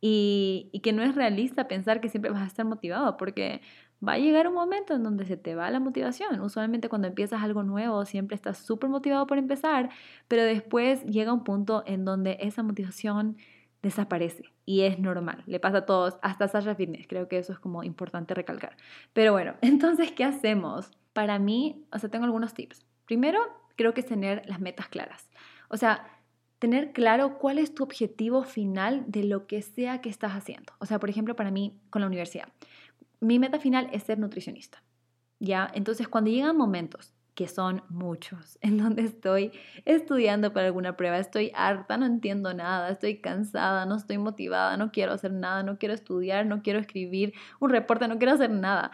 y, 0.01 0.69
y 0.73 0.81
que 0.81 0.91
no 0.91 1.01
es 1.01 1.15
realista 1.15 1.69
pensar 1.69 2.01
que 2.01 2.09
siempre 2.09 2.29
vas 2.29 2.41
a 2.41 2.47
estar 2.47 2.65
motivado, 2.65 3.15
porque 3.15 3.61
va 4.07 4.13
a 4.13 4.17
llegar 4.17 4.47
un 4.47 4.53
momento 4.53 4.93
en 4.93 5.03
donde 5.03 5.25
se 5.25 5.37
te 5.37 5.55
va 5.55 5.69
la 5.71 5.79
motivación. 5.79 6.39
Usualmente 6.41 6.89
cuando 6.89 7.07
empiezas 7.07 7.41
algo 7.41 7.63
nuevo 7.63 8.05
siempre 8.05 8.35
estás 8.35 8.57
súper 8.57 8.89
motivado 8.89 9.27
por 9.27 9.37
empezar, 9.37 9.89
pero 10.27 10.43
después 10.43 11.03
llega 11.05 11.33
un 11.33 11.43
punto 11.43 11.83
en 11.85 12.05
donde 12.05 12.37
esa 12.41 12.63
motivación 12.63 13.37
desaparece 13.81 14.45
y 14.65 14.81
es 14.81 14.97
normal, 14.97 15.43
le 15.45 15.59
pasa 15.59 15.79
a 15.79 15.85
todos, 15.85 16.17
hasta 16.21 16.47
Sasha 16.47 16.73
Fitness, 16.73 17.05
creo 17.07 17.27
que 17.27 17.37
eso 17.37 17.51
es 17.51 17.59
como 17.59 17.83
importante 17.83 18.33
recalcar. 18.33 18.77
Pero 19.11 19.33
bueno, 19.33 19.55
entonces, 19.61 20.11
¿qué 20.11 20.23
hacemos? 20.23 20.91
Para 21.11 21.37
mí, 21.37 21.85
o 21.91 21.99
sea, 21.99 22.09
tengo 22.09 22.25
algunos 22.25 22.53
tips. 22.53 22.85
Primero, 23.05 23.39
creo 23.75 23.93
que 23.93 24.01
es 24.01 24.07
tener 24.07 24.43
las 24.47 24.59
metas 24.59 24.87
claras. 24.87 25.29
O 25.67 25.77
sea, 25.77 26.07
tener 26.59 26.93
claro 26.93 27.37
cuál 27.39 27.59
es 27.59 27.75
tu 27.75 27.83
objetivo 27.83 28.43
final 28.43 29.03
de 29.07 29.25
lo 29.25 29.47
que 29.47 29.61
sea 29.61 29.99
que 29.99 30.09
estás 30.09 30.31
haciendo. 30.31 30.71
O 30.79 30.85
sea, 30.85 30.97
por 30.97 31.09
ejemplo, 31.09 31.35
para 31.35 31.51
mí 31.51 31.77
con 31.89 32.01
la 32.01 32.07
universidad 32.07 32.47
mi 33.23 33.39
meta 33.39 33.59
final 33.59 33.89
es 33.91 34.03
ser 34.03 34.19
nutricionista. 34.19 34.83
¿Ya? 35.39 35.69
Entonces, 35.73 36.07
cuando 36.07 36.31
llegan 36.31 36.55
momentos, 36.55 37.13
que 37.35 37.47
son 37.47 37.83
muchos, 37.89 38.57
en 38.61 38.77
donde 38.77 39.03
estoy 39.03 39.51
estudiando 39.85 40.53
para 40.53 40.67
alguna 40.67 40.95
prueba, 40.95 41.17
estoy 41.17 41.51
harta, 41.55 41.97
no 41.97 42.05
entiendo 42.05 42.53
nada, 42.53 42.89
estoy 42.89 43.19
cansada, 43.19 43.85
no 43.85 43.95
estoy 43.95 44.17
motivada, 44.17 44.77
no 44.77 44.91
quiero 44.91 45.13
hacer 45.13 45.33
nada, 45.33 45.63
no 45.63 45.77
quiero 45.77 45.93
estudiar, 45.93 46.45
no 46.45 46.61
quiero 46.61 46.79
escribir 46.79 47.33
un 47.59 47.71
reporte, 47.71 48.07
no 48.07 48.17
quiero 48.17 48.33
hacer 48.33 48.51
nada 48.51 48.91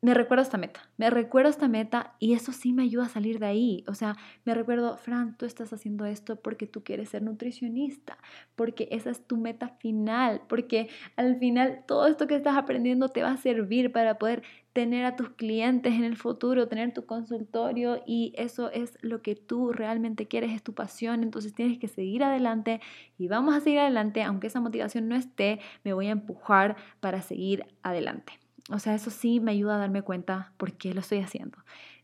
me 0.00 0.14
recuerdo 0.14 0.42
esta 0.42 0.58
meta, 0.58 0.88
me 0.96 1.10
recuerdo 1.10 1.50
esta 1.50 1.66
meta 1.66 2.14
y 2.20 2.34
eso 2.34 2.52
sí 2.52 2.72
me 2.72 2.84
ayuda 2.84 3.06
a 3.06 3.08
salir 3.08 3.40
de 3.40 3.46
ahí. 3.46 3.84
O 3.88 3.94
sea, 3.94 4.16
me 4.44 4.54
recuerdo, 4.54 4.96
Fran, 4.96 5.36
tú 5.36 5.44
estás 5.44 5.72
haciendo 5.72 6.04
esto 6.06 6.36
porque 6.36 6.66
tú 6.68 6.84
quieres 6.84 7.08
ser 7.08 7.22
nutricionista, 7.22 8.18
porque 8.54 8.88
esa 8.92 9.10
es 9.10 9.26
tu 9.26 9.36
meta 9.36 9.70
final, 9.80 10.42
porque 10.48 10.88
al 11.16 11.38
final 11.38 11.84
todo 11.86 12.06
esto 12.06 12.28
que 12.28 12.36
estás 12.36 12.56
aprendiendo 12.56 13.08
te 13.08 13.22
va 13.22 13.32
a 13.32 13.36
servir 13.38 13.90
para 13.90 14.18
poder 14.18 14.42
tener 14.72 15.04
a 15.04 15.16
tus 15.16 15.30
clientes 15.30 15.92
en 15.94 16.04
el 16.04 16.16
futuro, 16.16 16.68
tener 16.68 16.94
tu 16.94 17.04
consultorio 17.04 18.00
y 18.06 18.32
eso 18.36 18.70
es 18.70 18.96
lo 19.02 19.22
que 19.22 19.34
tú 19.34 19.72
realmente 19.72 20.28
quieres, 20.28 20.52
es 20.52 20.62
tu 20.62 20.74
pasión, 20.74 21.24
entonces 21.24 21.54
tienes 21.54 21.78
que 21.78 21.88
seguir 21.88 22.22
adelante 22.22 22.80
y 23.18 23.26
vamos 23.26 23.56
a 23.56 23.60
seguir 23.60 23.80
adelante, 23.80 24.22
aunque 24.22 24.46
esa 24.46 24.60
motivación 24.60 25.08
no 25.08 25.16
esté, 25.16 25.58
me 25.82 25.92
voy 25.92 26.06
a 26.06 26.12
empujar 26.12 26.76
para 27.00 27.20
seguir 27.22 27.66
adelante. 27.82 28.47
O 28.70 28.78
sea, 28.78 28.94
eso 28.94 29.10
sí 29.10 29.40
me 29.40 29.52
ayuda 29.52 29.76
a 29.76 29.78
darme 29.78 30.02
cuenta 30.02 30.52
por 30.56 30.74
qué 30.74 30.92
lo 30.94 31.00
estoy 31.00 31.20
haciendo. 31.20 31.58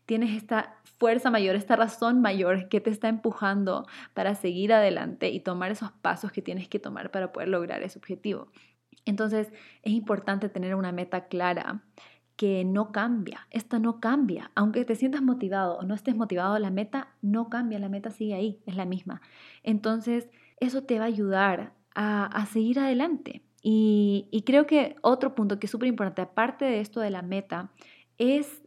Tienes 0.05 0.35
esta 0.35 0.77
fuerza 0.97 1.29
mayor, 1.31 1.55
esta 1.55 1.75
razón 1.75 2.21
mayor 2.21 2.69
que 2.69 2.81
te 2.81 2.89
está 2.89 3.07
empujando 3.09 3.85
para 4.13 4.35
seguir 4.35 4.73
adelante 4.73 5.29
y 5.29 5.39
tomar 5.39 5.71
esos 5.71 5.91
pasos 5.91 6.31
que 6.31 6.41
tienes 6.41 6.67
que 6.67 6.79
tomar 6.79 7.11
para 7.11 7.31
poder 7.31 7.49
lograr 7.49 7.83
ese 7.83 7.99
objetivo. 7.99 8.47
Entonces, 9.05 9.51
es 9.83 9.93
importante 9.93 10.49
tener 10.49 10.75
una 10.75 10.91
meta 10.91 11.27
clara 11.27 11.83
que 12.35 12.65
no 12.65 12.91
cambia. 12.91 13.47
Esta 13.51 13.79
no 13.79 13.99
cambia. 13.99 14.51
Aunque 14.55 14.85
te 14.85 14.95
sientas 14.95 15.21
motivado 15.21 15.77
o 15.77 15.83
no 15.83 15.93
estés 15.95 16.15
motivado, 16.15 16.57
la 16.59 16.71
meta 16.71 17.09
no 17.21 17.49
cambia, 17.49 17.79
la 17.79 17.89
meta 17.89 18.09
sigue 18.11 18.33
ahí, 18.35 18.61
es 18.65 18.75
la 18.75 18.85
misma. 18.85 19.21
Entonces, 19.63 20.29
eso 20.59 20.83
te 20.83 20.99
va 20.99 21.05
a 21.05 21.07
ayudar 21.07 21.73
a, 21.93 22.25
a 22.25 22.45
seguir 22.47 22.79
adelante. 22.79 23.44
Y, 23.67 24.43
creo 24.45 24.67
que 24.67 24.95
otro 25.01 25.33
punto 25.33 25.57
que 25.57 25.65
es 25.65 25.71
súper 25.71 25.87
importante, 25.87 26.21
aparte 26.21 26.65
de 26.65 26.81
esto 26.81 26.99
de 26.99 27.09
la 27.09 27.23
meta, 27.23 27.71
es 28.19 28.61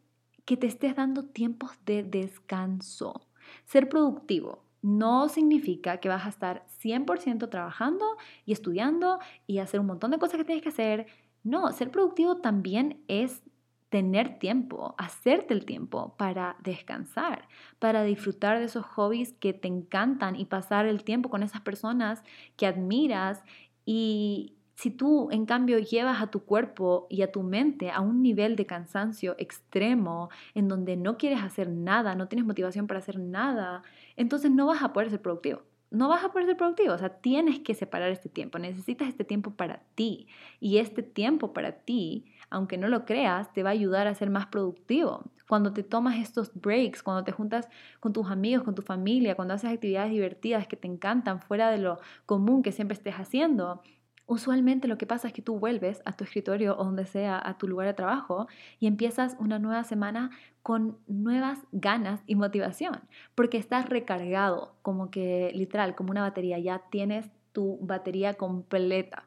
que 0.44 0.56
te 0.56 0.66
estés 0.66 0.96
dando 0.96 1.22
tiempos 1.22 1.70
de 1.86 2.02
descanso. 2.02 3.28
Ser 3.64 3.88
productivo 3.88 4.64
no 4.82 5.28
significa 5.28 5.98
que 5.98 6.08
vas 6.08 6.26
a 6.26 6.30
estar 6.30 6.66
100% 6.82 7.48
trabajando 7.48 8.04
y 8.44 8.52
estudiando 8.52 9.20
y 9.46 9.58
hacer 9.58 9.78
un 9.78 9.86
montón 9.86 10.10
de 10.10 10.18
cosas 10.18 10.38
que 10.38 10.44
tienes 10.44 10.64
que 10.64 10.70
hacer. 10.70 11.06
No, 11.44 11.70
ser 11.72 11.92
productivo 11.92 12.38
también 12.38 13.00
es 13.06 13.44
tener 13.90 14.40
tiempo, 14.40 14.96
hacerte 14.98 15.54
el 15.54 15.64
tiempo 15.64 16.16
para 16.16 16.56
descansar, 16.64 17.46
para 17.78 18.02
disfrutar 18.02 18.58
de 18.58 18.64
esos 18.64 18.84
hobbies 18.84 19.32
que 19.34 19.52
te 19.52 19.68
encantan 19.68 20.34
y 20.34 20.44
pasar 20.46 20.86
el 20.86 21.04
tiempo 21.04 21.30
con 21.30 21.44
esas 21.44 21.60
personas 21.60 22.24
que 22.56 22.66
admiras 22.66 23.44
y, 23.86 24.57
si 24.78 24.92
tú, 24.92 25.28
en 25.32 25.44
cambio, 25.44 25.80
llevas 25.80 26.22
a 26.22 26.28
tu 26.28 26.44
cuerpo 26.44 27.08
y 27.10 27.22
a 27.22 27.32
tu 27.32 27.42
mente 27.42 27.90
a 27.90 28.00
un 28.00 28.22
nivel 28.22 28.54
de 28.54 28.64
cansancio 28.64 29.34
extremo, 29.36 30.30
en 30.54 30.68
donde 30.68 30.96
no 30.96 31.16
quieres 31.16 31.42
hacer 31.42 31.68
nada, 31.68 32.14
no 32.14 32.28
tienes 32.28 32.46
motivación 32.46 32.86
para 32.86 33.00
hacer 33.00 33.18
nada, 33.18 33.82
entonces 34.14 34.52
no 34.52 34.66
vas 34.66 34.80
a 34.84 34.92
poder 34.92 35.10
ser 35.10 35.20
productivo. 35.20 35.62
No 35.90 36.08
vas 36.08 36.22
a 36.22 36.30
poder 36.30 36.46
ser 36.46 36.56
productivo, 36.56 36.92
o 36.92 36.98
sea, 36.98 37.08
tienes 37.08 37.58
que 37.58 37.74
separar 37.74 38.12
este 38.12 38.28
tiempo, 38.28 38.60
necesitas 38.60 39.08
este 39.08 39.24
tiempo 39.24 39.50
para 39.50 39.80
ti. 39.96 40.28
Y 40.60 40.78
este 40.78 41.02
tiempo 41.02 41.52
para 41.52 41.72
ti, 41.72 42.26
aunque 42.48 42.78
no 42.78 42.86
lo 42.86 43.04
creas, 43.04 43.52
te 43.52 43.64
va 43.64 43.70
a 43.70 43.72
ayudar 43.72 44.06
a 44.06 44.14
ser 44.14 44.30
más 44.30 44.46
productivo. 44.46 45.24
Cuando 45.48 45.72
te 45.72 45.82
tomas 45.82 46.18
estos 46.18 46.52
breaks, 46.54 47.02
cuando 47.02 47.24
te 47.24 47.32
juntas 47.32 47.68
con 47.98 48.12
tus 48.12 48.30
amigos, 48.30 48.62
con 48.62 48.76
tu 48.76 48.82
familia, 48.82 49.34
cuando 49.34 49.54
haces 49.54 49.72
actividades 49.72 50.12
divertidas 50.12 50.68
que 50.68 50.76
te 50.76 50.86
encantan 50.86 51.40
fuera 51.40 51.68
de 51.70 51.78
lo 51.78 51.98
común 52.26 52.62
que 52.62 52.70
siempre 52.70 52.94
estés 52.94 53.14
haciendo, 53.14 53.82
Usualmente 54.30 54.88
lo 54.88 54.98
que 54.98 55.06
pasa 55.06 55.26
es 55.26 55.32
que 55.32 55.40
tú 55.40 55.58
vuelves 55.58 56.02
a 56.04 56.14
tu 56.14 56.22
escritorio 56.22 56.76
o 56.76 56.84
donde 56.84 57.06
sea, 57.06 57.40
a 57.42 57.56
tu 57.56 57.66
lugar 57.66 57.86
de 57.86 57.94
trabajo 57.94 58.46
y 58.78 58.86
empiezas 58.86 59.36
una 59.40 59.58
nueva 59.58 59.84
semana 59.84 60.30
con 60.62 60.98
nuevas 61.06 61.60
ganas 61.72 62.20
y 62.26 62.34
motivación, 62.34 63.00
porque 63.34 63.56
estás 63.56 63.88
recargado, 63.88 64.74
como 64.82 65.10
que 65.10 65.50
literal, 65.54 65.94
como 65.94 66.10
una 66.10 66.20
batería, 66.20 66.58
ya 66.58 66.82
tienes 66.90 67.30
tu 67.52 67.78
batería 67.80 68.34
completa. 68.34 69.26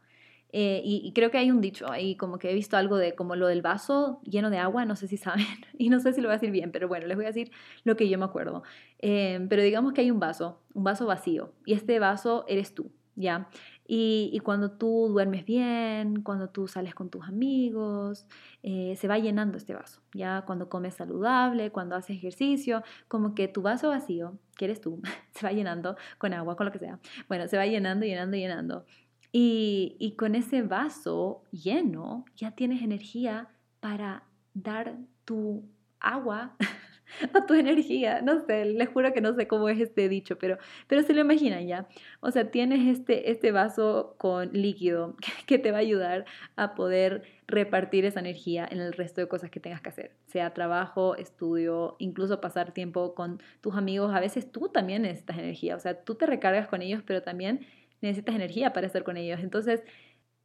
Eh, 0.54 0.84
y, 0.86 1.12
creo 1.14 1.32
que 1.32 1.40
hay 1.40 1.50
un 1.50 1.62
dicho 1.62 1.92
ahí, 1.92 2.16
como 2.16 2.38
que 2.38 2.52
he 2.52 2.54
visto 2.54 2.78
algo 2.78 2.98
de 2.98 3.16
como 3.16 3.36
lo 3.36 3.48
del 3.48 3.64
vaso 3.64 4.22
lleno 4.24 4.52
de 4.52 4.60
agua, 4.60 4.86
no 4.86 4.96
sé 4.96 5.08
si 5.08 5.18
saben, 5.18 5.48
y 5.80 5.90
no 5.90 6.00
sé 6.00 6.14
si 6.14 6.22
lo 6.22 6.28
voy 6.28 6.34
a 6.34 6.38
decir 6.38 6.52
bien, 6.52 6.72
pero 6.72 6.88
bueno, 6.88 7.08
les 7.08 7.18
voy 7.18 7.26
a 7.26 7.30
decir 7.30 7.52
lo 7.86 7.96
que 7.96 8.08
yo 8.08 8.20
me 8.20 8.26
acuerdo. 8.26 8.62
Eh, 9.00 9.44
pero 9.50 9.64
digamos 9.64 9.94
que 9.94 10.02
hay 10.02 10.12
un 10.12 10.20
vaso, 10.20 10.62
un 10.76 10.84
vaso 10.84 11.08
vacío, 11.08 11.54
y 11.66 11.74
este 11.74 11.98
vaso 11.98 12.46
eres 12.48 12.76
tú, 12.76 12.92
¿ya? 13.16 13.50
Y, 13.94 14.40
cuando 14.46 14.72
tú 14.72 15.10
duermes 15.10 15.44
bien, 15.44 16.22
cuando 16.22 16.48
tú 16.48 16.70
sales 16.70 16.96
con 16.96 17.10
tus 17.10 17.28
amigos, 17.28 18.26
eh, 18.64 18.96
se 18.98 19.10
va 19.10 19.20
llenando 19.20 19.58
este 19.58 19.74
vaso. 19.74 20.00
Ya 20.14 20.44
cuando 20.48 20.70
comes 20.70 20.94
saludable, 20.94 21.72
cuando 21.72 21.98
haces 21.98 22.16
ejercicio, 22.16 22.84
como 23.10 23.36
que 23.36 23.50
tu 23.50 23.62
vaso 23.62 23.90
vacío, 23.90 24.40
que 24.56 24.64
eres 24.64 24.80
tú, 24.80 25.02
se 25.36 25.46
va 25.46 25.52
llenando 25.52 25.98
con 26.20 26.34
agua, 26.34 26.56
con 26.56 26.68
lo 26.68 26.72
que 26.72 26.80
sea. 26.80 27.00
Bueno, 27.28 27.50
se 27.50 27.58
va 27.58 27.66
llenando, 27.66 28.06
llenando, 28.06 28.38
llenando. 28.38 28.86
Y, 29.34 29.98
y 30.00 30.16
con 30.16 30.36
ese 30.36 30.62
vaso 30.62 31.44
lleno, 31.52 32.24
ya 32.38 32.52
tienes 32.52 32.84
energía 32.84 33.50
para 33.82 34.24
dar 34.54 34.96
tu 35.26 35.66
agua 36.00 36.56
a 37.34 37.46
tu 37.46 37.54
energía. 37.54 38.22
No 38.22 38.46
sé, 38.46 38.66
les 38.66 38.90
juro 38.90 39.14
que 39.14 39.22
no 39.22 39.34
sé 39.34 39.48
cómo 39.48 39.70
es 39.70 39.80
este 39.80 40.10
dicho, 40.10 40.38
pero, 40.38 40.58
pero 40.88 41.04
se 41.04 41.14
lo 41.14 41.22
imaginan 41.22 41.68
ya. 41.68 41.88
O 42.20 42.32
sea, 42.32 42.52
tienes 42.52 42.88
este, 42.88 43.32
este 43.32 43.52
vaso 43.52 44.16
con 44.18 44.52
líquido 44.54 45.16
que 45.46 45.60
te 45.60 45.72
va 45.72 45.78
a 45.78 45.82
ayudar 45.82 46.26
a 46.56 46.76
poder 46.76 47.24
repartir 47.48 48.06
esa 48.06 48.20
energía 48.20 48.68
en 48.70 48.80
el 48.80 48.94
resto 48.94 49.22
de 49.22 49.28
cosas 49.28 49.50
que 49.50 49.60
tengas 49.60 49.82
que 49.82 49.90
hacer, 49.90 50.12
sea 50.28 50.54
trabajo, 50.54 51.16
estudio, 51.16 51.98
incluso 52.00 52.40
pasar 52.40 52.72
tiempo 52.72 53.14
con 53.14 53.42
tus 53.60 53.76
amigos. 53.76 54.14
A 54.14 54.20
veces 54.20 54.52
tú 54.52 54.70
también 54.70 55.02
necesitas 55.02 55.38
energía, 55.38 55.76
o 55.76 55.80
sea, 55.80 56.02
tú 56.04 56.16
te 56.16 56.26
recargas 56.26 56.68
con 56.68 56.82
ellos, 56.82 57.04
pero 57.06 57.22
también 57.22 57.66
necesitas 58.02 58.36
energía 58.36 58.74
para 58.74 58.88
estar 58.88 59.04
con 59.04 59.18
ellos. 59.18 59.42
Entonces, 59.42 59.84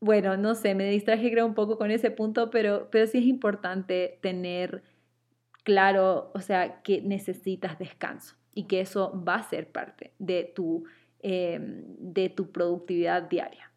bueno, 0.00 0.36
no 0.36 0.54
sé, 0.54 0.74
me 0.74 0.88
distraje 0.90 1.30
creo 1.30 1.46
un 1.46 1.54
poco 1.54 1.78
con 1.78 1.90
ese 1.90 2.10
punto, 2.10 2.50
pero, 2.50 2.88
pero 2.90 3.06
sí 3.06 3.18
es 3.18 3.24
importante 3.24 4.18
tener 4.20 4.82
claro, 5.66 6.30
o 6.32 6.40
sea, 6.40 6.80
que 6.82 7.02
necesitas 7.02 7.76
descanso 7.76 8.36
y 8.54 8.68
que 8.68 8.80
eso 8.80 9.20
va 9.26 9.34
a 9.34 9.42
ser 9.42 9.72
parte 9.72 10.12
de 10.20 10.44
tu, 10.54 10.84
em, 11.18 11.82
de 11.98 12.28
tu 12.28 12.52
productividad 12.52 13.24
diaria. 13.24 13.72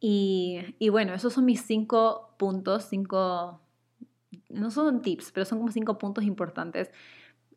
Y, 0.00 0.60
y, 0.78 0.88
bueno, 0.88 1.12
esos 1.12 1.34
son 1.34 1.44
mis 1.44 1.60
cinco 1.60 2.34
puntos, 2.38 2.84
cinco, 2.84 3.60
no 4.48 4.70
son 4.70 5.02
tips, 5.02 5.30
pero 5.32 5.44
son 5.44 5.58
como 5.58 5.70
cinco 5.70 5.98
puntos 5.98 6.24
importantes 6.24 6.90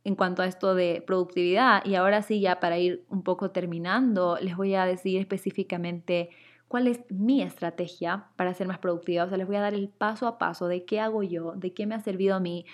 en 0.03 0.15
cuanto 0.15 0.41
a 0.41 0.47
esto 0.47 0.75
de 0.75 1.01
productividad. 1.07 1.85
Y 1.85 1.95
ahora 1.95 2.21
sí, 2.21 2.41
ya 2.41 2.59
para 2.59 2.79
ir 2.79 3.05
un 3.07 3.23
poco 3.23 3.51
terminando, 3.51 4.37
les 4.41 4.57
voy 4.57 4.75
a 4.75 4.83
decir 4.83 5.21
específicamente 5.21 6.31
cuál 6.67 6.87
es 6.87 6.99
mi 7.09 7.41
estrategia 7.41 8.27
para 8.35 8.53
ser 8.53 8.67
más 8.67 8.79
productiva. 8.79 9.23
O 9.23 9.29
sea, 9.29 9.37
les 9.37 9.47
voy 9.47 9.55
a 9.55 9.61
dar 9.61 9.73
el 9.73 9.87
paso 9.87 10.27
a 10.27 10.37
paso 10.37 10.67
de 10.67 10.83
qué 10.83 10.99
hago 10.99 11.23
yo, 11.23 11.53
de 11.53 11.73
qué 11.73 11.87
me 11.87 11.95
ha 11.95 12.01
servido 12.01 12.35
a 12.35 12.41
mí 12.41 12.65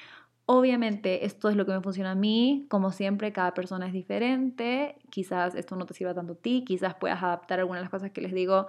Obviamente 0.48 1.26
esto 1.26 1.50
es 1.50 1.56
lo 1.56 1.66
que 1.66 1.72
me 1.72 1.82
funciona 1.82 2.12
a 2.12 2.16
mí, 2.16 2.68
como 2.70 2.92
siempre 2.92 3.34
cada 3.34 3.56
persona 3.56 3.88
es 3.88 3.94
diferente, 3.94 4.96
quizás 5.10 5.56
esto 5.56 5.76
no 5.76 5.88
te 5.88 5.96
sirva 5.96 6.14
tanto 6.14 6.34
a 6.34 6.36
ti, 6.36 6.64
quizás 6.66 6.94
puedas 6.94 7.24
adaptar 7.24 7.60
algunas 7.60 7.80
de 7.82 7.86
las 7.86 7.90
cosas 7.90 8.12
que 8.12 8.22
les 8.22 8.32
digo 8.32 8.68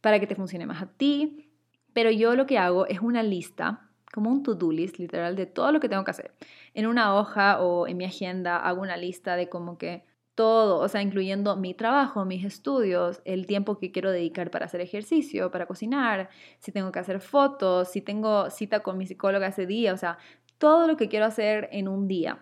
para 0.00 0.18
que 0.18 0.26
te 0.26 0.34
funcione 0.34 0.64
más 0.64 0.80
a 0.80 0.86
ti, 0.86 1.50
pero 1.92 2.10
yo 2.10 2.36
lo 2.36 2.46
que 2.46 2.56
hago 2.56 2.86
es 2.86 3.00
una 3.00 3.22
lista, 3.22 3.90
como 4.14 4.30
un 4.30 4.42
to-do 4.42 4.72
list 4.72 4.98
literal 4.98 5.36
de 5.36 5.44
todo 5.44 5.72
lo 5.72 5.80
que 5.80 5.90
tengo 5.90 6.04
que 6.04 6.10
hacer. 6.12 6.32
En 6.72 6.86
una 6.86 7.14
hoja 7.14 7.60
o 7.60 7.86
en 7.86 7.98
mi 7.98 8.06
agenda 8.06 8.56
hago 8.56 8.80
una 8.80 8.96
lista 8.96 9.36
de 9.36 9.50
como 9.50 9.76
que 9.76 10.04
todo, 10.34 10.78
o 10.78 10.88
sea, 10.88 11.02
incluyendo 11.02 11.54
mi 11.56 11.74
trabajo, 11.74 12.24
mis 12.24 12.46
estudios, 12.46 13.20
el 13.26 13.46
tiempo 13.46 13.78
que 13.78 13.92
quiero 13.92 14.10
dedicar 14.10 14.50
para 14.50 14.64
hacer 14.64 14.80
ejercicio, 14.80 15.50
para 15.50 15.66
cocinar, 15.66 16.30
si 16.60 16.72
tengo 16.72 16.92
que 16.92 16.98
hacer 16.98 17.20
fotos, 17.20 17.88
si 17.90 18.00
tengo 18.00 18.48
cita 18.48 18.80
con 18.80 18.96
mi 18.96 19.06
psicóloga 19.06 19.48
ese 19.48 19.66
día, 19.66 19.92
o 19.92 19.98
sea, 19.98 20.16
todo 20.60 20.86
lo 20.86 20.98
que 20.98 21.08
quiero 21.08 21.24
hacer 21.24 21.70
en 21.72 21.88
un 21.88 22.06
día. 22.06 22.38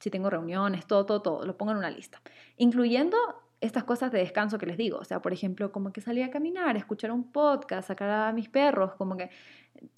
Si 0.00 0.10
tengo 0.10 0.28
reuniones, 0.28 0.84
todo, 0.84 1.06
todo, 1.06 1.22
todo, 1.22 1.46
lo 1.46 1.56
pongo 1.56 1.70
en 1.70 1.78
una 1.78 1.90
lista. 1.90 2.20
Incluyendo 2.56 3.16
estas 3.60 3.84
cosas 3.84 4.10
de 4.10 4.18
descanso 4.18 4.58
que 4.58 4.66
les 4.66 4.76
digo. 4.76 4.98
O 4.98 5.04
sea, 5.04 5.22
por 5.22 5.32
ejemplo, 5.32 5.70
como 5.70 5.92
que 5.92 6.00
salir 6.00 6.24
a 6.24 6.30
caminar, 6.30 6.76
escuchar 6.76 7.12
un 7.12 7.30
podcast, 7.30 7.86
sacar 7.86 8.10
a 8.10 8.32
mis 8.32 8.48
perros, 8.48 8.94
como 8.94 9.16
que 9.16 9.30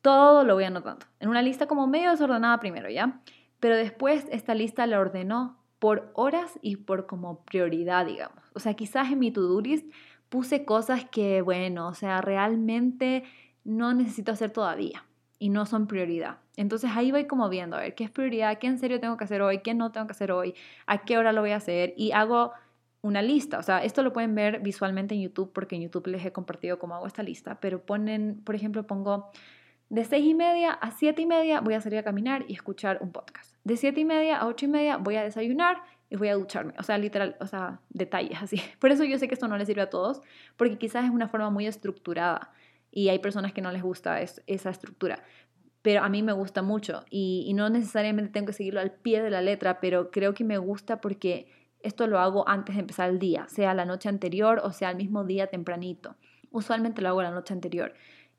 todo 0.03 0.45
lo 0.45 0.55
voy 0.55 0.65
anotando. 0.65 1.07
En 1.21 1.31
una 1.31 1.41
lista 1.41 1.67
como 1.67 1.87
medio 1.87 2.11
desordenada 2.11 2.61
primero, 2.61 2.91
¿ya? 2.91 3.23
Pero 3.61 3.77
después 3.77 4.27
esta 4.31 4.55
lista 4.55 4.87
la 4.87 5.01
ordenó 5.01 5.57
por 5.79 6.11
horas 6.13 6.59
y 6.61 6.77
por 6.77 7.07
como 7.07 7.45
prioridad, 7.47 8.05
digamos. 8.05 8.45
O 8.53 8.61
sea, 8.61 8.75
quizás 8.75 9.11
en 9.11 9.21
mi 9.21 9.31
to-do 9.31 9.63
list 9.63 9.91
puse 10.29 10.67
cosas 10.67 11.07
que, 11.07 11.41
bueno, 11.41 11.89
o 11.89 11.95
sea, 11.95 12.21
realmente 12.21 13.25
no 13.65 13.95
necesito 13.95 14.33
hacer 14.33 14.51
todavía 14.51 15.03
y 15.39 15.49
no 15.49 15.67
son 15.67 15.87
prioridad. 15.87 16.39
Entonces 16.57 16.91
ahí 16.95 17.11
voy 17.11 17.27
como 17.27 17.49
viendo, 17.49 17.77
a 17.77 17.81
ver, 17.81 17.95
qué 17.95 18.05
es 18.05 18.11
prioridad, 18.11 18.59
qué 18.59 18.67
en 18.67 18.79
serio 18.79 19.01
tengo 19.01 19.17
que 19.17 19.25
hacer 19.25 19.43
hoy, 19.43 19.59
qué 19.59 19.75
no 19.75 19.93
tengo 19.93 20.07
que 20.07 20.13
hacer 20.13 20.33
hoy, 20.33 20.55
a 20.87 21.05
qué 21.05 21.19
hora 21.19 21.33
lo 21.33 21.41
voy 21.41 21.51
a 21.51 21.57
hacer 21.57 21.95
y 21.97 22.13
hago 22.13 22.53
una 23.03 23.21
lista. 23.21 23.59
O 23.59 23.63
sea, 23.63 23.85
esto 23.85 24.03
lo 24.03 24.13
pueden 24.13 24.35
ver 24.35 24.61
visualmente 24.61 25.15
en 25.15 25.21
YouTube 25.21 25.53
porque 25.53 25.77
en 25.77 25.83
YouTube 25.83 26.07
les 26.07 26.25
he 26.25 26.33
compartido 26.33 26.79
cómo 26.79 26.95
hago 26.95 27.07
esta 27.07 27.23
lista, 27.23 27.61
pero 27.61 27.85
ponen, 27.85 28.41
por 28.45 28.55
ejemplo, 28.55 28.87
pongo 28.87 29.31
de 29.91 30.05
seis 30.05 30.25
y 30.25 30.35
media 30.35 30.73
a 30.73 30.91
siete 30.91 31.23
y 31.23 31.27
media 31.27 31.61
voy 31.61 31.75
a 31.75 31.81
salir 31.81 31.99
a 31.99 32.03
caminar 32.03 32.45
y 32.49 32.55
escuchar 32.55 32.99
un 33.03 33.13
podcast. 33.13 33.55
De 33.65 33.77
siete 33.77 34.01
y 34.01 34.05
media 34.05 34.39
a 34.39 34.47
ocho 34.47 34.65
y 34.65 34.69
media 34.69 34.97
voy 34.97 35.17
a 35.17 35.23
desayunar 35.23 35.83
y 36.09 36.17
voy 36.17 36.29
a 36.29 36.35
ducharme. 36.35 36.75
O 36.79 36.83
sea, 36.83 36.97
literal, 36.97 37.37
o 37.41 37.47
sea, 37.47 37.81
detalles 37.91 38.43
así. 38.43 38.61
Por 38.79 38.91
eso 38.91 39.05
yo 39.05 39.19
sé 39.19 39.29
que 39.29 39.35
esto 39.35 39.49
no 39.49 39.59
les 39.59 39.67
sirve 39.67 39.83
a 39.83 39.91
todos, 39.91 40.23
porque 40.57 40.79
quizás 40.79 41.05
es 41.05 41.11
una 41.11 41.29
forma 41.29 41.51
muy 41.51 41.67
estructurada 41.67 42.51
y 42.95 43.09
hay 43.09 43.19
personas 43.19 43.53
que 43.53 43.61
no 43.61 43.73
les 43.73 43.83
gusta 43.83 44.21
esa 44.21 44.71
estructura 44.71 45.23
pero 45.85 46.03
a 46.03 46.09
mí 46.09 46.23
me 46.23 46.33
gusta 46.33 46.63
mucho 46.63 47.05
y, 47.11 47.53
no 47.55 47.69
necesariamente 47.69 48.33
tengo 48.33 48.47
que 48.47 48.53
seguirlo 48.55 48.81
al 48.81 48.91
pie 48.91 49.21
de 49.21 49.29
la 49.29 49.43
letra, 49.43 49.81
pero 49.81 50.11
creo 50.11 50.33
que 50.33 50.43
me 50.43 50.57
gusta 50.57 51.03
porque 51.03 51.47
esto 51.81 52.07
lo 52.07 52.19
hago 52.21 52.49
antes 52.49 52.75
de 52.77 52.81
empezar 52.81 53.11
el 53.11 53.19
día, 53.19 53.47
sea 53.51 53.75
la 53.75 53.85
noche 53.85 54.09
anterior 54.09 54.63
o 54.65 54.73
sea 54.73 54.89
el 54.89 54.97
mismo 54.97 55.25
día 55.25 55.49
tempranito. 55.49 56.17
Usualmente 56.51 57.03
lo 57.03 57.11
hago 57.11 57.23
la 57.23 57.33
noche 57.33 57.53
anterior. 57.53 57.93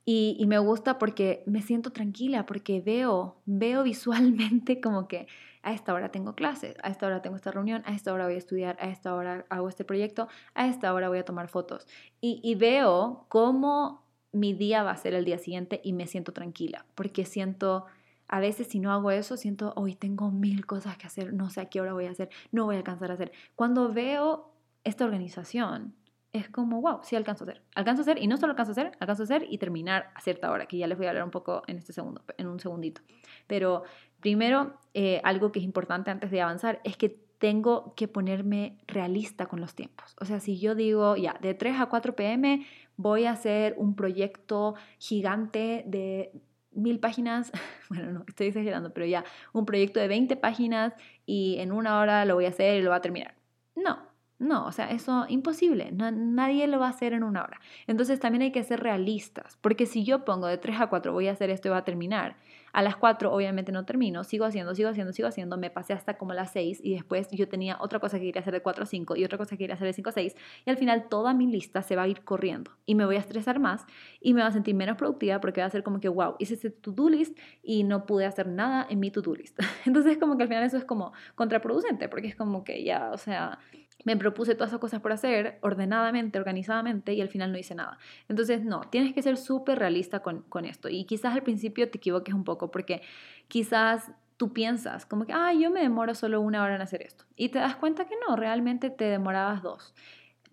Y, 0.06 0.44
me 0.48 0.58
gusta 0.58 0.98
porque 0.98 1.44
me 1.46 1.62
siento 1.62 1.92
tranquila, 1.92 2.48
porque 2.48 2.82
veo, 2.82 3.38
veo 3.46 3.84
visualmente 3.92 4.82
como 4.82 5.08
que 5.08 5.28
a 5.62 5.72
esta 5.72 5.94
hora 5.94 6.10
tengo 6.10 6.34
clases, 6.34 6.76
a 6.82 6.90
esta 6.90 7.06
hora 7.06 7.22
tengo 7.22 7.36
esta 7.36 7.52
reunión, 7.52 7.84
a 7.86 7.94
esta 7.94 8.12
hora 8.12 8.26
voy 8.26 8.36
a 8.36 8.40
estudiar, 8.40 8.76
a 8.80 8.90
esta 8.90 9.14
hora 9.14 9.46
hago 9.52 9.70
este 9.70 9.86
proyecto, 9.86 10.30
a 10.56 10.66
esta 10.66 10.92
hora 10.92 11.10
voy 11.10 11.20
a 11.20 11.26
tomar 11.26 11.48
fotos. 11.48 11.86
Y 12.22 12.56
veo 12.56 13.28
cómo 13.30 14.05
mi 14.36 14.54
día 14.54 14.84
va 14.84 14.92
a 14.92 14.98
ser 14.98 15.14
el 15.14 15.24
día 15.24 15.38
siguiente 15.38 15.80
y 15.82 15.94
me 15.94 16.08
siento 16.08 16.34
tranquila, 16.34 16.86
porque 16.94 17.26
siento, 17.26 17.86
a 18.28 18.42
veces 18.42 18.68
si 18.68 18.80
no 18.80 18.92
hago 18.92 19.10
eso, 19.12 19.38
siento, 19.38 19.72
hoy 19.78 19.96
tengo 19.96 20.30
mil 20.30 20.66
cosas 20.66 20.98
que 20.98 21.08
hacer, 21.08 21.34
no 21.34 21.50
sé 21.50 21.62
a 21.62 21.70
qué 21.70 21.80
hora 21.80 21.94
voy 21.94 22.06
a 22.06 22.12
hacer, 22.12 22.30
no 22.52 22.66
voy 22.66 22.76
a 22.76 22.80
alcanzar 22.80 23.12
a 23.12 23.14
hacer. 23.14 23.32
Cuando 23.56 23.94
veo 23.94 24.52
esta 24.84 25.06
organización, 25.06 25.96
es 26.34 26.50
como, 26.50 26.82
wow, 26.82 27.00
sí 27.02 27.16
alcanzo 27.16 27.46
a 27.46 27.48
hacer. 27.48 27.64
Alcanzo 27.76 28.02
a 28.02 28.04
hacer 28.04 28.22
y 28.22 28.28
no 28.28 28.36
solo 28.36 28.52
alcanzo 28.52 28.72
a 28.72 28.74
hacer, 28.74 28.92
alcanzo 29.00 29.24
a 29.24 29.26
hacer 29.26 29.46
y 29.50 29.58
terminar 29.58 30.12
a 30.16 30.20
cierta 30.20 30.52
hora, 30.52 30.66
que 30.66 30.78
ya 30.78 30.88
les 30.88 30.98
voy 30.98 31.08
a 31.08 31.12
hablar 31.12 31.24
un 31.24 31.32
poco 31.32 31.64
en 31.68 31.78
este 31.78 31.94
segundo, 31.94 32.22
en 32.38 32.48
un 32.48 32.60
segundito. 32.60 33.02
Pero 33.48 33.84
primero, 34.26 34.74
eh, 34.96 35.22
algo 35.24 35.52
que 35.52 35.60
es 35.60 35.66
importante 35.66 36.10
antes 36.10 36.32
de 36.32 36.42
avanzar 36.42 36.82
es 36.84 36.98
que 36.98 37.10
tengo 37.38 37.94
que 37.96 38.08
ponerme 38.08 38.76
realista 38.88 39.46
con 39.46 39.62
los 39.62 39.76
tiempos. 39.76 40.16
O 40.20 40.26
sea, 40.26 40.40
si 40.40 40.58
yo 40.58 40.74
digo, 40.74 41.16
ya, 41.16 41.38
de 41.42 41.54
3 41.54 41.80
a 41.80 41.86
4 41.86 42.16
pm 42.16 42.66
voy 42.98 43.26
a 43.26 43.34
hacer 43.34 43.76
un 43.78 43.96
proyecto 43.96 44.74
gigante 44.98 45.84
de 45.86 46.32
mil 46.72 47.00
páginas, 47.00 47.52
bueno, 47.90 48.14
no, 48.14 48.26
estoy 48.28 48.48
exagerando, 48.48 48.92
pero 48.94 49.06
ya, 49.06 49.24
un 49.54 49.68
proyecto 49.68 50.00
de 50.00 50.08
20 50.08 50.38
páginas 50.38 50.94
y 51.28 51.58
en 51.60 51.72
una 51.72 52.00
hora 52.00 52.26
lo 52.26 52.34
voy 52.34 52.46
a 52.46 52.50
hacer 52.50 52.80
y 52.80 52.82
lo 52.82 52.90
va 52.90 52.96
a 52.96 53.02
terminar. 53.02 53.36
No, 53.76 54.00
no, 54.38 54.66
o 54.66 54.72
sea, 54.74 54.92
eso 54.92 55.26
imposible, 55.30 55.92
nadie 55.94 56.68
lo 56.68 56.80
va 56.80 56.88
a 56.88 56.90
hacer 56.90 57.14
en 57.14 57.24
una 57.24 57.44
hora. 57.44 57.62
Entonces 57.88 58.20
también 58.20 58.42
hay 58.42 58.52
que 58.52 58.64
ser 58.64 58.82
realistas, 58.82 59.58
porque 59.62 59.86
si 59.86 60.04
yo 60.04 60.26
pongo 60.26 60.48
de 60.48 60.58
3 60.58 60.82
a 60.82 60.88
4 60.88 61.14
voy 61.14 61.30
a 61.30 61.32
hacer 61.32 61.50
esto 61.50 61.70
y 61.70 61.72
va 61.72 61.78
a 61.78 61.86
terminar, 61.86 62.36
a 62.74 62.82
las 62.82 62.98
4 62.98 63.32
obviamente 63.32 63.72
no 63.72 63.86
termino, 63.86 64.26
sigo 64.26 64.44
haciendo, 64.44 64.76
sigo 64.76 64.90
haciendo, 64.90 65.14
sigo 65.14 65.30
haciendo, 65.30 65.58
me 65.58 65.70
pasé 65.70 65.94
hasta 65.94 66.18
como 66.18 66.34
las 66.34 66.52
6 66.52 66.82
y 66.84 66.94
después 66.94 67.32
yo 67.32 67.48
tenía 67.48 67.78
otra 67.80 68.02
cosa 68.02 68.20
que 68.20 68.26
quería 68.26 68.42
hacer 68.42 68.54
de 68.54 68.62
4 68.62 68.84
a 68.84 68.86
5 68.86 69.16
y 69.16 69.24
otra 69.24 69.38
cosa 69.38 69.52
que 69.52 69.60
quería 69.60 69.76
hacer 69.76 69.88
de 69.88 69.94
5 69.94 70.10
a 70.10 70.12
6 70.12 70.36
y 70.66 70.70
al 70.70 70.76
final 70.76 71.08
toda 71.08 71.34
mi 71.34 71.48
lista 71.48 71.82
se 71.82 71.96
va 71.96 72.04
a 72.04 72.08
ir 72.10 72.26
corriendo 72.26 72.72
y 72.86 72.96
me 72.96 73.06
voy 73.06 73.16
a 73.16 73.20
estresar 73.20 73.60
más 73.60 73.86
y 74.20 74.34
me 74.34 74.42
va 74.42 74.48
a 74.48 74.52
sentir 74.52 74.76
menos 74.76 74.98
productiva 74.98 75.40
porque 75.40 75.62
va 75.62 75.68
a 75.68 75.70
ser 75.70 75.84
como 75.84 76.02
que, 76.02 76.10
wow, 76.10 76.36
hice 76.40 76.56
ese 76.56 76.70
to-do 76.70 77.08
list 77.08 77.38
y 77.64 77.86
no 77.86 78.06
pude 78.06 78.26
hacer 78.26 78.48
nada 78.48 78.86
en 78.90 79.00
mi 79.00 79.10
to-do 79.10 79.34
list. 79.34 79.58
Entonces 79.86 80.18
como 80.18 80.36
que 80.36 80.44
al 80.44 80.50
final 80.50 80.64
eso 80.66 80.76
es 80.76 80.84
como 80.84 81.14
contraproducente 81.36 82.10
porque 82.10 82.28
es 82.28 82.36
como 82.36 82.66
que 82.66 82.84
ya, 82.84 83.12
o 83.12 83.18
sea 83.18 83.58
me 84.04 84.18
propuse 84.18 84.56
todas 84.56 84.70
esas 84.70 84.80
cosas 84.80 85.02
por 85.02 85.12
hacer 85.12 85.58
ordenadamente, 85.62 86.38
organizadamente 86.38 87.14
y 87.14 87.22
al 87.22 87.30
final 87.30 87.52
no 87.52 87.58
hice 87.58 87.76
nada. 87.76 87.98
Entonces, 88.30 88.64
no, 88.64 88.82
tienes 88.82 89.14
que 89.14 89.22
ser 89.22 89.38
súper 89.38 89.80
realista 89.80 90.20
con, 90.20 90.42
con, 90.44 90.66
esto. 90.66 90.90
Y 90.90 91.06
quizás 91.06 91.34
al 91.34 91.44
principio 91.44 91.90
te 91.90 91.98
equivoques 91.98 92.36
un 92.36 92.44
poco 92.44 92.70
porque 92.70 93.02
quizás 93.48 94.12
tú 94.38 94.54
piensas 94.54 95.06
como 95.06 95.26
que, 95.26 95.34
ah, 95.34 95.54
yo 95.54 95.72
me 95.72 95.82
demoro 95.82 96.14
solo 96.14 96.42
una 96.42 96.64
hora 96.64 96.76
en 96.76 96.82
hacer 96.82 97.02
esto. 97.02 97.26
Y 97.36 97.50
te 97.50 97.60
das 97.60 97.76
cuenta 97.76 98.06
que 98.06 98.16
no, 98.28 98.36
realmente 98.36 98.90
te 98.90 99.06
demorabas 99.06 99.62
dos. 99.62 99.94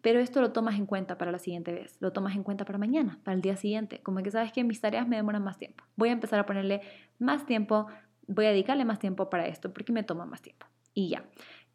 pero 0.02 0.18
esto 0.18 0.40
lo 0.40 0.50
tomas 0.52 0.74
en 0.76 0.86
cuenta 0.86 1.16
para 1.16 1.30
la 1.30 1.38
siguiente 1.38 1.72
vez, 1.72 1.96
lo 2.00 2.12
tomas 2.12 2.34
en 2.34 2.42
cuenta 2.42 2.64
para 2.64 2.76
mañana, 2.76 3.20
para 3.22 3.36
el 3.36 3.40
día 3.40 3.56
siguiente, 3.56 4.00
como 4.02 4.20
que 4.20 4.32
sabes 4.32 4.50
que 4.50 4.64
mis 4.64 4.80
tareas 4.80 5.06
me 5.06 5.14
demoran 5.14 5.44
más 5.44 5.58
tiempo. 5.58 5.84
Voy 5.94 6.08
a 6.08 6.12
empezar 6.12 6.40
a 6.40 6.46
ponerle 6.46 6.80
más 7.20 7.46
tiempo, 7.46 7.86
voy 8.26 8.46
a 8.46 8.48
dedicarle 8.50 8.84
más 8.84 8.98
tiempo 8.98 9.30
para 9.30 9.46
esto 9.46 9.72
porque 9.72 9.92
me 9.92 10.02
toma 10.02 10.26
más 10.26 10.42
tiempo. 10.42 10.66
Y 10.92 11.08
ya. 11.10 11.24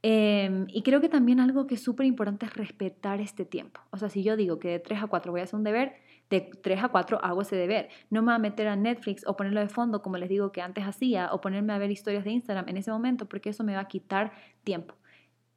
Em, 0.04 0.68
y 0.70 0.84
creo 0.84 1.02
que 1.02 1.10
también 1.10 1.40
algo 1.40 1.68
que 1.68 1.76
es 1.76 1.84
súper 1.84 2.06
importante 2.06 2.46
es 2.46 2.54
respetar 2.54 3.20
este 3.20 3.46
tiempo. 3.46 3.82
O 3.90 3.98
sea, 3.98 4.10
si 4.10 4.24
yo 4.24 4.36
digo 4.38 4.60
que 4.60 4.70
de 4.70 4.80
3 4.80 5.04
a 5.04 5.08
4 5.08 5.32
voy 5.32 5.42
a 5.42 5.44
hacer 5.46 5.56
un 5.56 5.64
deber, 5.64 5.96
de 6.30 6.42
3 6.42 6.84
a 6.84 6.90
4 6.90 7.24
hago 7.24 7.42
ese 7.42 7.56
deber. 7.56 7.90
No 8.10 8.22
me 8.22 8.28
voy 8.28 8.36
a 8.36 8.40
meter 8.40 8.68
a 8.68 8.76
Netflix 8.76 9.26
o 9.26 9.36
ponerlo 9.38 9.60
de 9.62 9.70
fondo 9.70 10.02
como 10.02 10.18
les 10.18 10.30
digo 10.30 10.52
que 10.52 10.62
antes 10.62 10.84
hacía 10.86 11.34
o 11.34 11.42
ponerme 11.42 11.74
a 11.74 11.78
ver 11.78 11.92
historias 11.92 12.24
de 12.26 12.32
Instagram 12.32 12.68
en 12.70 12.78
ese 12.78 12.92
momento 12.92 13.28
porque 13.28 13.50
eso 13.50 13.64
me 13.64 13.74
va 13.76 13.82
a 13.82 13.88
quitar 13.88 14.34
tiempo. 14.64 14.96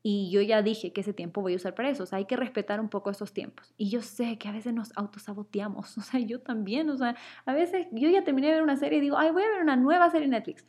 Y 0.02 0.30
yo 0.30 0.40
ya 0.40 0.62
dije 0.62 0.92
que 0.92 1.02
ese 1.02 1.12
tiempo 1.12 1.42
voy 1.42 1.52
a 1.52 1.56
usar 1.56 1.74
para 1.74 1.90
eso. 1.90 2.04
O 2.04 2.06
sea, 2.06 2.18
hay 2.18 2.24
que 2.24 2.36
respetar 2.36 2.80
un 2.80 2.88
poco 2.88 3.10
esos 3.10 3.34
tiempos. 3.34 3.74
Y 3.76 3.90
yo 3.90 4.00
sé 4.00 4.38
que 4.38 4.48
a 4.48 4.52
veces 4.52 4.72
nos 4.72 4.96
autosaboteamos. 4.96 5.96
O 5.98 6.00
sea, 6.02 6.20
yo 6.20 6.40
también. 6.40 6.88
O 6.88 6.96
sea, 6.96 7.16
a 7.44 7.52
veces 7.52 7.86
yo 7.92 8.08
ya 8.08 8.24
terminé 8.24 8.46
de 8.48 8.54
ver 8.54 8.62
una 8.62 8.76
serie 8.76 8.98
y 8.98 9.02
digo, 9.02 9.18
ay, 9.18 9.30
voy 9.30 9.42
a 9.42 9.50
ver 9.50 9.62
una 9.62 9.76
nueva 9.76 10.10
serie 10.10 10.28
Netflix. 10.28 10.64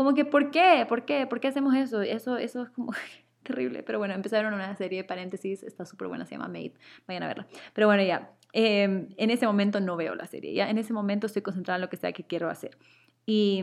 Como 0.00 0.14
que, 0.14 0.24
¿por 0.24 0.50
qué? 0.50 0.86
¿Por 0.88 1.04
qué? 1.04 1.26
¿Por 1.26 1.40
qué 1.40 1.48
hacemos 1.48 1.74
eso? 1.74 2.00
Eso, 2.00 2.38
eso 2.38 2.62
es 2.62 2.70
como 2.70 2.94
terrible. 3.42 3.82
Pero 3.82 3.98
bueno, 3.98 4.14
empezaron 4.14 4.54
una 4.54 4.74
serie, 4.74 5.04
paréntesis, 5.04 5.62
está 5.62 5.84
súper 5.84 6.08
buena, 6.08 6.24
se 6.24 6.36
llama 6.36 6.48
Made. 6.48 6.72
Vayan 7.06 7.22
a 7.22 7.26
verla. 7.26 7.46
Pero 7.74 7.86
bueno, 7.86 8.02
ya. 8.02 8.32
Em, 8.54 9.10
en 9.18 9.28
ese 9.28 9.44
momento 9.44 9.78
no 9.78 9.96
veo 9.96 10.14
la 10.14 10.24
serie. 10.24 10.54
Ya 10.54 10.70
en 10.70 10.78
ese 10.78 10.94
momento 10.94 11.26
estoy 11.26 11.42
concentrada 11.42 11.76
en 11.76 11.82
lo 11.82 11.90
que 11.90 11.98
sea 11.98 12.12
que 12.12 12.24
quiero 12.24 12.48
hacer. 12.48 12.78
Y 13.26 13.62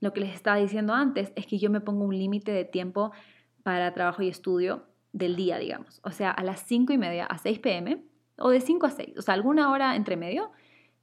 lo 0.00 0.14
que 0.14 0.20
les 0.20 0.34
estaba 0.34 0.56
diciendo 0.56 0.94
antes 0.94 1.34
es 1.36 1.46
que 1.46 1.58
yo 1.58 1.68
me 1.68 1.82
pongo 1.82 2.02
un 2.06 2.16
límite 2.16 2.50
de 2.50 2.64
tiempo 2.64 3.12
para 3.62 3.92
trabajo 3.92 4.22
y 4.22 4.28
estudio 4.28 4.86
del 5.12 5.36
día, 5.36 5.58
digamos. 5.58 6.00
O 6.02 6.12
sea, 6.12 6.30
a 6.30 6.42
las 6.44 6.60
5 6.60 6.94
y 6.94 6.96
media 6.96 7.26
a 7.26 7.36
6 7.36 7.58
pm 7.58 8.02
o 8.38 8.48
de 8.48 8.62
5 8.62 8.86
a 8.86 8.90
6, 8.90 9.18
o 9.18 9.20
sea, 9.20 9.34
alguna 9.34 9.70
hora 9.70 9.96
entre 9.96 10.16
medio, 10.16 10.50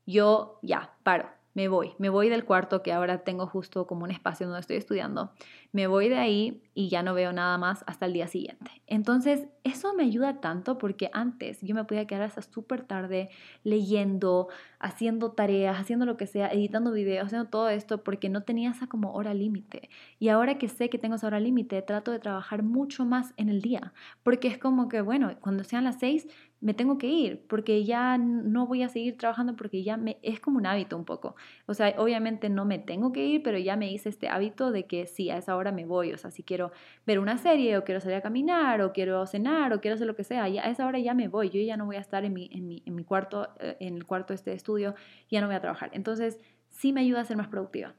yo 0.07 0.57
ya 0.63 0.95
paro 1.03 1.29
me 1.53 1.67
voy, 1.67 1.93
me 1.97 2.09
voy 2.09 2.29
del 2.29 2.45
cuarto 2.45 2.83
que 2.83 2.93
ahora 2.93 3.23
tengo 3.23 3.47
justo 3.47 3.87
como 3.87 4.03
un 4.03 4.11
espacio 4.11 4.47
donde 4.47 4.61
estoy 4.61 4.77
estudiando, 4.77 5.31
me 5.71 5.87
voy 5.87 6.09
de 6.09 6.17
ahí 6.17 6.63
y 6.73 6.89
ya 6.89 7.03
no 7.03 7.13
veo 7.13 7.33
nada 7.33 7.57
más 7.57 7.83
hasta 7.87 8.05
el 8.05 8.13
día 8.13 8.27
siguiente. 8.27 8.71
Entonces, 8.87 9.47
eso 9.63 9.93
me 9.93 10.03
ayuda 10.03 10.41
tanto 10.41 10.77
porque 10.77 11.09
antes 11.13 11.61
yo 11.61 11.75
me 11.75 11.83
podía 11.83 12.07
quedar 12.07 12.23
hasta 12.23 12.41
súper 12.41 12.83
tarde 12.83 13.29
leyendo, 13.63 14.47
haciendo 14.79 15.31
tareas, 15.31 15.77
haciendo 15.77 16.05
lo 16.05 16.17
que 16.17 16.27
sea, 16.27 16.47
editando 16.47 16.91
videos, 16.91 17.27
haciendo 17.27 17.49
todo 17.49 17.69
esto 17.69 18.03
porque 18.03 18.29
no 18.29 18.43
tenía 18.43 18.71
esa 18.71 18.87
como 18.87 19.13
hora 19.13 19.33
límite. 19.33 19.89
Y 20.17 20.29
ahora 20.29 20.57
que 20.57 20.69
sé 20.69 20.89
que 20.89 20.97
tengo 20.97 21.15
esa 21.15 21.27
hora 21.27 21.39
límite, 21.39 21.81
trato 21.81 22.11
de 22.11 22.19
trabajar 22.19 22.63
mucho 22.63 23.05
más 23.05 23.33
en 23.37 23.49
el 23.49 23.61
día, 23.61 23.93
porque 24.23 24.47
es 24.47 24.57
como 24.57 24.89
que, 24.89 25.01
bueno, 25.01 25.35
cuando 25.39 25.63
sean 25.63 25.83
las 25.83 25.99
seis, 25.99 26.27
me 26.61 26.73
tengo 26.73 26.97
que 26.97 27.07
ir 27.07 27.45
porque 27.47 27.85
ya 27.85 28.17
no 28.17 28.67
voy 28.67 28.83
a 28.83 28.89
seguir 28.89 29.17
trabajando 29.17 29.55
porque 29.55 29.81
ya 29.81 29.95
me 29.95 30.17
es 30.21 30.39
como 30.41 30.57
un 30.57 30.65
hábito 30.65 30.97
un 30.97 31.05
poco. 31.05 31.35
O 31.67 31.73
sea, 31.73 31.95
obviamente 31.97 32.49
no 32.49 32.65
me 32.65 32.79
tengo 32.79 33.13
que 33.13 33.25
ir, 33.25 33.43
pero 33.43 33.57
ya 33.57 33.77
me 33.77 33.91
hice 33.91 34.09
este 34.09 34.27
hábito 34.27 34.71
de 34.71 34.85
que 34.85 35.07
sí, 35.07 35.29
a 35.29 35.37
esa 35.37 35.55
hora 35.55 35.71
me 35.71 35.85
voy. 35.85 36.11
O 36.11 36.17
sea, 36.17 36.31
si 36.31 36.43
quiero 36.43 36.71
ver 37.05 37.19
una 37.19 37.37
serie 37.37 37.77
o 37.77 37.85
quiero 37.85 38.01
salir 38.01 38.17
a 38.17 38.21
caminar 38.21 38.81
o 38.81 38.91
quiero 38.91 39.25
cenar 39.25 39.71
o 39.73 39.79
quiero 39.79 39.95
hacer 39.95 40.07
lo 40.07 40.15
que 40.15 40.25
sea, 40.25 40.49
ya 40.49 40.65
a 40.65 40.69
esa 40.69 40.85
hora 40.85 40.99
ya 40.99 41.13
me 41.13 41.29
voy. 41.29 41.49
Yo 41.49 41.61
ya 41.61 41.77
no 41.77 41.85
voy 41.85 41.95
a 41.95 42.01
estar 42.01 42.25
en 42.25 42.33
mi, 42.33 42.49
en 42.51 42.67
mi, 42.67 42.83
en 42.85 42.95
mi 42.95 43.03
cuarto, 43.05 43.47
eh, 43.59 43.77
en 43.79 43.95
el 43.95 44.05
cuarto 44.05 44.33
este 44.33 44.51
estudio, 44.51 44.95
ya 45.29 45.39
no 45.39 45.47
voy 45.47 45.55
a 45.55 45.61
trabajar. 45.61 45.91
Entonces, 45.93 46.39
sí 46.69 46.91
me 46.91 47.01
ayuda 47.01 47.21
a 47.21 47.25
ser 47.25 47.37
más 47.37 47.47
productiva. 47.47 47.93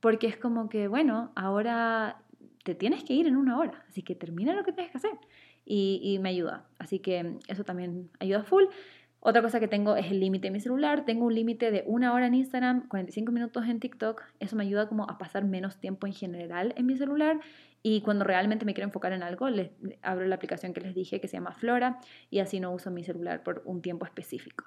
Porque 0.00 0.26
es 0.26 0.36
como 0.38 0.68
que, 0.68 0.88
bueno, 0.88 1.32
ahora 1.34 2.22
te 2.64 2.74
tienes 2.74 3.04
que 3.04 3.12
ir 3.12 3.26
en 3.26 3.36
una 3.36 3.58
hora, 3.58 3.84
así 3.88 4.02
que 4.02 4.14
termina 4.14 4.54
lo 4.54 4.64
que 4.64 4.72
tienes 4.72 4.90
que 4.90 4.98
hacer 4.98 5.12
y, 5.66 6.18
me 6.20 6.30
ayuda. 6.30 6.64
Así 6.78 7.00
que 7.00 7.38
eso 7.48 7.64
también 7.64 8.08
ayuda 8.20 8.44
full. 8.44 8.64
Otra 9.20 9.42
cosa 9.42 9.58
que 9.58 9.66
tengo 9.66 9.96
es 9.96 10.10
el 10.12 10.20
límite 10.20 10.46
de 10.46 10.52
mi 10.52 10.60
celular. 10.60 11.04
Tengo 11.04 11.26
un 11.26 11.34
límite 11.34 11.72
de 11.72 11.82
una 11.86 12.14
hora 12.14 12.28
en 12.28 12.34
Instagram, 12.34 12.86
45 12.88 13.32
minutos 13.32 13.66
en 13.66 13.80
TikTok. 13.80 14.22
Eso 14.38 14.54
me 14.54 14.62
ayuda 14.62 14.88
como 14.88 15.10
a 15.10 15.18
pasar 15.18 15.44
menos 15.44 15.78
tiempo 15.78 16.06
en 16.06 16.12
general 16.12 16.72
en 16.76 16.86
mi 16.86 16.96
celular. 16.96 17.40
Y 17.88 18.00
cuando 18.00 18.24
realmente 18.24 18.64
me 18.64 18.74
quiero 18.74 18.88
enfocar 18.88 19.12
en 19.12 19.22
algo, 19.22 19.48
les 19.48 19.70
abro 20.02 20.26
la 20.26 20.34
aplicación 20.34 20.72
que 20.72 20.80
les 20.80 20.92
dije 20.92 21.20
que 21.20 21.28
se 21.28 21.36
llama 21.36 21.52
Flora 21.52 22.00
y 22.30 22.40
así 22.40 22.58
no 22.58 22.72
uso 22.72 22.90
mi 22.90 23.04
celular 23.04 23.44
por 23.44 23.62
un 23.64 23.80
tiempo 23.80 24.04
específico. 24.04 24.64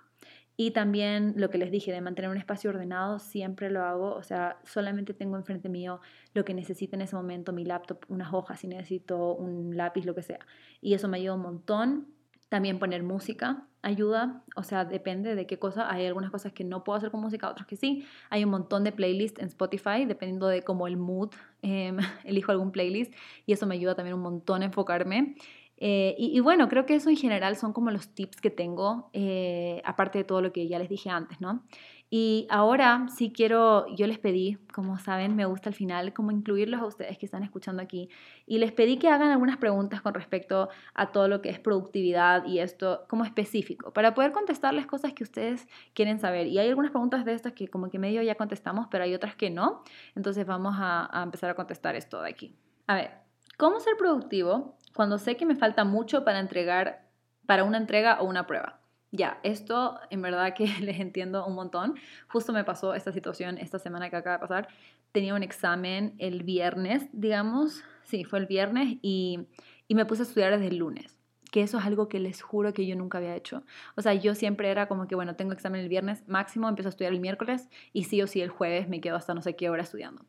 Y 0.55 0.71
también 0.71 1.33
lo 1.35 1.49
que 1.49 1.57
les 1.57 1.69
dije 1.69 1.91
de 1.91 1.99
mantener 1.99 2.31
un 2.31 2.37
espacio 2.37 2.69
ordenado, 2.69 3.19
siempre 3.19 3.69
lo 3.71 3.83
hago. 3.83 4.13
O 4.13 4.23
sea, 4.23 4.61
solamente 4.63 5.13
tengo 5.13 5.35
enfrente 5.35 5.67
mío 5.67 5.99
lo 6.33 6.45
que 6.45 6.53
necesito 6.53 6.95
en 6.95 7.01
ese 7.01 7.17
momento, 7.17 7.51
mi 7.51 7.65
laptop, 7.65 8.05
unas 8.07 8.33
hojas, 8.33 8.61
si 8.61 8.69
necesito 8.69 9.35
un 9.35 9.75
lápiz, 9.75 10.05
lo 10.05 10.15
que 10.15 10.21
sea. 10.21 10.39
Y 10.79 10.93
eso 10.93 11.09
me 11.09 11.17
ayuda 11.17 11.33
un 11.33 11.41
montón. 11.41 12.07
También 12.49 12.79
poner 12.79 13.03
música 13.03 13.65
ayuda, 13.81 14.43
o 14.55 14.63
sea, 14.63 14.85
depende 14.85 15.35
de 15.35 15.47
qué 15.47 15.57
cosa. 15.59 15.91
Hay 15.91 16.05
algunas 16.05 16.31
cosas 16.31 16.51
que 16.51 16.63
no 16.63 16.83
puedo 16.83 16.97
hacer 16.97 17.11
con 17.11 17.21
música, 17.21 17.49
otras 17.49 17.67
que 17.67 17.75
sí. 17.75 18.05
Hay 18.29 18.43
un 18.43 18.49
montón 18.49 18.83
de 18.83 18.91
playlists 18.91 19.39
en 19.39 19.47
Spotify, 19.47 20.05
dependiendo 20.05 20.47
de 20.47 20.63
cómo 20.63 20.87
el 20.87 20.97
mood, 20.97 21.29
eh, 21.61 21.95
elijo 22.25 22.51
algún 22.51 22.71
playlist 22.71 23.13
y 23.45 23.53
eso 23.53 23.65
me 23.67 23.75
ayuda 23.75 23.95
también 23.95 24.15
un 24.15 24.21
montón 24.21 24.63
a 24.63 24.65
enfocarme. 24.65 25.35
Eh, 25.81 26.15
y, 26.17 26.37
bueno, 26.41 26.67
creo 26.67 26.85
que 26.85 26.95
eso 26.95 27.09
en 27.09 27.15
general 27.15 27.55
son 27.55 27.71
como 27.71 27.89
los 27.89 28.09
tips 28.09 28.41
que 28.41 28.49
tengo, 28.49 29.09
eh, 29.13 29.81
aparte 29.85 30.17
de 30.17 30.25
todo 30.25 30.41
lo 30.41 30.51
que 30.51 30.67
ya 30.67 30.77
les 30.77 30.89
dije 30.89 31.09
antes, 31.09 31.39
¿no? 31.39 31.63
Y 32.09 32.47
ahora 32.49 33.05
sí 33.15 33.31
quiero, 33.31 33.85
yo 33.95 34.07
les 34.07 34.17
pedí, 34.17 34.57
como 34.73 34.97
saben, 34.97 35.35
me 35.35 35.45
gusta 35.45 35.69
al 35.69 35.75
final, 35.75 36.11
como 36.13 36.31
incluirlos 36.31 36.81
a 36.81 36.85
ustedes 36.85 37.17
que 37.17 37.25
están 37.25 37.43
escuchando 37.43 37.83
aquí, 37.83 38.09
y 38.47 38.57
les 38.57 38.71
pedí 38.71 38.97
que 38.97 39.09
hagan 39.09 39.29
algunas 39.29 39.57
preguntas 39.57 40.01
con 40.01 40.13
respecto 40.15 40.69
a 40.95 41.11
todo 41.11 41.27
lo 41.27 41.41
que 41.41 41.49
es 41.49 41.59
productividad 41.59 42.45
y 42.45 42.59
esto 42.59 43.05
como 43.07 43.25
específico, 43.25 43.93
para 43.93 44.15
poder 44.15 44.31
contestarles 44.31 44.87
cosas 44.87 45.13
que 45.13 45.23
ustedes 45.23 45.67
quieren 45.93 46.19
saber. 46.19 46.47
Y 46.47 46.57
hay 46.57 46.69
algunas 46.69 46.91
preguntas 46.91 47.25
de 47.25 47.33
estas 47.33 47.53
que 47.53 47.67
como 47.67 47.89
que 47.89 47.99
medio 47.99 48.23
ya 48.23 48.35
contestamos, 48.35 48.87
pero 48.89 49.03
hay 49.03 49.13
otras 49.13 49.35
que 49.35 49.49
no. 49.51 49.83
Entonces 50.15 50.47
vamos 50.47 50.75
a, 50.77 51.07
a 51.11 51.23
empezar 51.23 51.49
a 51.51 51.53
contestar 51.53 51.95
esto 51.95 52.21
de 52.21 52.29
aquí. 52.29 52.55
A 52.87 52.95
ver, 52.95 53.11
¿cómo 53.57 53.79
ser 53.79 53.95
productivo 53.97 54.79
cuando 54.93 55.17
sé 55.17 55.37
que 55.37 55.45
me 55.45 55.55
falta 55.55 55.83
mucho 55.83 56.23
para 56.23 56.39
entregar, 56.39 57.07
para 57.45 57.63
una 57.63 57.77
entrega 57.77 58.19
o 58.21 58.25
una 58.25 58.47
prueba. 58.47 58.78
Ya, 59.11 59.39
esto 59.43 59.99
en 60.09 60.21
verdad 60.21 60.53
que 60.53 60.67
les 60.81 60.99
entiendo 60.99 61.45
un 61.45 61.55
montón. 61.55 61.95
Justo 62.27 62.53
me 62.53 62.63
pasó 62.63 62.93
esta 62.93 63.11
situación 63.11 63.57
esta 63.57 63.79
semana 63.79 64.09
que 64.09 64.15
acaba 64.15 64.37
de 64.37 64.41
pasar. 64.41 64.67
Tenía 65.11 65.33
un 65.33 65.43
examen 65.43 66.13
el 66.19 66.43
viernes, 66.43 67.07
digamos, 67.11 67.83
sí, 68.03 68.23
fue 68.23 68.39
el 68.39 68.45
viernes 68.45 68.97
y, 69.01 69.47
y 69.87 69.95
me 69.95 70.05
puse 70.05 70.21
a 70.21 70.25
estudiar 70.25 70.51
desde 70.51 70.67
el 70.67 70.77
lunes 70.77 71.19
que 71.49 71.61
eso 71.61 71.79
es 71.79 71.85
algo 71.85 72.09
que 72.09 72.19
les 72.19 72.41
juro 72.41 72.73
que 72.73 72.85
yo 72.85 72.95
nunca 72.95 73.17
había 73.17 73.35
hecho. 73.35 73.63
O 73.95 74.01
sea, 74.01 74.13
yo 74.13 74.35
siempre 74.35 74.69
era 74.69 74.87
como 74.87 75.07
que, 75.07 75.15
bueno, 75.15 75.35
tengo 75.35 75.51
examen 75.51 75.81
el 75.81 75.89
viernes 75.89 76.27
máximo, 76.27 76.69
empiezo 76.69 76.89
a 76.89 76.91
estudiar 76.91 77.13
el 77.13 77.19
miércoles 77.19 77.69
y 77.91 78.03
sí 78.03 78.21
o 78.21 78.27
sí 78.27 78.41
el 78.41 78.49
jueves 78.49 78.87
me 78.87 79.01
quedo 79.01 79.15
hasta 79.15 79.33
no 79.33 79.41
sé 79.41 79.55
qué 79.55 79.69
hora 79.69 79.83
estudiando. 79.83 80.23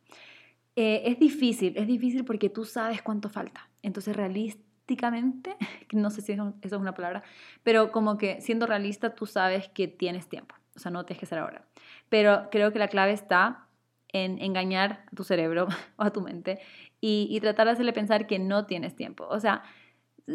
Eh, 0.77 1.03
es 1.07 1.19
difícil, 1.19 1.77
es 1.77 1.87
difícil 1.87 2.25
porque 2.25 2.49
tú 2.49 2.65
sabes 2.65 3.03
cuánto 3.03 3.29
falta. 3.29 3.69
Entonces, 3.83 4.17
realísticamente, 4.91 5.57
no 5.93 6.11
sé 6.11 6.23
si 6.23 6.33
eso, 6.33 6.55
es 6.63 6.73
una 6.73 6.95
palabra, 6.95 7.23
pero 7.63 7.93
como 7.93 8.19
que 8.19 8.41
siendo 8.41 8.67
realista, 8.67 9.15
tú 9.15 9.27
sabes 9.27 9.69
que 9.69 9.89
tienes 9.89 10.29
tiempo. 10.29 10.55
O 10.77 10.79
sea, 10.79 10.91
no 10.91 11.05
tienes 11.05 11.21
que 11.21 11.27
hacer 11.27 11.39
ahora. 11.39 11.65
Pero 12.09 12.49
creo 12.51 12.73
que 12.73 12.79
la 12.79 12.89
clave 12.89 13.13
está 13.13 13.67
en 14.13 14.41
engañar 14.41 15.05
a 15.13 15.17
tu 15.17 15.25
cerebro 15.25 15.69
o 15.97 16.03
a 16.03 16.11
tu 16.11 16.21
mente 16.21 16.61
y, 17.01 17.29
y 17.31 17.41
tratar 17.41 17.67
de 17.67 17.73
hacerle 17.73 17.93
pensar 17.93 18.27
que 18.27 18.39
no 18.39 18.67
tienes 18.67 18.97
tiempo. 18.97 19.27
O 19.29 19.41
sea, 19.41 19.63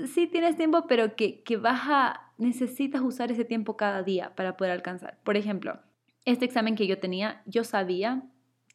sí 0.07 0.27
tienes 0.27 0.55
tiempo, 0.55 0.85
pero 0.87 1.15
que, 1.15 1.43
que 1.43 1.57
vas 1.57 1.81
a, 1.85 2.31
necesitas 2.37 3.01
usar 3.01 3.31
ese 3.31 3.45
tiempo 3.45 3.77
cada 3.77 4.03
día 4.03 4.33
para 4.35 4.57
poder 4.57 4.71
alcanzar. 4.71 5.17
Por 5.23 5.37
ejemplo, 5.37 5.79
este 6.25 6.45
examen 6.45 6.75
que 6.75 6.87
yo 6.87 6.99
tenía, 6.99 7.41
yo 7.45 7.63
sabía 7.63 8.23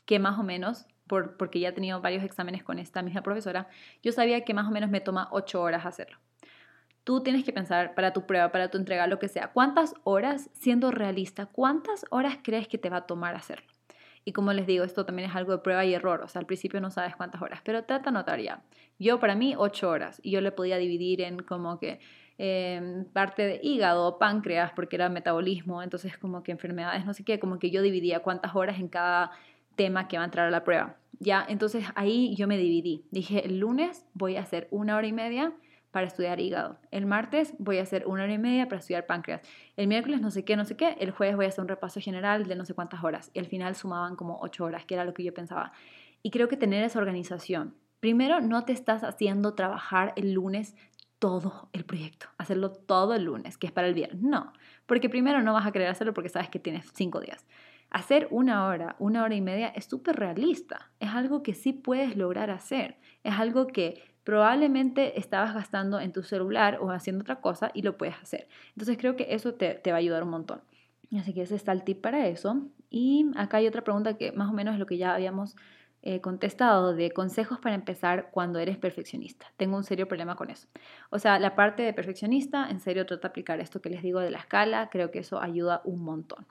que 0.06 0.18
más 0.18 0.38
o 0.38 0.42
menos 0.42 0.86
porque 1.10 1.60
ya 1.60 1.68
he 1.68 1.72
tenido 1.72 2.00
varios 2.00 2.24
exámenes 2.24 2.62
con 2.62 2.78
esta 2.78 3.02
misma 3.02 3.22
profesora, 3.22 3.68
yo 4.02 4.12
sabía 4.12 4.44
que 4.44 4.54
más 4.54 4.66
o 4.66 4.70
menos 4.70 4.90
me 4.90 5.00
toma 5.00 5.28
ocho 5.32 5.60
horas 5.60 5.84
hacerlo. 5.84 6.18
Tú 7.04 7.22
tienes 7.22 7.44
que 7.44 7.52
pensar 7.52 7.94
para 7.94 8.12
tu 8.12 8.26
prueba, 8.26 8.52
para 8.52 8.70
tu 8.70 8.78
entrega, 8.78 9.06
lo 9.06 9.18
que 9.18 9.28
sea, 9.28 9.48
¿cuántas 9.48 9.94
horas, 10.04 10.50
siendo 10.52 10.90
realista, 10.90 11.46
cuántas 11.46 12.04
horas 12.10 12.38
crees 12.42 12.68
que 12.68 12.78
te 12.78 12.90
va 12.90 12.98
a 12.98 13.06
tomar 13.06 13.34
hacerlo? 13.34 13.66
Y 14.24 14.32
como 14.32 14.52
les 14.52 14.66
digo, 14.66 14.84
esto 14.84 15.06
también 15.06 15.30
es 15.30 15.36
algo 15.36 15.52
de 15.52 15.58
prueba 15.58 15.84
y 15.84 15.94
error, 15.94 16.20
o 16.22 16.28
sea, 16.28 16.40
al 16.40 16.46
principio 16.46 16.80
no 16.80 16.90
sabes 16.90 17.16
cuántas 17.16 17.40
horas, 17.40 17.60
pero 17.64 17.84
trata 17.84 18.04
de 18.04 18.08
anotar 18.10 18.38
ya. 18.40 18.62
Yo 18.98 19.18
para 19.18 19.34
mí 19.34 19.54
ocho 19.56 19.88
horas 19.88 20.20
y 20.22 20.30
yo 20.30 20.40
le 20.40 20.52
podía 20.52 20.76
dividir 20.76 21.22
en 21.22 21.38
como 21.40 21.78
que 21.78 22.00
em, 22.36 23.06
parte 23.06 23.42
de 23.46 23.60
hígado, 23.62 24.18
páncreas, 24.18 24.72
porque 24.72 24.96
era 24.96 25.08
metabolismo, 25.08 25.82
entonces 25.82 26.18
como 26.18 26.42
que 26.42 26.52
enfermedades, 26.52 27.06
no 27.06 27.14
sé 27.14 27.24
qué, 27.24 27.40
como 27.40 27.58
que 27.58 27.70
yo 27.70 27.80
dividía 27.82 28.20
cuántas 28.20 28.54
horas 28.54 28.78
en 28.78 28.88
cada 28.88 29.32
tema 29.74 30.08
que 30.08 30.18
va 30.18 30.24
a 30.24 30.26
entrar 30.26 30.46
a 30.46 30.50
la 30.50 30.64
prueba. 30.64 30.99
Ya, 31.20 31.44
entonces 31.48 31.84
ahí 31.94 32.34
yo 32.34 32.48
me 32.48 32.56
dividí. 32.56 33.04
Dije, 33.10 33.44
el 33.44 33.58
lunes 33.58 34.06
voy 34.14 34.36
a 34.36 34.40
hacer 34.40 34.68
una 34.70 34.96
hora 34.96 35.06
y 35.06 35.12
media 35.12 35.52
para 35.90 36.06
estudiar 36.06 36.40
hígado. 36.40 36.78
El 36.90 37.04
martes 37.04 37.54
voy 37.58 37.78
a 37.78 37.82
hacer 37.82 38.06
una 38.06 38.24
hora 38.24 38.32
y 38.32 38.38
media 38.38 38.68
para 38.68 38.80
estudiar 38.80 39.04
páncreas. 39.06 39.42
El 39.76 39.86
miércoles 39.86 40.22
no 40.22 40.30
sé 40.30 40.44
qué, 40.44 40.56
no 40.56 40.64
sé 40.64 40.76
qué. 40.76 40.96
El 40.98 41.10
jueves 41.10 41.36
voy 41.36 41.44
a 41.44 41.48
hacer 41.48 41.60
un 41.60 41.68
repaso 41.68 42.00
general 42.00 42.46
de 42.46 42.56
no 42.56 42.64
sé 42.64 42.72
cuántas 42.72 43.04
horas. 43.04 43.30
Y 43.34 43.38
al 43.38 43.46
final 43.46 43.76
sumaban 43.76 44.16
como 44.16 44.38
ocho 44.40 44.64
horas, 44.64 44.86
que 44.86 44.94
era 44.94 45.04
lo 45.04 45.12
que 45.12 45.22
yo 45.22 45.34
pensaba. 45.34 45.72
Y 46.22 46.30
creo 46.30 46.48
que 46.48 46.56
tener 46.56 46.84
esa 46.84 46.98
organización. 46.98 47.74
Primero, 48.00 48.40
no 48.40 48.64
te 48.64 48.72
estás 48.72 49.04
haciendo 49.04 49.52
trabajar 49.54 50.14
el 50.16 50.32
lunes 50.32 50.74
todo 51.18 51.68
el 51.74 51.84
proyecto, 51.84 52.28
hacerlo 52.38 52.72
todo 52.72 53.14
el 53.14 53.24
lunes, 53.24 53.58
que 53.58 53.66
es 53.66 53.72
para 53.72 53.86
el 53.86 53.94
viernes. 53.94 54.22
No, 54.22 54.54
porque 54.86 55.10
primero 55.10 55.42
no 55.42 55.52
vas 55.52 55.66
a 55.66 55.72
querer 55.72 55.88
hacerlo 55.88 56.14
porque 56.14 56.30
sabes 56.30 56.48
que 56.48 56.58
tienes 56.58 56.90
cinco 56.94 57.20
días. 57.20 57.46
Hacer 57.90 58.28
una 58.30 58.66
hora, 58.66 58.94
una 59.00 59.24
hora 59.24 59.34
y 59.34 59.40
media 59.40 59.68
es 59.68 59.86
súper 59.86 60.16
realista. 60.16 60.90
Es 61.00 61.10
algo 61.10 61.42
que 61.42 61.54
sí 61.54 61.72
puedes 61.72 62.16
lograr 62.16 62.50
hacer. 62.50 62.98
Es 63.24 63.34
algo 63.34 63.66
que 63.66 64.00
probablemente 64.22 65.18
estabas 65.18 65.54
gastando 65.54 65.98
en 65.98 66.12
tu 66.12 66.22
celular 66.22 66.78
o 66.80 66.90
haciendo 66.90 67.22
otra 67.22 67.40
cosa 67.40 67.72
y 67.74 67.82
lo 67.82 67.96
puedes 67.96 68.14
hacer. 68.16 68.48
Entonces 68.70 68.96
creo 68.96 69.16
que 69.16 69.26
eso 69.30 69.54
te, 69.54 69.80
va 69.88 69.94
a 69.94 69.98
ayudar 69.98 70.22
un 70.22 70.30
montón. 70.30 70.60
Así 71.18 71.34
que 71.34 71.42
ese 71.42 71.56
está 71.56 71.72
el 71.72 71.82
tip 71.82 72.00
para 72.00 72.28
eso. 72.28 72.62
Y 72.90 73.26
acá 73.36 73.56
hay 73.56 73.66
otra 73.66 73.82
pregunta 73.82 74.16
que 74.16 74.30
más 74.30 74.48
o 74.48 74.52
menos 74.52 74.74
es 74.74 74.78
lo 74.78 74.86
que 74.86 74.96
ya 74.96 75.14
habíamos 75.14 75.56
eh, 76.02 76.20
contestado 76.20 76.94
de 76.94 77.10
consejos 77.10 77.58
para 77.58 77.74
empezar 77.74 78.30
cuando 78.30 78.60
eres 78.60 78.78
perfeccionista. 78.78 79.52
Tengo 79.56 79.76
un 79.76 79.84
serio 79.84 80.06
problema 80.06 80.36
con 80.36 80.50
eso. 80.50 80.68
O 81.10 81.18
sea, 81.18 81.40
la 81.40 81.56
parte 81.56 81.82
de 81.82 81.92
perfeccionista, 81.92 82.70
en 82.70 82.78
serio, 82.78 83.06
trata 83.06 83.22
de 83.22 83.30
aplicar 83.30 83.58
esto 83.58 83.80
que 83.82 83.90
les 83.90 84.02
digo 84.02 84.20
de 84.20 84.30
la 84.30 84.38
escala. 84.38 84.90
Creo 84.90 85.10
que 85.10 85.18
eso 85.18 85.40
ayuda 85.40 85.82
un 85.84 86.04
montón. 86.04 86.46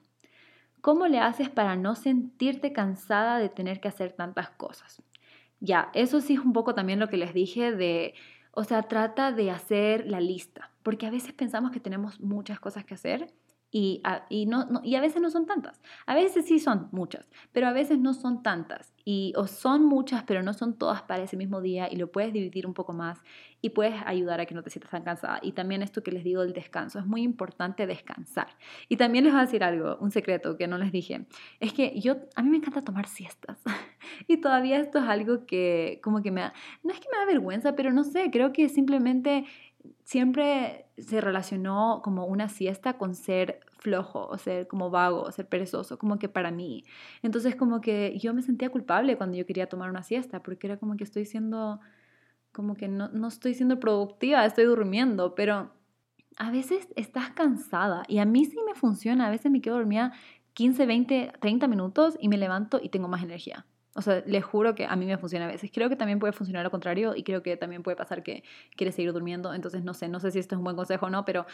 ¿Cómo 0.82 1.08
le 1.08 1.20
haces 1.20 1.50
para 1.50 1.76
no 1.76 1.96
sentirte 1.96 2.72
cansada 2.72 3.38
de 3.38 3.50
tener 3.50 3.82
que 3.82 3.90
hacer 3.90 4.14
tantas 4.14 4.50
cosas? 4.52 5.02
Ya, 5.60 5.90
eso 5.94 6.22
sí 6.22 6.36
es 6.36 6.40
un 6.40 6.54
poco 6.54 6.74
también 6.74 7.00
lo 7.00 7.10
que 7.10 7.18
les 7.18 7.34
dije 7.34 7.74
de, 7.74 8.14
o 8.52 8.64
sea, 8.64 8.84
trata 8.84 9.32
de 9.34 9.52
hacer 9.52 10.06
la 10.08 10.22
lista, 10.22 10.72
porque 10.84 11.06
a 11.06 11.12
veces 11.12 11.34
pensamos 11.34 11.72
que 11.72 11.82
tenemos 11.82 12.22
muchas 12.22 12.60
cosas 12.60 12.86
que 12.86 12.94
hacer 12.94 13.34
y 13.72 14.02
a, 14.04 14.26
y, 14.30 14.46
no, 14.46 14.68
y 14.84 14.96
a 14.96 15.02
veces 15.02 15.22
no 15.22 15.30
son 15.30 15.46
tantas. 15.46 15.80
A 16.06 16.16
veces 16.16 16.46
sí 16.46 16.60
son 16.60 16.90
muchas, 16.92 17.30
pero 17.52 17.68
a 17.68 17.74
veces 17.74 18.00
no 18.00 18.14
son 18.14 18.42
tantas. 18.42 18.94
Y, 19.06 19.34
o 19.36 19.48
son 19.48 19.86
muchas, 19.86 20.24
pero 20.24 20.44
no 20.44 20.54
son 20.54 20.78
todas 20.78 21.02
para 21.04 21.24
ese 21.24 21.38
mismo 21.38 21.62
día 21.62 21.88
y 21.92 21.96
lo 21.96 22.12
puedes 22.12 22.34
dividir 22.34 22.68
un 22.68 22.74
poco 22.74 22.94
más 22.94 23.22
y 23.62 23.70
puedes 23.70 23.96
ayudar 24.06 24.40
a 24.40 24.46
que 24.46 24.56
no 24.56 24.64
te 24.64 24.70
sientas 24.70 24.92
tan 24.92 25.04
cansada. 25.04 25.40
Y 25.42 25.52
también 25.52 25.82
esto 25.82 26.04
que 26.04 26.12
les 26.12 26.24
digo 26.24 26.42
del 26.42 26.54
descanso, 26.54 27.00
es 27.00 27.06
muy 27.06 27.22
importante 27.22 27.88
descansar. 27.88 28.48
Y 28.88 28.98
también 28.98 29.24
les 29.24 29.34
voy 29.34 29.42
a 29.42 29.46
decir 29.46 29.64
algo, 29.64 29.98
un 30.00 30.12
secreto 30.12 30.58
que 30.58 30.68
no 30.68 30.78
les 30.78 30.92
dije. 30.92 31.26
Es 31.60 31.74
que 31.74 32.00
yo, 32.00 32.18
a 32.36 32.42
mí 32.42 32.50
me 32.50 32.58
encanta 32.58 32.84
tomar 32.84 33.08
siestas. 33.08 33.60
y 34.28 34.38
todavía 34.38 34.80
esto 34.80 35.00
es 35.00 35.06
algo 35.06 35.46
que 35.46 36.00
como 36.04 36.22
que 36.22 36.32
me 36.32 36.42
da, 36.42 36.54
no 36.84 36.94
es 36.94 37.00
que 37.00 37.08
me 37.12 37.18
da 37.18 37.26
vergüenza, 37.26 37.76
pero 37.76 37.92
no 37.92 38.04
sé, 38.04 38.30
creo 38.32 38.54
que 38.54 38.70
simplemente 38.70 39.46
siempre 40.04 40.86
se 40.98 41.22
relacionó 41.22 42.02
como 42.04 42.26
una 42.26 42.50
siesta 42.50 42.98
con 42.98 43.16
ser 43.16 43.62
flojo 43.78 44.28
o 44.28 44.38
ser 44.38 44.68
como 44.68 44.90
vago 44.90 45.22
o 45.22 45.32
ser 45.32 45.48
perezoso, 45.48 45.98
como 45.98 46.20
que 46.20 46.30
para 46.30 46.52
mí. 46.52 46.84
Entonces 47.22 47.56
como 47.56 47.82
que 47.82 48.18
yo 48.20 48.34
me 48.34 48.42
sentía 48.42 48.70
culpable 48.70 49.18
cuando 49.18 49.38
yo 49.38 49.46
quería 49.46 49.68
tomar 49.68 49.90
una 49.90 50.04
siesta 50.04 50.42
porque 50.42 50.68
era 50.68 50.78
como 50.78 50.98
que 50.98 51.04
estoy 51.04 51.26
siendo, 51.26 51.80
como 52.52 52.76
que 52.76 52.88
no, 52.88 53.10
no 53.10 53.28
estoy 53.28 53.54
siendo 53.54 53.80
productiva, 53.80 54.46
estoy 54.46 54.66
durmiendo, 54.66 55.36
pero 55.36 55.72
a 56.38 56.52
veces 56.52 56.88
estás 56.96 57.32
cansada 57.32 58.04
y 58.08 58.20
a 58.20 58.26
mí 58.26 58.46
sí 58.46 58.58
me 58.66 58.76
funciona, 58.76 59.28
a 59.28 59.32
veces 59.32 59.52
me 59.52 59.62
quedo 59.62 59.76
dormida 59.76 60.14
15, 60.54 60.86
20, 60.86 61.34
30 61.40 61.68
minutos 61.68 62.18
y 62.20 62.28
me 62.30 62.38
levanto 62.38 62.80
y 62.82 62.90
tengo 62.90 63.08
más 63.08 63.24
energía. 63.24 63.66
O 64.00 64.02
sea, 64.02 64.24
les 64.26 64.46
juro 64.46 64.76
que 64.76 64.86
a 64.86 64.96
mí 64.96 65.06
me 65.06 65.18
funciona 65.18 65.44
a 65.44 65.50
veces. 65.50 65.72
Creo 65.74 65.90
que 65.90 65.98
también 65.98 66.20
puede 66.20 66.32
funcionar 66.32 66.64
lo 66.64 66.72
contrario 66.72 67.16
y 67.18 67.24
creo 67.24 67.44
que 67.44 67.58
también 67.58 67.84
puede 67.84 67.98
pasar 67.98 68.24
que 68.24 68.46
quieres 68.78 68.96
seguir 68.96 69.12
durmiendo. 69.12 69.54
Entonces, 69.54 69.84
no 69.84 69.94
sé, 69.94 70.08
no 70.08 70.22
sé 70.22 70.32
si 70.32 70.40
esto 70.40 70.56
es 70.56 70.58
un 70.58 70.64
buen 70.64 70.78
consejo 70.78 71.08
o 71.08 71.10
no, 71.10 71.26
pero 71.26 71.46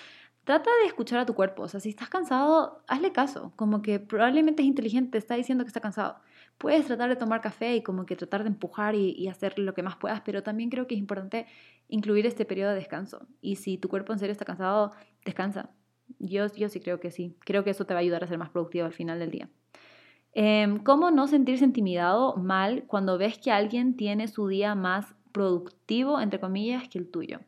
trata 0.43 0.69
de 0.81 0.85
escuchar 0.85 1.17
a 1.17 1.25
tu 1.25 1.33
cuerpo. 1.33 1.63
O 1.63 1.67
sea, 1.67 1.79
si 1.79 1.89
estás 1.89 2.07
cansado, 2.07 2.83
hazle 2.87 3.11
caso. 3.11 3.51
Como 3.55 3.81
que 3.81 3.99
probablemente 3.99 4.61
es 4.61 4.67
inteligente, 4.67 5.17
está 5.17 5.33
diciendo 5.33 5.63
que 5.63 5.69
está 5.69 5.79
cansado. 5.79 6.17
Puedes 6.59 6.85
tratar 6.85 7.09
de 7.09 7.15
tomar 7.15 7.41
café 7.41 7.75
y 7.77 7.81
como 7.81 8.05
que 8.05 8.15
tratar 8.15 8.43
de 8.43 8.49
empujar 8.49 8.93
y, 8.93 9.09
y 9.13 9.27
hacer 9.27 9.57
lo 9.57 9.73
que 9.73 9.81
más 9.81 9.95
puedas, 9.95 10.21
pero 10.21 10.43
también 10.43 10.69
creo 10.69 10.85
que 10.85 10.93
es 10.93 10.99
importante 10.99 11.47
incluir 11.87 12.27
este 12.27 12.45
periodo 12.45 12.69
de 12.69 12.75
descanso. 12.75 13.25
Y 13.41 13.55
si 13.55 13.79
tu 13.79 13.89
cuerpo 13.89 14.13
en 14.13 14.19
serio 14.19 14.33
está 14.33 14.45
cansado, 14.45 14.91
descansa. 15.25 15.71
Yo, 16.19 16.45
yo 16.53 16.69
sí 16.69 16.79
creo 16.79 16.99
que 16.99 17.09
sí. 17.09 17.35
Creo 17.39 17.63
que 17.63 17.71
eso 17.71 17.85
te 17.85 17.95
va 17.95 18.01
a 18.01 18.01
ayudar 18.01 18.23
a 18.23 18.27
ser 18.27 18.37
más 18.37 18.51
productivo 18.51 18.85
al 18.85 18.93
final 18.93 19.17
del 19.17 19.31
día. 19.31 19.49
Em, 20.37 20.79
¿Cómo 20.79 21.11
no 21.11 21.27
sentirse 21.27 21.63
intimidado 21.63 22.35
mal 22.35 22.83
cuando 22.87 23.17
ves 23.17 23.37
que 23.39 23.51
alguien 23.51 23.95
tiene 23.95 24.27
su 24.27 24.49
día 24.49 24.75
más 24.75 25.15
productivo, 25.31 26.19
entre 26.19 26.41
comillas, 26.41 26.89
que 26.89 26.99
el 26.99 27.09
tuyo? 27.09 27.39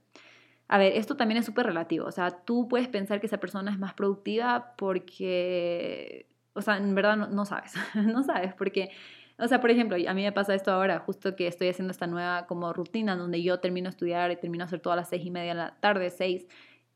A 0.70 0.78
ver, 0.78 0.94
esto 0.94 1.18
también 1.18 1.38
es 1.38 1.46
súper 1.46 1.66
relativo. 1.66 2.06
O 2.06 2.12
sea, 2.12 2.32
tú 2.32 2.70
puedes 2.70 2.88
pensar 2.88 3.20
que 3.20 3.28
esa 3.28 3.40
persona 3.40 3.72
es 3.72 3.78
más 3.78 3.94
productiva 3.94 4.74
porque, 4.78 6.28
o 6.54 6.62
sea, 6.62 6.78
en 6.78 6.96
verdad 6.96 7.18
no, 7.18 7.46
sabes, 7.46 7.74
no 7.96 8.24
sabes, 8.24 8.54
porque, 8.54 8.90
o 9.38 9.48
sea, 9.50 9.60
por 9.60 9.70
ejemplo, 9.70 9.98
a 9.98 10.14
mí 10.14 10.24
me 10.24 10.32
pasa 10.32 10.56
esto 10.56 10.72
ahora, 10.72 11.00
justo 11.00 11.36
que 11.36 11.48
estoy 11.48 11.68
haciendo 11.68 11.92
esta 11.92 12.08
nueva 12.08 12.46
como 12.48 12.72
rutina 12.72 13.18
donde 13.18 13.44
yo 13.44 13.60
termino 13.60 13.88
de 13.88 13.92
estudiar 13.92 14.32
y 14.32 14.38
termino 14.38 14.64
a 14.64 14.68
hacer 14.68 14.80
todas 14.80 14.96
las 14.96 15.10
seis 15.10 15.26
y 15.26 15.32
media 15.32 15.50
de 15.50 15.60
la 15.60 15.76
tarde, 15.82 16.10
seis, 16.10 16.48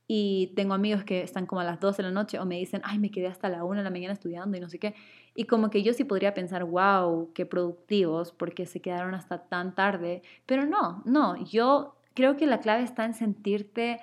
y 0.08 0.52
tengo 0.58 0.74
amigos 0.74 1.06
que 1.06 1.22
están 1.22 1.46
como 1.46 1.62
a 1.62 1.64
las 1.64 1.80
12 1.80 2.02
de 2.02 2.10
la 2.10 2.14
noche 2.14 2.38
o 2.38 2.46
me 2.46 2.58
dicen, 2.58 2.82
ay, 2.84 3.00
me 3.00 3.12
quedé 3.12 3.28
hasta 3.28 3.48
la 3.48 3.64
1 3.64 3.78
de 3.78 3.84
la 3.86 3.90
mañana 3.90 4.12
estudiando 4.12 4.58
y 4.58 4.60
no 4.60 4.68
sé 4.68 4.78
qué. 4.78 4.94
Y 5.34 5.46
como 5.46 5.70
que 5.70 5.84
yo 5.84 5.94
sí 5.94 6.04
podría 6.04 6.34
pensar, 6.34 6.66
wow, 6.66 7.32
qué 7.34 7.46
productivos, 7.46 8.32
porque 8.32 8.66
se 8.66 8.82
quedaron 8.82 9.14
hasta 9.14 9.48
tan 9.48 9.76
tarde. 9.76 10.22
Pero 10.46 10.66
no, 10.66 11.02
no, 11.06 11.42
yo 11.46 11.96
creo 12.14 12.36
que 12.38 12.48
la 12.48 12.60
clave 12.60 12.84
está 12.84 13.06
en 13.06 13.14
sentirte 13.14 14.02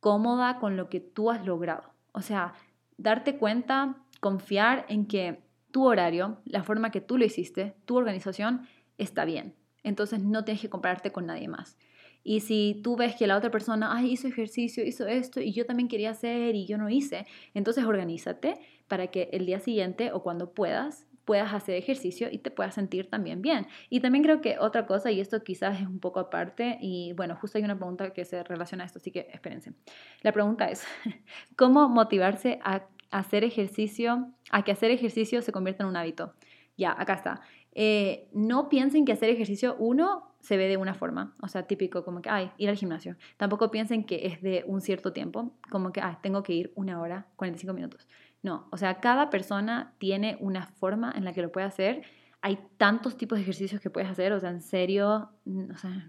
cómoda 0.00 0.58
con 0.58 0.76
lo 0.76 0.88
que 0.88 1.00
tú 1.00 1.30
has 1.30 1.44
logrado. 1.44 1.92
O 2.12 2.22
sea, 2.22 2.54
darte 2.96 3.36
cuenta, 3.36 3.96
confiar 4.20 4.86
en 4.88 5.06
que 5.06 5.42
tu 5.70 5.84
horario, 5.84 6.38
la 6.44 6.62
forma 6.62 6.90
que 6.90 7.00
tú 7.00 7.18
lo 7.18 7.24
hiciste, 7.24 7.74
tu 7.84 7.96
organización 7.96 8.66
está 8.96 9.24
bien. 9.24 9.54
Entonces 9.82 10.20
no 10.20 10.44
tienes 10.44 10.62
que 10.62 10.70
compararte 10.70 11.12
con 11.12 11.26
nadie 11.26 11.48
más. 11.48 11.76
Y 12.24 12.40
si 12.40 12.80
tú 12.82 12.96
ves 12.96 13.14
que 13.14 13.28
la 13.28 13.36
otra 13.36 13.52
persona, 13.52 13.94
ay, 13.94 14.10
hizo 14.10 14.26
ejercicio, 14.26 14.84
hizo 14.84 15.06
esto 15.06 15.40
y 15.40 15.52
yo 15.52 15.64
también 15.64 15.88
quería 15.88 16.10
hacer 16.10 16.56
y 16.56 16.66
yo 16.66 16.76
no 16.76 16.88
hice, 16.88 17.24
entonces 17.54 17.84
organízate 17.84 18.58
para 18.88 19.08
que 19.08 19.28
el 19.32 19.46
día 19.46 19.60
siguiente 19.60 20.12
o 20.12 20.22
cuando 20.22 20.52
puedas 20.52 21.06
puedas 21.26 21.52
hacer 21.52 21.74
ejercicio 21.74 22.28
y 22.30 22.38
te 22.38 22.50
puedas 22.50 22.74
sentir 22.74 23.10
también 23.10 23.42
bien. 23.42 23.66
Y 23.90 24.00
también 24.00 24.24
creo 24.24 24.40
que 24.40 24.58
otra 24.58 24.86
cosa, 24.86 25.10
y 25.10 25.20
esto 25.20 25.42
quizás 25.42 25.80
es 25.80 25.86
un 25.86 25.98
poco 25.98 26.20
aparte, 26.20 26.78
y 26.80 27.12
bueno, 27.14 27.36
justo 27.36 27.58
hay 27.58 27.64
una 27.64 27.76
pregunta 27.76 28.12
que 28.14 28.24
se 28.24 28.42
relaciona 28.44 28.84
a 28.84 28.86
esto, 28.86 29.00
así 29.00 29.10
que 29.10 29.28
espérense. 29.32 29.74
La 30.22 30.32
pregunta 30.32 30.70
es, 30.70 30.86
¿cómo 31.56 31.88
motivarse 31.88 32.60
a 32.62 32.86
hacer 33.10 33.44
ejercicio, 33.44 34.30
a 34.50 34.62
que 34.62 34.72
hacer 34.72 34.90
ejercicio 34.92 35.42
se 35.42 35.52
convierta 35.52 35.82
en 35.82 35.90
un 35.90 35.96
hábito? 35.96 36.32
Ya, 36.78 36.94
acá 36.96 37.14
está. 37.14 37.40
Eh, 37.72 38.28
no 38.32 38.68
piensen 38.68 39.04
que 39.04 39.12
hacer 39.12 39.28
ejercicio, 39.28 39.76
uno, 39.78 40.32
se 40.40 40.56
ve 40.56 40.68
de 40.68 40.76
una 40.76 40.94
forma, 40.94 41.34
o 41.42 41.48
sea, 41.48 41.66
típico 41.66 42.04
como 42.04 42.22
que, 42.22 42.30
ay, 42.30 42.52
ir 42.56 42.68
al 42.68 42.76
gimnasio. 42.76 43.16
Tampoco 43.36 43.72
piensen 43.72 44.04
que 44.04 44.26
es 44.28 44.40
de 44.42 44.62
un 44.68 44.80
cierto 44.80 45.12
tiempo, 45.12 45.50
como 45.70 45.90
que, 45.92 46.00
ay, 46.00 46.16
tengo 46.22 46.44
que 46.44 46.52
ir 46.52 46.72
una 46.76 47.00
hora, 47.00 47.26
45 47.34 47.74
minutos. 47.74 48.06
No, 48.46 48.68
o 48.70 48.76
sea, 48.76 49.00
cada 49.00 49.28
persona 49.28 49.92
tiene 49.98 50.36
una 50.38 50.68
forma 50.68 51.12
en 51.16 51.24
la 51.24 51.32
que 51.32 51.42
lo 51.42 51.50
puede 51.50 51.66
hacer. 51.66 52.02
Hay 52.42 52.60
tantos 52.76 53.16
tipos 53.16 53.38
de 53.38 53.42
ejercicios 53.42 53.80
que 53.80 53.90
puedes 53.90 54.08
hacer, 54.08 54.32
o 54.32 54.38
sea, 54.38 54.50
en 54.50 54.60
serio, 54.60 55.30
o 55.44 55.76
sea, 55.76 56.08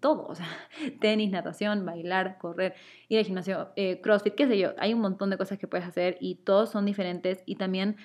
todo, 0.00 0.26
o 0.26 0.34
sea, 0.34 0.48
tenis, 1.00 1.30
natación, 1.30 1.86
bailar, 1.86 2.36
correr, 2.38 2.74
ir 3.08 3.18
al 3.20 3.24
gimnasio, 3.24 3.68
eh, 3.76 4.00
crossfit, 4.00 4.34
qué 4.34 4.48
sé 4.48 4.58
yo, 4.58 4.72
hay 4.76 4.92
un 4.92 5.00
montón 5.00 5.30
de 5.30 5.38
cosas 5.38 5.56
que 5.56 5.68
puedes 5.68 5.86
hacer 5.86 6.16
y 6.20 6.34
todos 6.34 6.70
son 6.70 6.84
diferentes 6.84 7.44
y 7.46 7.54
también 7.54 7.96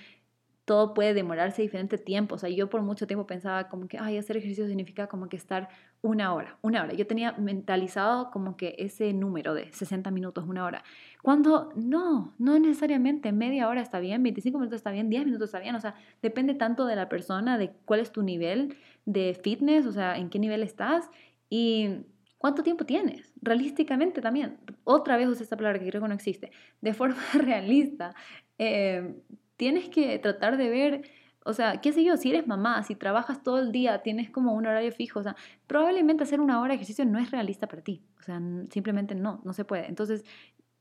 todo 0.65 0.95
puede 0.95 1.13
demorarse 1.13 1.61
diferente 1.61 1.99
tiempo. 1.99 2.35
O 2.35 2.37
sea, 2.39 2.49
yo 2.49 2.69
por 2.69 2.81
mucho 2.81 3.05
tiempo 3.05 3.27
pensaba 3.27 3.69
como 3.69 3.87
que, 3.87 3.99
ay, 3.99 4.17
hacer 4.17 4.37
ejercicio 4.37 4.67
significa 4.67 5.07
como 5.07 5.29
que 5.29 5.37
estar 5.37 5.69
una 6.01 6.33
hora, 6.33 6.57
una 6.63 6.83
hora. 6.83 6.93
Yo 6.93 7.05
tenía 7.05 7.33
mentalizado 7.33 8.31
como 8.31 8.57
que 8.57 8.75
ese 8.79 9.13
número 9.13 9.53
de 9.53 9.71
60 9.71 10.09
minutos, 10.09 10.45
una 10.47 10.65
hora. 10.65 10.83
Cuando 11.21 11.71
no, 11.75 12.33
no 12.39 12.59
necesariamente 12.59 13.31
media 13.31 13.69
hora 13.69 13.81
está 13.81 13.99
bien, 13.99 14.23
25 14.23 14.57
minutos 14.57 14.77
está 14.77 14.89
bien, 14.91 15.09
10 15.09 15.25
minutos 15.25 15.49
está 15.49 15.59
bien. 15.59 15.75
O 15.75 15.79
sea, 15.79 15.95
depende 16.23 16.55
tanto 16.55 16.85
de 16.87 16.95
la 16.95 17.09
persona, 17.09 17.59
de 17.59 17.71
cuál 17.85 17.99
es 17.99 18.11
tu 18.11 18.23
nivel 18.23 18.75
de 19.05 19.39
fitness, 19.43 19.85
o 19.85 19.91
sea, 19.91 20.17
en 20.17 20.29
qué 20.29 20.39
nivel 20.39 20.63
estás 20.63 21.09
y 21.47 22.05
cuánto 22.39 22.63
tiempo 22.63 22.85
tienes. 22.85 23.33
Realísticamente 23.39 24.19
también. 24.19 24.57
Otra 24.83 25.15
vez 25.15 25.27
usé 25.27 25.43
esta 25.43 25.57
palabra 25.57 25.77
que 25.77 25.87
creo 25.87 26.01
que 26.01 26.07
no 26.07 26.15
existe. 26.15 26.51
De 26.81 26.93
forma 26.95 27.17
realista. 27.33 28.15
Eh, 28.57 29.13
tienes 29.57 29.89
que 29.89 30.17
tratar 30.19 30.57
de 30.57 30.69
ver, 30.69 31.01
o 31.43 31.53
sea, 31.53 31.81
qué 31.81 31.93
sé 31.93 32.03
yo, 32.03 32.17
si 32.17 32.29
eres 32.29 32.47
mamá, 32.47 32.83
si 32.83 32.95
trabajas 32.95 33.43
todo 33.43 33.59
el 33.59 33.71
día, 33.71 34.01
tienes 34.01 34.29
como 34.29 34.53
un 34.53 34.65
horario 34.65 34.91
fijo, 34.91 35.19
o 35.19 35.23
sea, 35.23 35.35
probablemente 35.67 36.23
hacer 36.23 36.39
una 36.39 36.59
hora 36.59 36.69
de 36.69 36.75
ejercicio 36.75 37.05
no 37.05 37.19
es 37.19 37.31
realista 37.31 37.67
para 37.67 37.81
ti, 37.81 38.03
o 38.19 38.23
sea, 38.23 38.41
simplemente 38.69 39.15
no, 39.15 39.41
no 39.43 39.53
se 39.53 39.65
puede. 39.65 39.87
Entonces, 39.87 40.23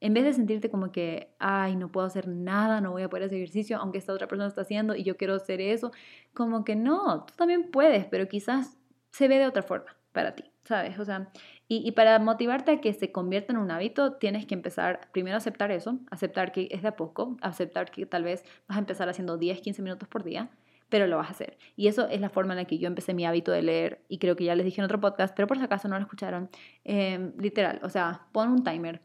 en 0.01 0.13
vez 0.13 0.25
de 0.25 0.33
sentirte 0.35 0.71
como 0.71 0.93
que, 0.93 1.35
ay, 1.39 1.77
no 1.77 1.91
puedo 1.91 2.07
hacer 2.07 2.29
nada, 2.29 2.81
no 2.81 2.93
voy 2.93 3.03
a 3.03 3.09
poder 3.09 3.25
hacer 3.25 3.39
ejercicio, 3.39 3.79
aunque 3.79 3.99
esta 3.99 4.13
otra 4.13 4.29
persona 4.29 4.49
está 4.49 4.61
haciendo 4.61 4.95
y 4.95 5.03
yo 5.03 5.17
quiero 5.17 5.35
hacer 5.35 5.61
eso, 5.61 5.93
como 6.35 6.65
que 6.65 6.77
no, 6.77 7.25
tú 7.25 7.35
también 7.37 7.71
puedes, 7.71 8.05
pero 8.07 8.29
quizás 8.29 8.77
se 9.13 9.29
ve 9.29 9.39
de 9.39 9.47
otra 9.47 9.63
forma 9.63 9.97
para 10.13 10.35
ti, 10.35 10.45
¿sabes? 10.65 10.99
O 10.99 11.05
sea, 11.05 11.31
y, 11.67 11.93
para 11.93 12.19
motivarte 12.19 12.73
a 12.73 12.81
que 12.81 12.93
se 12.93 13.11
convierta 13.11 13.53
en 13.53 13.59
un 13.59 13.71
hábito, 13.71 14.15
tienes 14.15 14.45
que 14.47 14.55
empezar 14.55 15.09
primero 15.13 15.37
a 15.37 15.39
aceptar 15.39 15.71
eso, 15.71 15.99
aceptar 16.11 16.53
que 16.53 16.69
es 16.71 16.83
de 16.83 16.89
a 16.89 16.97
poco, 16.97 17.37
aceptar 17.41 17.91
que 17.91 18.05
tal 18.05 18.23
vez 18.25 18.45
vas 18.69 18.77
a 18.77 18.81
empezar 18.81 19.09
haciendo 19.09 19.39
10, 19.39 19.61
15 19.63 19.83
minutos 19.83 20.09
por 20.09 20.25
día, 20.25 20.51
pero 20.91 21.07
lo 21.07 21.17
vas 21.17 21.29
a 21.29 21.31
hacer. 21.33 21.57
Y 21.77 21.89
eso 21.89 22.07
es 22.09 22.21
la 22.21 22.29
forma 22.29 22.53
en 22.53 22.59
la 22.59 22.65
que 22.67 22.79
yo 22.79 22.87
empecé 22.87 23.15
mi 23.15 23.25
hábito 23.25 23.51
de 23.51 23.63
leer 23.63 24.05
y 24.09 24.19
creo 24.19 24.37
que 24.37 24.45
ya 24.45 24.55
les 24.55 24.67
dije 24.67 24.81
en 24.81 24.85
otro 24.85 25.01
podcast, 25.01 25.35
pero 25.35 25.49
por 25.49 25.57
si 25.59 25.65
acaso 25.65 25.89
no 25.89 25.97
lo 25.97 26.03
escucharon, 26.03 26.51
em, 26.85 27.33
literal, 27.39 27.81
o 27.83 27.89
sea, 27.89 28.27
pon 28.33 28.51
un 28.51 28.63
timer, 28.63 29.01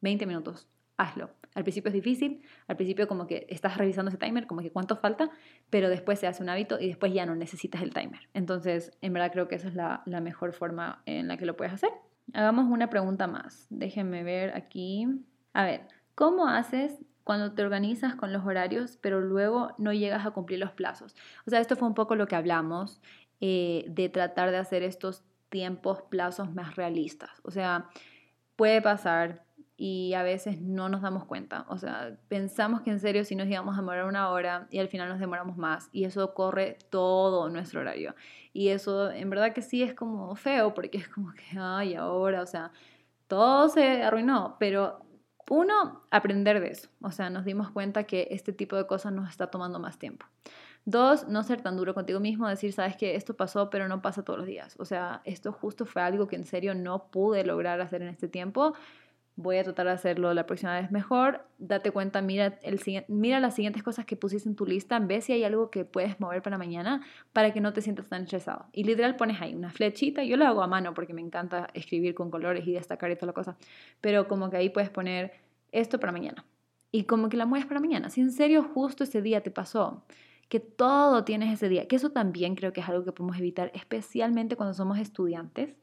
20 0.00 0.26
minutos, 0.26 0.68
hazlo. 0.96 1.30
Al 1.54 1.62
principio 1.62 1.88
es 1.88 1.94
difícil, 1.94 2.42
al 2.66 2.76
principio 2.76 3.06
como 3.06 3.26
que 3.26 3.46
estás 3.48 3.78
revisando 3.78 4.08
ese 4.08 4.18
timer, 4.18 4.46
como 4.46 4.60
que 4.60 4.72
cuánto 4.72 4.96
falta, 4.96 5.30
pero 5.70 5.88
después 5.88 6.18
se 6.18 6.26
hace 6.26 6.42
un 6.42 6.48
hábito 6.48 6.80
y 6.80 6.88
después 6.88 7.12
ya 7.12 7.26
no 7.26 7.36
necesitas 7.36 7.82
el 7.82 7.94
timer. 7.94 8.28
Entonces, 8.34 8.96
en 9.02 9.12
verdad 9.12 9.30
creo 9.32 9.46
que 9.46 9.54
esa 9.54 9.68
es 9.68 9.74
la, 9.74 10.02
mejor 10.06 10.52
forma 10.52 11.02
en 11.06 11.28
la 11.28 11.36
que 11.36 11.46
lo 11.46 11.56
puedes 11.56 11.72
hacer. 11.72 11.90
Hagamos 12.32 12.66
una 12.66 12.90
pregunta 12.90 13.26
más. 13.26 13.66
Déjenme 13.70 14.24
ver 14.24 14.56
aquí. 14.56 15.06
A 15.52 15.64
ver, 15.64 15.82
¿cómo 16.14 16.48
haces 16.48 16.98
cuando 17.22 17.52
te 17.52 17.62
organizas 17.62 18.16
con 18.16 18.32
los 18.32 18.44
horarios, 18.44 18.98
pero 19.00 19.20
luego 19.20 19.74
no 19.78 19.92
llegas 19.92 20.26
a 20.26 20.32
cumplir 20.32 20.58
los 20.58 20.72
plazos? 20.72 21.14
O 21.46 21.50
sea, 21.50 21.60
esto 21.60 21.76
fue 21.76 21.86
un 21.86 21.94
poco 21.94 22.16
lo 22.16 22.26
que 22.26 22.34
hablamos 22.34 23.00
eh, 23.40 23.84
de 23.88 24.08
tratar 24.08 24.50
de 24.50 24.56
hacer 24.56 24.82
estos 24.82 25.22
tiempos, 25.50 26.02
plazos 26.02 26.52
más 26.52 26.74
realistas. 26.74 27.30
O 27.44 27.52
sea, 27.52 27.88
puede 28.56 28.82
pasar 28.82 29.44
y 29.76 30.14
a 30.14 30.22
veces 30.22 30.60
no 30.60 30.88
nos 30.88 31.02
damos 31.02 31.24
cuenta. 31.24 31.66
O 31.68 31.78
sea, 31.78 32.16
pensamos 32.28 32.82
que 32.82 32.90
en 32.90 33.00
serio 33.00 33.24
si 33.24 33.34
nos 33.34 33.48
íbamos 33.48 33.74
a 33.74 33.80
demorar 33.80 34.06
una 34.06 34.30
hora 34.30 34.68
y 34.70 34.78
al 34.78 34.88
final 34.88 35.08
nos 35.08 35.18
demoramos 35.18 35.56
más 35.56 35.88
y 35.92 36.04
eso 36.04 36.34
corre 36.34 36.78
todo 36.90 37.48
nuestro 37.48 37.80
horario. 37.80 38.14
Y 38.52 38.68
eso 38.68 39.10
en 39.10 39.30
verdad 39.30 39.52
que 39.52 39.62
sí 39.62 39.82
es 39.82 39.94
como 39.94 40.34
feo 40.36 40.74
porque 40.74 40.98
es 40.98 41.08
como 41.08 41.32
que, 41.32 41.58
ay, 41.58 41.94
ahora, 41.94 42.42
o 42.42 42.46
sea, 42.46 42.70
todo 43.26 43.68
se 43.68 44.02
arruinó, 44.02 44.56
pero 44.60 45.00
uno, 45.50 46.04
aprender 46.10 46.60
de 46.60 46.70
eso. 46.70 46.88
O 47.02 47.10
sea, 47.10 47.30
nos 47.30 47.44
dimos 47.44 47.70
cuenta 47.70 48.04
que 48.04 48.28
este 48.30 48.52
tipo 48.52 48.76
de 48.76 48.86
cosas 48.86 49.12
nos 49.12 49.28
está 49.28 49.48
tomando 49.48 49.78
más 49.78 49.98
tiempo. 49.98 50.26
Dos, 50.86 51.28
no 51.28 51.42
ser 51.42 51.62
tan 51.62 51.76
duro 51.76 51.94
contigo 51.94 52.20
mismo, 52.20 52.46
decir, 52.46 52.72
sabes 52.72 52.96
que 52.96 53.16
esto 53.16 53.34
pasó, 53.34 53.70
pero 53.70 53.88
no 53.88 54.02
pasa 54.02 54.22
todos 54.22 54.38
los 54.38 54.46
días. 54.46 54.76
O 54.78 54.84
sea, 54.84 55.22
esto 55.24 55.50
justo 55.52 55.86
fue 55.86 56.02
algo 56.02 56.28
que 56.28 56.36
en 56.36 56.44
serio 56.44 56.74
no 56.74 57.06
pude 57.10 57.44
lograr 57.44 57.80
hacer 57.80 58.02
en 58.02 58.08
este 58.08 58.28
tiempo 58.28 58.74
voy 59.36 59.56
a 59.56 59.64
tratar 59.64 59.86
de 59.86 59.92
hacerlo 59.92 60.32
la 60.32 60.46
próxima 60.46 60.78
vez 60.78 60.90
mejor. 60.90 61.44
Date 61.58 61.90
cuenta, 61.90 62.22
mira, 62.22 62.58
el, 62.62 62.80
mira 63.08 63.40
las 63.40 63.54
siguientes 63.54 63.82
cosas 63.82 64.04
que 64.04 64.16
pusiste 64.16 64.48
en 64.48 64.54
tu 64.54 64.66
lista, 64.66 64.98
ve 65.00 65.20
si 65.20 65.32
hay 65.32 65.44
algo 65.44 65.70
que 65.70 65.84
puedes 65.84 66.20
mover 66.20 66.42
para 66.42 66.58
mañana 66.58 67.02
para 67.32 67.52
que 67.52 67.60
no 67.60 67.72
te 67.72 67.82
sientas 67.82 68.08
tan 68.08 68.22
estresado. 68.22 68.66
Y 68.72 68.84
literal 68.84 69.16
pones 69.16 69.40
ahí 69.40 69.54
una 69.54 69.70
flechita, 69.70 70.22
yo 70.22 70.36
lo 70.36 70.46
hago 70.46 70.62
a 70.62 70.66
mano 70.66 70.94
porque 70.94 71.14
me 71.14 71.20
encanta 71.20 71.68
escribir 71.74 72.14
con 72.14 72.30
colores 72.30 72.66
y 72.66 72.72
destacar 72.72 73.10
y 73.10 73.16
toda 73.16 73.28
la 73.28 73.32
cosa, 73.32 73.56
pero 74.00 74.28
como 74.28 74.50
que 74.50 74.56
ahí 74.56 74.70
puedes 74.70 74.90
poner 74.90 75.32
esto 75.72 75.98
para 75.98 76.12
mañana. 76.12 76.44
Y 76.92 77.04
como 77.04 77.28
que 77.28 77.36
la 77.36 77.44
mueves 77.44 77.66
para 77.66 77.80
mañana. 77.80 78.08
Si 78.08 78.20
en 78.20 78.30
serio 78.30 78.62
justo 78.62 79.02
ese 79.02 79.20
día 79.20 79.42
te 79.42 79.50
pasó, 79.50 80.04
que 80.48 80.60
todo 80.60 81.24
tienes 81.24 81.52
ese 81.52 81.68
día, 81.68 81.88
que 81.88 81.96
eso 81.96 82.10
también 82.10 82.54
creo 82.54 82.72
que 82.72 82.80
es 82.80 82.88
algo 82.88 83.04
que 83.04 83.10
podemos 83.10 83.36
evitar, 83.38 83.72
especialmente 83.74 84.54
cuando 84.54 84.74
somos 84.74 84.98
estudiantes 84.98 85.74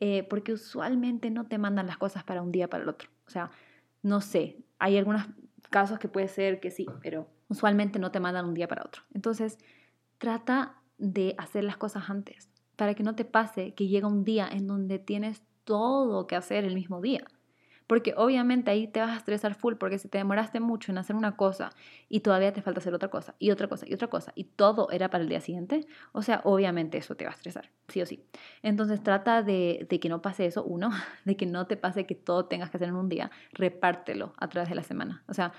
eh, 0.00 0.24
porque 0.24 0.52
usualmente 0.52 1.30
no 1.30 1.46
te 1.46 1.58
mandan 1.58 1.86
las 1.86 1.98
cosas 1.98 2.24
para 2.24 2.42
un 2.42 2.52
día 2.52 2.68
para 2.68 2.82
el 2.82 2.88
otro. 2.88 3.08
O 3.26 3.30
sea, 3.30 3.50
no 4.02 4.20
sé, 4.20 4.58
hay 4.78 4.98
algunos 4.98 5.26
casos 5.70 5.98
que 5.98 6.08
puede 6.08 6.28
ser 6.28 6.60
que 6.60 6.70
sí, 6.70 6.86
pero 7.02 7.28
usualmente 7.48 7.98
no 7.98 8.10
te 8.10 8.20
mandan 8.20 8.46
un 8.46 8.54
día 8.54 8.68
para 8.68 8.84
otro. 8.84 9.02
Entonces, 9.14 9.58
trata 10.18 10.76
de 10.98 11.34
hacer 11.38 11.64
las 11.64 11.76
cosas 11.76 12.10
antes, 12.10 12.48
para 12.76 12.94
que 12.94 13.02
no 13.02 13.14
te 13.14 13.24
pase 13.24 13.74
que 13.74 13.88
llega 13.88 14.06
un 14.06 14.24
día 14.24 14.48
en 14.50 14.66
donde 14.66 14.98
tienes 14.98 15.42
todo 15.64 16.26
que 16.26 16.36
hacer 16.36 16.64
el 16.64 16.74
mismo 16.74 17.00
día. 17.00 17.24
Porque 17.86 18.14
obviamente 18.16 18.70
ahí 18.70 18.86
te 18.88 19.00
vas 19.00 19.10
a 19.10 19.16
estresar 19.16 19.54
full 19.54 19.74
porque 19.74 19.98
si 19.98 20.08
te 20.08 20.18
demoraste 20.18 20.60
mucho 20.60 20.90
en 20.90 20.98
hacer 20.98 21.16
una 21.16 21.36
cosa 21.36 21.70
y 22.08 22.20
todavía 22.20 22.52
te 22.52 22.62
falta 22.62 22.80
hacer 22.80 22.94
otra 22.94 23.08
cosa 23.08 23.34
y 23.38 23.50
otra 23.50 23.68
cosa 23.68 23.86
y 23.88 23.94
otra 23.94 24.08
cosa 24.08 24.32
y 24.34 24.44
todo 24.44 24.90
era 24.90 25.10
para 25.10 25.22
el 25.22 25.28
día 25.28 25.40
siguiente, 25.40 25.86
o 26.12 26.22
sea, 26.22 26.40
obviamente 26.44 26.98
eso 26.98 27.14
te 27.14 27.24
va 27.24 27.30
a 27.30 27.34
estresar, 27.34 27.70
sí 27.88 28.00
o 28.00 28.06
sí. 28.06 28.24
Entonces 28.62 29.02
trata 29.02 29.42
de, 29.42 29.86
de 29.88 30.00
que 30.00 30.08
no 30.08 30.22
pase 30.22 30.46
eso, 30.46 30.64
uno, 30.64 30.90
de 31.24 31.36
que 31.36 31.46
no 31.46 31.66
te 31.66 31.76
pase 31.76 32.06
que 32.06 32.14
todo 32.14 32.46
tengas 32.46 32.70
que 32.70 32.78
hacer 32.78 32.88
en 32.88 32.96
un 32.96 33.08
día, 33.08 33.30
repártelo 33.52 34.32
a 34.38 34.48
través 34.48 34.70
de 34.70 34.74
la 34.76 34.82
semana. 34.82 35.24
O 35.28 35.34
sea, 35.34 35.52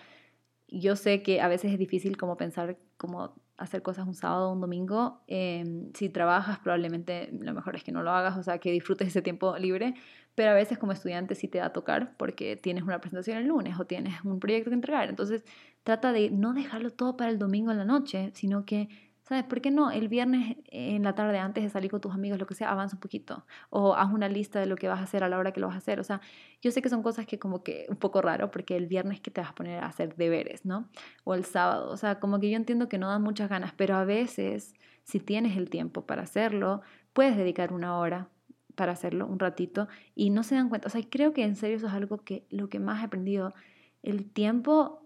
yo 0.68 0.96
sé 0.96 1.22
que 1.22 1.42
a 1.42 1.48
veces 1.48 1.72
es 1.72 1.80
difícil 1.80 2.18
como 2.18 2.38
pensar 2.38 2.78
como 2.98 3.36
hacer 3.58 3.82
cosas 3.82 4.08
un 4.08 4.14
sábado 4.14 4.50
o 4.50 4.54
un 4.54 4.62
domingo. 4.62 5.22
Em, 5.28 5.92
si 5.94 6.10
trabajas, 6.10 6.60
probablemente 6.60 7.30
lo 7.32 7.54
mejor 7.54 7.76
es 7.76 7.84
que 7.84 7.92
no 7.92 8.04
lo 8.04 8.12
hagas, 8.12 8.38
o 8.38 8.44
sea, 8.44 8.58
que 8.60 8.72
disfrutes 8.72 9.08
ese 9.08 9.22
tiempo 9.22 9.58
libre, 9.58 9.94
pero 10.36 10.52
a 10.52 10.54
veces 10.54 10.78
como 10.78 10.92
estudiante 10.92 11.36
sí 11.36 11.48
te 11.48 11.60
da 11.60 11.68
a 11.68 11.74
tocar 11.74 12.16
porque 12.18 12.58
tienes 12.58 12.84
una 12.84 13.00
presentación 13.00 13.38
el 13.38 13.48
lunes 13.48 13.80
o 13.80 13.86
tienes 13.86 14.14
un 14.24 14.40
proyecto 14.40 14.70
que 14.70 14.76
entregar. 14.76 15.10
Entonces, 15.10 15.46
trata 15.84 16.12
de 16.12 16.30
no 16.32 16.54
dejarlo 16.54 16.90
todo 16.90 17.16
para 17.18 17.32
el 17.32 17.40
domingo 17.40 17.72
en 17.72 17.78
la 17.78 17.86
noche, 17.86 18.32
sino 18.34 18.66
que 18.66 18.90
¿Sabes? 19.28 19.44
¿Por 19.44 19.60
qué 19.60 19.72
no? 19.72 19.90
El 19.90 20.08
viernes 20.08 20.58
en 20.68 21.02
la 21.02 21.16
tarde, 21.16 21.40
antes 21.40 21.64
de 21.64 21.70
salir 21.72 21.90
con 21.90 22.00
tus 22.00 22.14
amigos, 22.14 22.38
lo 22.38 22.46
que 22.46 22.54
sea, 22.54 22.72
avanza 22.72 22.96
un 22.96 23.00
poquito. 23.00 23.44
O 23.72 23.96
haz 23.96 24.14
una 24.14 24.30
lista 24.30 24.60
de 24.60 24.68
lo 24.68 24.76
que 24.76 24.88
vas 24.88 25.00
a 25.00 25.04
hacer 25.04 25.24
a 25.24 25.30
la 25.30 25.40
hora 25.40 25.52
que 25.52 25.60
lo 25.60 25.66
vas 25.66 25.76
a 25.76 25.80
hacer. 25.80 26.00
O 26.00 26.04
sea, 26.04 26.22
yo 26.62 26.70
sé 26.70 26.84
que 26.84 26.90
son 26.90 27.02
cosas 27.02 27.26
que 27.26 27.40
como 27.40 27.64
que 27.64 27.88
un 27.90 27.96
poco 27.96 28.22
raro, 28.22 28.52
porque 28.52 28.78
el 28.78 28.86
viernes 28.86 29.22
que 29.22 29.32
te 29.32 29.42
vas 29.42 29.50
a 29.50 29.56
poner 29.56 29.84
a 29.84 29.88
hacer 29.88 30.16
deberes, 30.16 30.64
¿no? 30.64 30.88
O 31.24 31.34
el 31.34 31.44
sábado. 31.44 31.90
O 31.90 31.98
sea, 31.98 32.20
como 32.20 32.40
que 32.40 32.52
yo 32.52 32.56
entiendo 32.56 32.88
que 32.88 33.00
no 33.00 33.10
dan 33.10 33.24
muchas 33.24 33.50
ganas, 33.50 33.74
pero 33.76 33.96
a 33.96 34.06
veces, 34.06 34.76
si 35.04 35.20
tienes 35.20 35.58
el 35.58 35.72
tiempo 35.72 36.06
para 36.06 36.22
hacerlo, 36.22 36.82
puedes 37.14 37.36
dedicar 37.36 37.74
una 37.74 37.98
hora 37.98 38.30
para 38.76 38.92
hacerlo, 38.92 39.26
un 39.26 39.40
ratito, 39.40 39.88
y 40.14 40.30
no 40.30 40.44
se 40.44 40.54
dan 40.54 40.70
cuenta. 40.70 40.88
O 40.88 40.92
sea, 40.92 41.02
creo 41.10 41.34
que 41.34 41.44
en 41.44 41.56
serio 41.56 41.78
eso 41.78 41.88
es 41.88 41.94
algo 41.94 42.18
que 42.20 42.46
lo 42.52 42.70
que 42.70 42.80
más 42.80 43.02
he 43.02 43.06
aprendido. 43.06 43.56
El 44.04 44.30
tiempo 44.30 45.05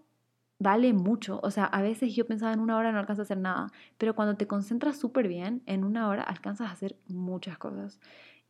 vale 0.60 0.92
mucho. 0.92 1.40
O 1.42 1.50
sea, 1.50 1.64
a 1.64 1.82
veces 1.82 2.14
yo 2.14 2.26
pensaba 2.26 2.52
en 2.52 2.60
una 2.60 2.76
hora 2.76 2.92
no 2.92 3.00
alcanzo 3.00 3.22
a 3.22 3.24
hacer 3.24 3.38
nada, 3.38 3.72
pero 3.98 4.14
cuando 4.14 4.36
te 4.36 4.46
concentras 4.46 4.96
súper 4.98 5.26
bien, 5.26 5.62
en 5.66 5.82
una 5.82 6.08
hora 6.08 6.22
alcanzas 6.22 6.68
a 6.68 6.72
hacer 6.72 6.96
muchas 7.08 7.58
cosas. 7.58 7.98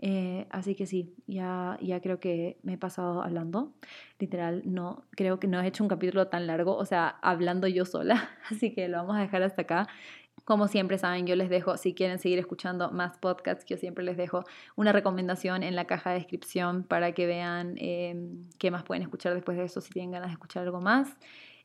Eh, 0.03 0.47
así 0.51 0.75
que 0.75 0.87
sí, 0.87 1.15
ya, 1.27 1.79
ya 1.83 2.01
creo 2.01 2.21
que 2.21 2.59
me 2.63 2.75
he 2.75 2.79
pasado 2.79 3.23
hablando. 3.23 3.73
Literal, 4.19 4.63
no, 4.65 5.05
creo 5.13 5.39
que 5.39 5.47
no 5.47 5.61
he 5.61 5.67
hecho 5.67 5.85
un 5.85 5.89
capítulo 5.89 6.27
tan 6.29 6.47
largo, 6.47 6.77
o 6.77 6.85
sea, 6.85 7.09
hablando 7.23 7.69
yo 7.69 7.85
sola. 7.85 8.31
Así 8.51 8.75
que 8.75 8.89
lo 8.89 8.99
vamos 8.99 9.17
a 9.17 9.21
dejar 9.21 9.43
hasta 9.43 9.63
acá. 9.63 9.89
Como 10.45 10.69
siempre 10.69 10.99
saben, 10.99 11.27
yo 11.27 11.37
les 11.37 11.51
dejo, 11.51 11.77
si 11.77 11.95
quieren 11.95 12.19
seguir 12.19 12.39
escuchando 12.39 12.91
más 12.91 13.19
podcasts, 13.19 13.67
yo 13.67 13.77
siempre 13.77 14.03
les 14.03 14.17
dejo 14.17 14.45
una 14.75 14.91
recomendación 14.91 15.63
en 15.63 15.77
la 15.77 15.85
caja 15.85 16.11
de 16.11 16.17
descripción 16.17 16.83
para 16.83 17.13
que 17.13 17.27
vean 17.27 17.75
eh, 17.77 18.17
qué 18.59 18.71
más 18.71 18.83
pueden 18.83 19.03
escuchar 19.03 19.35
después 19.35 19.59
de 19.59 19.65
eso 19.65 19.81
si 19.81 19.91
tienen 19.91 20.11
ganas 20.13 20.31
de 20.31 20.33
escuchar 20.33 20.65
algo 20.65 20.81
más. 20.81 21.15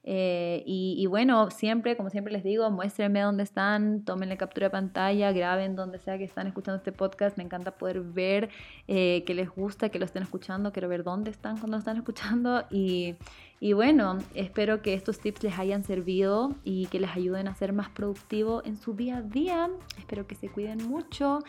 Eh, 0.07 0.61
y, 0.67 1.03
bueno, 1.07 1.49
siempre, 1.49 1.97
como 1.97 2.11
siempre 2.11 2.31
les 2.31 2.43
digo, 2.43 2.69
muéstrenme 2.69 3.21
dónde 3.21 3.41
están, 3.41 4.03
tómenle 4.03 4.37
captura 4.37 4.67
de 4.67 4.71
pantalla, 4.71 5.31
graben 5.31 5.75
donde 5.75 5.97
sea 5.97 6.19
que 6.19 6.23
están 6.23 6.45
escuchando 6.45 6.77
este 6.77 6.91
podcast. 6.91 7.37
Me 7.37 7.43
encanta 7.43 7.71
poder 7.71 8.01
ver 8.01 8.49
eh, 8.87 9.23
que 9.25 9.33
les 9.33 9.49
gusta, 9.49 9.89
que 9.89 9.97
lo 9.97 10.05
estén 10.05 10.21
escuchando. 10.21 10.71
Quiero 10.71 10.87
ver 10.89 11.03
dónde 11.03 11.31
están 11.31 11.57
cuando 11.57 11.77
lo 11.77 11.79
están 11.79 11.97
escuchando. 11.97 12.63
Y, 12.69 13.15
y 13.59 13.73
bueno, 13.73 14.19
espero 14.35 14.83
que 14.83 14.93
estos 14.93 15.19
tips 15.19 15.41
les 15.41 15.57
hayan 15.57 15.83
servido 15.83 16.53
y 16.63 16.85
que 16.87 16.99
les 16.99 17.09
ayuden 17.15 17.47
a 17.47 17.55
ser 17.55 17.73
más 17.73 17.89
productivo 17.89 18.61
en 18.63 18.77
su 18.77 18.93
día 18.93 19.17
a 19.17 19.21
día. 19.23 19.69
Espero 19.97 20.27
que 20.27 20.35
se 20.35 20.49
cuiden 20.49 20.87
mucho 20.87 21.39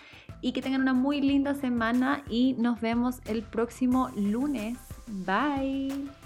y 0.40 0.52
que 0.52 0.62
tengan 0.62 0.80
una 0.80 0.94
muy 0.94 1.20
linda 1.20 1.54
semana 1.54 2.22
y 2.30 2.54
nos 2.54 2.80
vemos 2.80 3.20
el 3.26 3.42
próximo 3.42 4.08
lunes. 4.16 4.78
Bye. 5.08 6.25